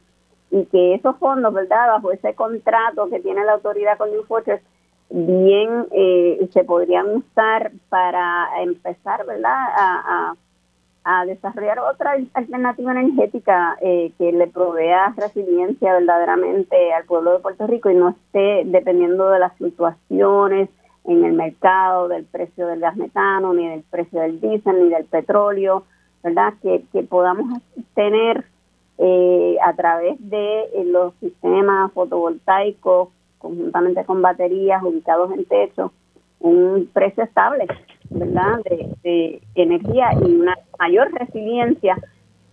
y 0.53 0.65
que 0.67 0.95
esos 0.95 1.17
fondos, 1.17 1.53
¿verdad? 1.53 1.89
Bajo 1.89 2.13
ese 2.13 2.35
contrato 2.35 3.09
que 3.09 3.21
tiene 3.21 3.45
la 3.45 3.55
autoridad 3.55 3.99
con 3.99 4.11
New 4.11 4.25
Fortress 4.25 4.63
bien 5.11 5.87
eh, 5.91 6.49
se 6.53 6.63
podrían 6.63 7.09
usar 7.17 7.73
para 7.89 8.63
empezar, 8.63 9.27
¿verdad? 9.27 9.67
a 9.77 10.35
desarrollar 11.27 11.79
otra 11.79 12.17
alternativa 12.35 12.93
energética 12.93 13.77
eh, 13.81 14.13
que 14.19 14.33
le 14.33 14.47
provea 14.47 15.15
resiliencia 15.17 15.95
verdaderamente 15.95 16.93
al 16.93 17.05
pueblo 17.05 17.33
de 17.33 17.39
Puerto 17.39 17.67
Rico 17.67 17.91
y 17.91 17.95
no 17.95 18.11
esté 18.11 18.63
dependiendo 18.67 19.31
de 19.31 19.39
las 19.39 19.57
fluctuaciones 19.57 20.69
en 21.05 21.25
el 21.25 21.33
mercado 21.33 22.09
del 22.09 22.25
precio 22.27 22.67
del 22.67 22.81
gas 22.81 22.97
metano, 22.97 23.55
ni 23.55 23.67
del 23.67 23.83
precio 23.83 24.21
del 24.21 24.41
diésel, 24.41 24.85
ni 24.85 24.91
del 24.91 25.07
petróleo, 25.07 25.85
¿verdad? 26.23 26.55
Que, 26.63 26.85
que 26.93 27.03
podamos 27.03 27.63
tener 27.95 28.45
eh, 28.99 29.57
a 29.65 29.75
través 29.75 30.17
de 30.21 30.61
eh, 30.61 30.85
los 30.85 31.15
sistemas 31.15 31.91
fotovoltaicos, 31.93 33.09
conjuntamente 33.39 34.05
con 34.05 34.21
baterías 34.21 34.83
ubicados 34.83 35.33
en 35.33 35.47
techo, 35.47 35.93
un 36.41 36.89
precio 36.93 37.25
estable 37.25 37.67
¿verdad? 38.11 38.61
De, 38.65 39.41
energía 39.55 40.11
y 40.21 40.25
una 40.25 40.57
mayor 40.79 41.13
resiliencia 41.13 41.97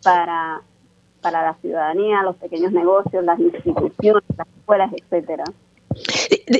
para, 0.03 0.61
para 1.21 1.41
la 1.41 1.53
ciudadanía, 1.55 2.23
los 2.23 2.35
pequeños 2.37 2.71
negocios, 2.71 3.23
las 3.23 3.39
instituciones, 3.39 4.23
las 4.37 4.47
escuelas, 4.47 4.91
etcétera. 4.93 5.43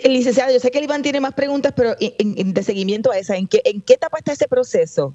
Licenciado, 0.04 0.52
yo 0.52 0.60
sé 0.60 0.72
que 0.72 0.80
el 0.80 0.86
Iván 0.86 1.04
tiene 1.04 1.20
más 1.20 1.34
preguntas, 1.34 1.74
pero 1.76 1.92
en, 2.00 2.54
de 2.54 2.64
seguimiento 2.64 3.12
a 3.12 3.18
esa, 3.18 3.36
¿en 3.38 3.48
qué, 3.48 3.62
¿en 3.64 3.82
qué 3.82 3.94
etapa 3.94 4.18
está 4.18 4.32
ese 4.34 4.48
proceso? 4.48 5.14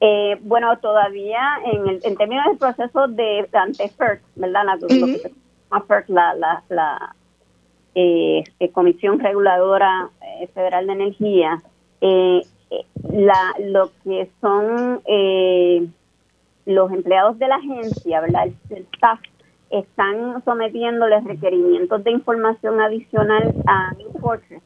Eh, 0.00 0.38
bueno, 0.42 0.78
todavía 0.78 1.40
en, 1.72 1.88
el, 1.88 2.00
en 2.04 2.16
términos 2.16 2.46
del 2.46 2.58
proceso 2.58 3.08
de 3.08 3.48
ante 3.52 3.88
FERC, 3.88 4.22
¿verdad? 4.36 4.64
La, 4.64 5.80
FERC, 5.80 6.08
la, 6.08 6.34
la, 6.34 6.62
la 6.68 7.16
eh, 7.94 8.44
Comisión 8.72 9.18
Reguladora 9.18 10.10
eh, 10.22 10.46
Federal 10.54 10.86
de 10.86 10.92
Energía, 10.92 11.62
eh, 12.00 12.42
la, 13.10 13.54
lo 13.60 13.90
que 14.04 14.30
son 14.40 15.00
eh, 15.06 15.86
los 16.66 16.92
empleados 16.92 17.38
de 17.38 17.48
la 17.48 17.56
agencia, 17.56 18.20
¿verdad? 18.20 18.48
El, 18.70 18.86
staff, 18.92 19.20
están 19.70 20.42
sometiéndoles 20.44 21.24
requerimientos 21.24 22.02
de 22.04 22.10
información 22.10 22.80
adicional 22.80 23.54
a 23.66 23.92
New 23.94 24.12
Fortress 24.20 24.62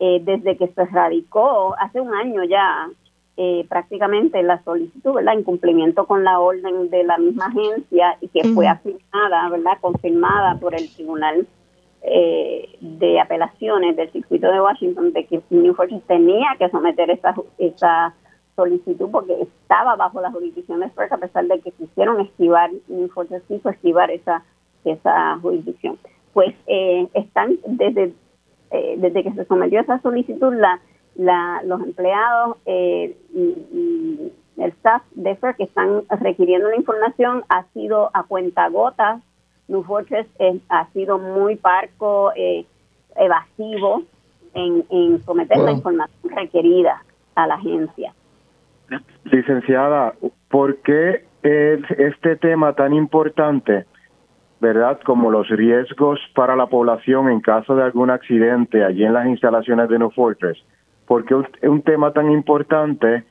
eh, 0.00 0.20
desde 0.22 0.56
que 0.56 0.68
se 0.68 0.84
radicó 0.86 1.74
hace 1.78 2.00
un 2.00 2.14
año 2.14 2.44
ya 2.44 2.88
eh, 3.36 3.64
prácticamente 3.68 4.42
la 4.42 4.62
solicitud, 4.64 5.14
¿verdad? 5.14 5.34
En 5.34 5.44
cumplimiento 5.44 6.06
con 6.06 6.24
la 6.24 6.40
orden 6.40 6.90
de 6.90 7.04
la 7.04 7.18
misma 7.18 7.46
agencia 7.46 8.16
y 8.20 8.28
que 8.28 8.44
fue 8.48 8.66
asignada, 8.66 9.48
¿verdad? 9.48 9.78
Confirmada 9.80 10.58
por 10.58 10.74
el 10.74 10.92
Tribunal 10.94 11.46
eh, 12.02 12.76
de 12.80 13.20
apelaciones 13.20 13.96
del 13.96 14.10
circuito 14.12 14.50
de 14.50 14.60
Washington 14.60 15.12
de 15.12 15.26
que 15.26 15.40
New 15.50 15.74
Fortress 15.74 16.02
tenía 16.06 16.46
que 16.58 16.68
someter 16.70 17.10
esa, 17.10 17.34
esa 17.58 18.14
solicitud 18.54 19.10
porque 19.10 19.40
estaba 19.40 19.96
bajo 19.96 20.20
la 20.20 20.30
jurisdicción 20.30 20.80
de 20.80 20.90
FERC 20.90 21.12
a 21.12 21.18
pesar 21.18 21.46
de 21.46 21.60
que 21.60 21.72
quisieron 21.72 22.20
esquivar, 22.20 22.70
New 22.88 23.08
Fortress 23.08 23.42
quiso 23.48 23.70
esquivar 23.70 24.10
esa, 24.10 24.44
esa 24.84 25.38
jurisdicción. 25.40 25.98
Pues 26.32 26.54
eh, 26.66 27.08
están 27.14 27.58
desde, 27.66 28.12
eh, 28.70 28.94
desde 28.98 29.22
que 29.24 29.32
se 29.32 29.44
sometió 29.46 29.80
esa 29.80 30.00
solicitud, 30.00 30.54
la, 30.54 30.80
la, 31.16 31.62
los 31.64 31.82
empleados 31.82 32.58
y, 32.66 33.16
y, 33.34 34.32
el 34.56 34.70
staff 34.70 35.02
de 35.12 35.36
FERC 35.36 35.56
que 35.56 35.64
están 35.64 36.02
requiriendo 36.20 36.68
la 36.68 36.76
información 36.76 37.44
ha 37.48 37.64
sido 37.74 38.10
a 38.12 38.24
cuentagotas 38.24 39.22
New 39.68 39.82
Fortress 39.84 40.26
ha 40.68 40.86
sido 40.92 41.18
muy 41.18 41.56
parco, 41.56 42.32
eh, 42.34 42.66
evasivo 43.16 44.02
en, 44.54 45.22
someter 45.24 45.58
la 45.58 45.72
información 45.72 46.32
requerida 46.34 47.02
a 47.34 47.46
la 47.46 47.54
agencia. 47.54 48.14
Licenciada, 49.24 50.14
¿por 50.48 50.78
qué 50.78 51.24
es 51.42 51.80
este 51.98 52.36
tema 52.36 52.72
tan 52.72 52.94
importante 52.94 53.86
¿verdad? 54.60 55.00
Como 55.04 55.30
los 55.30 55.48
riesgos 55.48 56.18
para 56.34 56.56
la 56.56 56.66
población 56.66 57.30
en 57.30 57.40
caso 57.40 57.76
de 57.76 57.84
algún 57.84 58.10
accidente 58.10 58.84
allí 58.84 59.04
en 59.04 59.12
las 59.12 59.26
instalaciones 59.26 59.88
de 59.88 59.98
New 59.98 60.10
Fortress. 60.10 60.58
Porque 61.06 61.34
es 61.62 61.68
un 61.68 61.82
tema 61.82 62.12
tan 62.12 62.30
importante, 62.30 63.24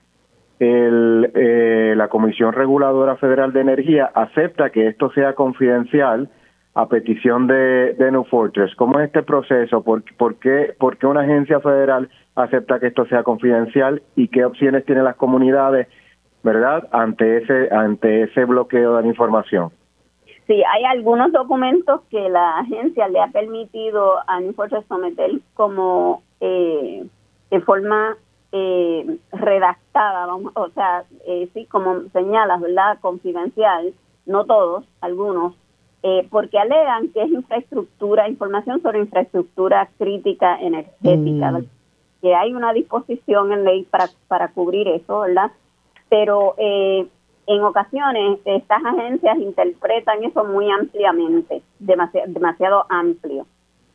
el, 0.59 1.31
eh, 1.35 1.93
la 1.95 2.07
Comisión 2.07 2.53
Reguladora 2.53 3.15
Federal 3.17 3.53
de 3.53 3.61
Energía 3.61 4.11
acepta 4.13 4.69
que 4.69 4.87
esto 4.87 5.11
sea 5.11 5.33
confidencial 5.33 6.29
a 6.73 6.87
petición 6.87 7.47
de, 7.47 7.93
de 7.93 8.11
New 8.11 8.23
Fortress. 8.25 8.75
¿Cómo 8.75 8.99
es 8.99 9.07
este 9.07 9.23
proceso? 9.23 9.83
¿Por, 9.83 10.03
qué, 10.39 10.75
¿Por 10.79 10.97
qué 10.97 11.07
una 11.07 11.21
agencia 11.21 11.59
federal 11.59 12.09
acepta 12.35 12.79
que 12.79 12.87
esto 12.87 13.05
sea 13.07 13.23
confidencial 13.23 14.03
y 14.15 14.27
qué 14.27 14.45
opciones 14.45 14.85
tienen 14.85 15.03
las 15.03 15.15
comunidades, 15.15 15.87
verdad, 16.43 16.87
ante 16.91 17.37
ese 17.37 17.73
ante 17.73 18.23
ese 18.23 18.45
bloqueo 18.45 18.95
de 18.95 19.01
la 19.01 19.07
información? 19.07 19.71
Sí, 20.45 20.63
hay 20.71 20.83
algunos 20.85 21.31
documentos 21.31 22.01
que 22.11 22.29
la 22.29 22.59
agencia 22.59 23.07
le 23.07 23.21
ha 23.21 23.27
permitido 23.27 24.13
a 24.27 24.39
New 24.39 24.53
Fortress 24.53 24.85
someter 24.87 25.31
como 25.55 26.21
eh, 26.41 27.05
de 27.49 27.61
forma 27.61 28.15
eh, 28.51 29.17
redactada, 29.31 30.25
vamos, 30.25 30.53
o 30.55 30.69
sea, 30.69 31.03
eh, 31.25 31.49
sí, 31.53 31.65
como 31.65 32.01
señalas, 32.13 32.61
¿verdad? 32.61 32.99
Confidencial, 33.01 33.93
no 34.25 34.45
todos, 34.45 34.85
algunos, 35.01 35.53
eh, 36.03 36.27
porque 36.29 36.59
alegan 36.59 37.09
que 37.09 37.23
es 37.23 37.29
infraestructura, 37.29 38.29
información 38.29 38.81
sobre 38.81 38.99
infraestructura 38.99 39.89
crítica 39.97 40.59
energética, 40.59 41.51
mm. 41.51 41.65
que 42.21 42.35
hay 42.35 42.53
una 42.53 42.71
disposición 42.73 43.51
en 43.51 43.63
ley 43.63 43.83
para, 43.83 44.07
para 44.27 44.49
cubrir 44.49 44.87
eso, 44.87 45.21
¿verdad? 45.21 45.51
Pero 46.09 46.55
eh, 46.57 47.07
en 47.47 47.63
ocasiones 47.63 48.39
estas 48.45 48.85
agencias 48.85 49.37
interpretan 49.39 50.23
eso 50.23 50.45
muy 50.45 50.69
ampliamente, 50.69 51.61
demasiado, 51.79 52.31
demasiado 52.31 52.85
amplio. 52.89 53.45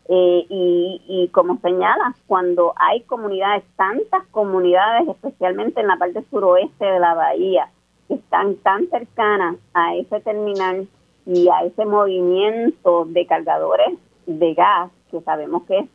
Eh, 0.08 0.46
y, 0.48 1.28
como 1.32 1.58
señalas, 1.60 2.16
cuando 2.26 2.74
hay 2.76 3.02
comunidades, 3.02 3.64
tantas 3.76 4.26
comunidades, 4.30 5.08
especialmente 5.08 5.80
en 5.80 5.86
la 5.86 5.96
parte 5.96 6.24
suroeste 6.30 6.84
de 6.84 6.98
la 6.98 7.14
bahía, 7.14 7.70
que 8.08 8.14
están 8.14 8.56
tan 8.56 8.88
cercanas 8.88 9.56
a 9.74 9.94
ese 9.94 10.20
terminal 10.20 10.88
y 11.24 11.48
a 11.48 11.64
ese 11.64 11.84
movimiento 11.84 13.04
de 13.06 13.26
cargadores 13.26 13.96
de 14.26 14.54
gas, 14.54 14.90
que 15.10 15.20
sabemos 15.20 15.62
que 15.64 15.78
es 15.78 15.88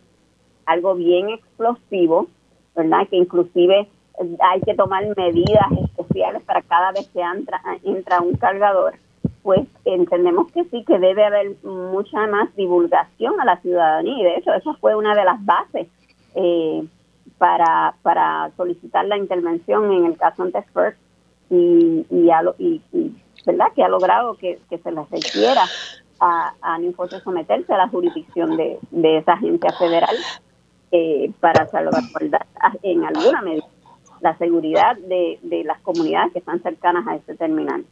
algo 0.66 0.96
bien 0.96 1.30
explosivo, 1.30 2.28
¿verdad? 2.76 3.08
Que 3.10 3.18
inclusive 3.18 3.88
hay 4.40 4.62
que 4.62 4.74
tomar 4.74 5.04
medidas 5.16 5.68
especiales 5.84 6.42
para 6.44 6.62
cada 6.62 6.92
vez 6.92 7.08
que 7.10 7.22
entra, 7.22 7.62
entra 7.84 8.22
un 8.22 8.36
cargador 8.36 8.96
pues 9.48 9.66
entendemos 9.86 10.52
que 10.52 10.66
sí, 10.66 10.84
que 10.84 11.00
debe 11.00 11.24
haber 11.24 11.56
mucha 11.64 12.28
más 12.28 12.54
divulgación 12.58 13.40
a 13.40 13.46
la 13.46 13.56
ciudadanía 13.62 14.20
y 14.20 14.24
de 14.24 14.36
hecho 14.36 14.54
eso 14.54 14.76
fue 14.82 14.94
una 14.94 15.16
de 15.16 15.24
las 15.24 15.38
bases 15.46 15.88
eh, 16.36 16.86
para, 17.38 17.96
para 18.02 18.52
solicitar 18.58 19.06
la 19.06 19.16
intervención 19.16 19.90
en 19.94 20.06
el 20.08 20.18
caso 20.18 20.44
ante 20.44 20.62
y, 21.50 22.06
y, 22.10 22.82
y, 22.92 23.16
¿verdad? 23.46 23.68
que 23.74 23.84
ha 23.84 23.88
logrado 23.88 24.36
que, 24.36 24.60
se 24.70 24.92
les 24.92 25.10
requiera 25.10 25.64
a, 26.20 26.54
a 26.62 26.78
someterse 27.24 27.74
a 27.74 27.78
la 27.78 27.88
jurisdicción 27.88 28.58
de, 28.58 28.80
de 28.92 29.20
esa 29.20 29.32
agencia 29.32 29.72
federal 29.80 30.18
eh, 30.92 31.32
para 31.40 31.68
salvaguardar 31.68 32.46
en 32.84 33.06
alguna 33.06 33.42
medida 33.44 33.66
la 34.20 34.38
seguridad 34.40 34.98
de, 34.98 35.40
de 35.42 35.64
las 35.64 35.80
comunidades 35.84 36.34
que 36.34 36.40
están 36.40 36.62
cercanas 36.62 37.08
a 37.08 37.16
ese 37.16 37.34
terminal 37.36 37.86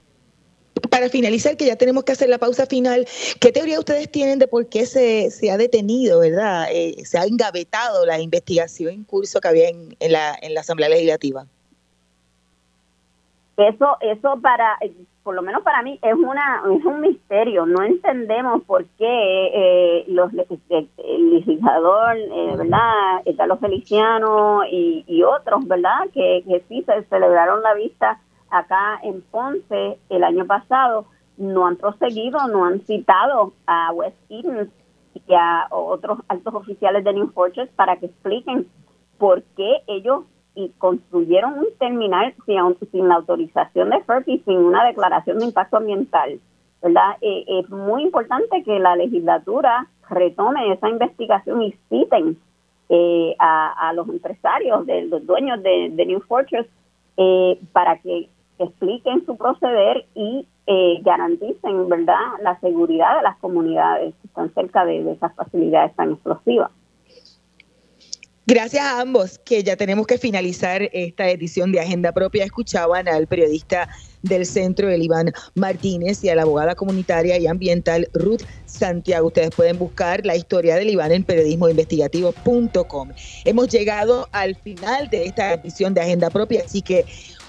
para 0.90 1.10
finalizar, 1.10 1.58
que 1.58 1.66
ya 1.66 1.76
tenemos 1.76 2.04
que 2.04 2.12
hacer 2.12 2.30
la 2.30 2.38
pausa 2.38 2.66
final, 2.66 3.06
¿qué 3.40 3.52
teoría 3.52 3.80
ustedes 3.80 4.12
tienen 4.12 4.40
de 4.40 4.48
por 4.48 4.68
qué 4.68 4.86
se, 4.86 5.32
se 5.32 5.52
ha 5.52 5.58
detenido, 5.58 6.20
verdad? 6.20 6.68
Eh, 6.72 7.04
se 7.06 7.18
ha 7.18 7.26
engavetado 7.26 8.06
la 8.06 8.20
investigación 8.20 8.94
en 8.94 9.04
curso 9.04 9.40
que 9.40 9.48
había 9.48 9.70
en, 9.70 9.96
en, 10.00 10.12
la, 10.12 10.36
en 10.42 10.54
la 10.54 10.62
Asamblea 10.62 10.90
Legislativa. 10.90 11.46
Eso, 13.58 13.98
eso 14.02 14.38
para, 14.42 14.78
por 15.24 15.34
lo 15.34 15.42
menos 15.42 15.64
para 15.64 15.82
mí, 15.82 15.98
es 16.02 16.14
una 16.14 16.62
es 16.78 16.86
un 16.86 17.00
misterio. 17.00 17.66
No 17.66 17.84
entendemos 17.84 18.64
por 18.64 18.86
qué 18.98 19.08
eh, 19.08 20.06
los 20.10 20.30
el 20.34 21.30
legislador, 21.32 22.18
eh, 22.18 22.56
¿verdad? 22.58 23.24
Carlos 23.38 23.60
Feliciano 23.62 24.66
y, 24.70 25.06
y 25.08 25.24
otros, 25.24 25.66
¿verdad? 25.68 26.10
Que, 26.14 26.44
que 26.46 26.66
sí 26.68 26.84
se 26.86 27.04
celebraron 27.06 27.62
la 27.62 27.74
vista 27.76 28.20
acá 28.50 29.00
en 29.04 29.22
Ponce 29.22 29.98
el 30.10 30.24
año 30.24 30.46
pasado 30.46 31.06
no 31.38 31.68
han 31.68 31.76
proseguido, 31.76 32.48
no 32.48 32.66
han 32.66 32.80
citado 32.82 33.54
a 33.68 33.92
West 33.94 34.18
Eden 34.30 34.72
y 35.14 35.34
a 35.34 35.68
otros 35.70 36.20
altos 36.28 36.54
oficiales 36.54 37.04
de 37.04 37.14
New 37.14 37.32
Fortress 37.32 37.70
para 37.76 37.98
que 37.98 38.08
expliquen 38.08 38.68
por 39.18 39.44
qué 39.56 39.82
ellos 39.88 40.24
construyeron 40.78 41.60
un 41.60 41.68
terminal 41.80 42.34
sin, 42.46 43.08
la 43.08 43.16
autorización 43.16 43.90
de 43.90 44.02
FERC 44.02 44.28
y 44.28 44.40
sin 44.40 44.58
una 44.58 44.86
declaración 44.86 45.40
de 45.40 45.46
impacto 45.46 45.78
ambiental. 45.78 46.40
¿verdad? 46.82 47.18
Eh, 47.22 47.46
es 47.48 47.70
muy 47.70 48.04
importante 48.04 48.64
que 48.64 48.80
la 48.80 48.96
legislatura 48.96 49.88
retome 50.10 50.72
esa 50.72 50.90
investigación 50.90 51.62
y 51.64 51.76
citen 51.90 52.38
eh, 52.90 53.36
a, 53.40 53.92
los 53.96 54.08
empresarios, 54.08 54.86
de, 54.86 55.06
los 55.06 55.26
dueños 55.26 55.62
de, 55.64 56.06
New 56.06 56.22
Fortress, 56.22 56.68
eh, 57.18 57.60
para 57.74 57.98
que 57.98 58.30
expliquen 58.60 59.26
su 59.26 59.38
proceder 59.38 60.06
y 60.16 60.48
eh, 60.68 61.00
garanticen, 61.04 61.88
¿verdad?, 61.90 62.16
la 62.42 62.60
seguridad 62.60 63.18
de 63.18 63.24
las 63.24 63.38
comunidades 63.38 64.14
que 64.22 64.28
están 64.28 64.54
cerca 64.54 64.86
de, 64.86 65.12
esas 65.12 65.36
facilidades 65.36 65.96
tan 65.96 66.14
explosivas. 66.14 66.72
Gracias 68.48 68.84
a 68.84 69.02
ambos, 69.02 69.40
que 69.40 69.64
ya 69.64 69.76
tenemos 69.76 70.06
que 70.06 70.20
finalizar 70.20 70.84
esta 70.94 71.28
edición 71.30 71.72
de 71.72 71.80
Agenda 71.80 72.12
Propia. 72.12 72.46
Escuchaban 72.46 73.08
al 73.08 73.26
periodista 73.26 73.90
del 74.22 74.46
centro, 74.46 74.88
el 74.90 75.02
Iván 75.02 75.32
Martínez, 75.56 76.24
y 76.24 76.30
a 76.30 76.36
la 76.36 76.44
abogada 76.44 76.76
comunitaria 76.76 77.40
y 77.40 77.48
ambiental 77.48 78.08
Ruth 78.14 78.44
Santiago. 78.66 79.28
Ustedes 79.28 79.50
pueden 79.50 79.80
buscar 79.80 80.24
la 80.28 80.36
historia 80.36 80.76
del 80.76 80.92
Iván 80.92 81.12
en 81.12 81.24
periodismoinvestigativo.com. 81.24 83.10
Hemos 83.46 83.68
llegado 83.70 84.28
al 84.32 84.56
final 84.56 85.10
de 85.10 85.26
esta 85.26 85.54
edición 85.54 85.96
de 85.96 86.02
Agenda 86.02 86.30
Propia, 86.30 86.62
así 86.66 86.84
que 86.84 87.06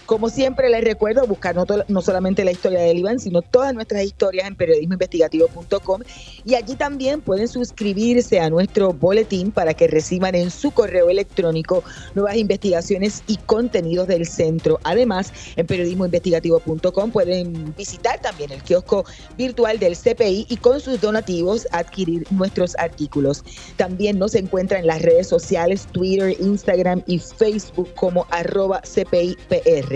como 0.07 0.31
siempre 0.31 0.71
les 0.71 0.85
recuerdo 0.85 1.27
buscar 1.27 1.57
no, 1.89 2.01
solamente 2.01 2.45
la 2.45 2.53
historia 2.53 2.81
del 2.81 2.99
Iván, 2.99 3.19
sino 3.19 3.43
todas 3.43 3.75
nuestras 3.75 4.05
historias 4.05 4.47
en 4.47 4.55
periodismoinvestigativo.com 4.55 6.03
y 6.45 6.55
allí 6.55 6.77
también 6.77 7.21
pueden 7.21 7.49
suscribirse 7.49 8.41
a 8.41 8.49
nuestro 8.49 8.93
boletín 8.93 9.51
para 9.51 9.75
que 9.75 9.89
reciban 9.89 10.35
en 10.35 10.51
su 10.51 10.71
correo 10.71 11.11
electrónico 11.11 11.83
nuevas 12.15 12.37
investigaciones 12.37 13.23
y 13.27 13.37
contenidos 13.37 14.07
del 14.07 14.27
centro. 14.27 14.79
Además, 14.85 15.33
en 15.57 15.67
periodismoinvestigativo.com 15.67 17.11
pueden 17.11 17.75
visitar 17.77 18.21
también 18.21 18.53
el 18.53 18.63
kiosco 18.63 19.05
virtual 19.37 19.79
del 19.79 19.97
CPI 19.97 20.47
y 20.49 20.57
con 20.57 20.81
sus 20.81 21.01
donativos 21.01 21.67
adquirir 21.73 22.27
nuestros 22.31 22.77
artículos. 22.79 23.43
También 23.77 24.19
nos 24.19 24.35
encuentra 24.35 24.79
en 24.79 24.87
las 24.87 25.03
redes 25.03 25.27
sociales 25.27 25.89
Twitter, 25.93 26.37
Instagram 26.41 27.03
y 27.07 27.19
Facebook 27.19 27.93
como 27.95 28.27
arroba 28.31 28.81
CPIPR. 28.83 29.96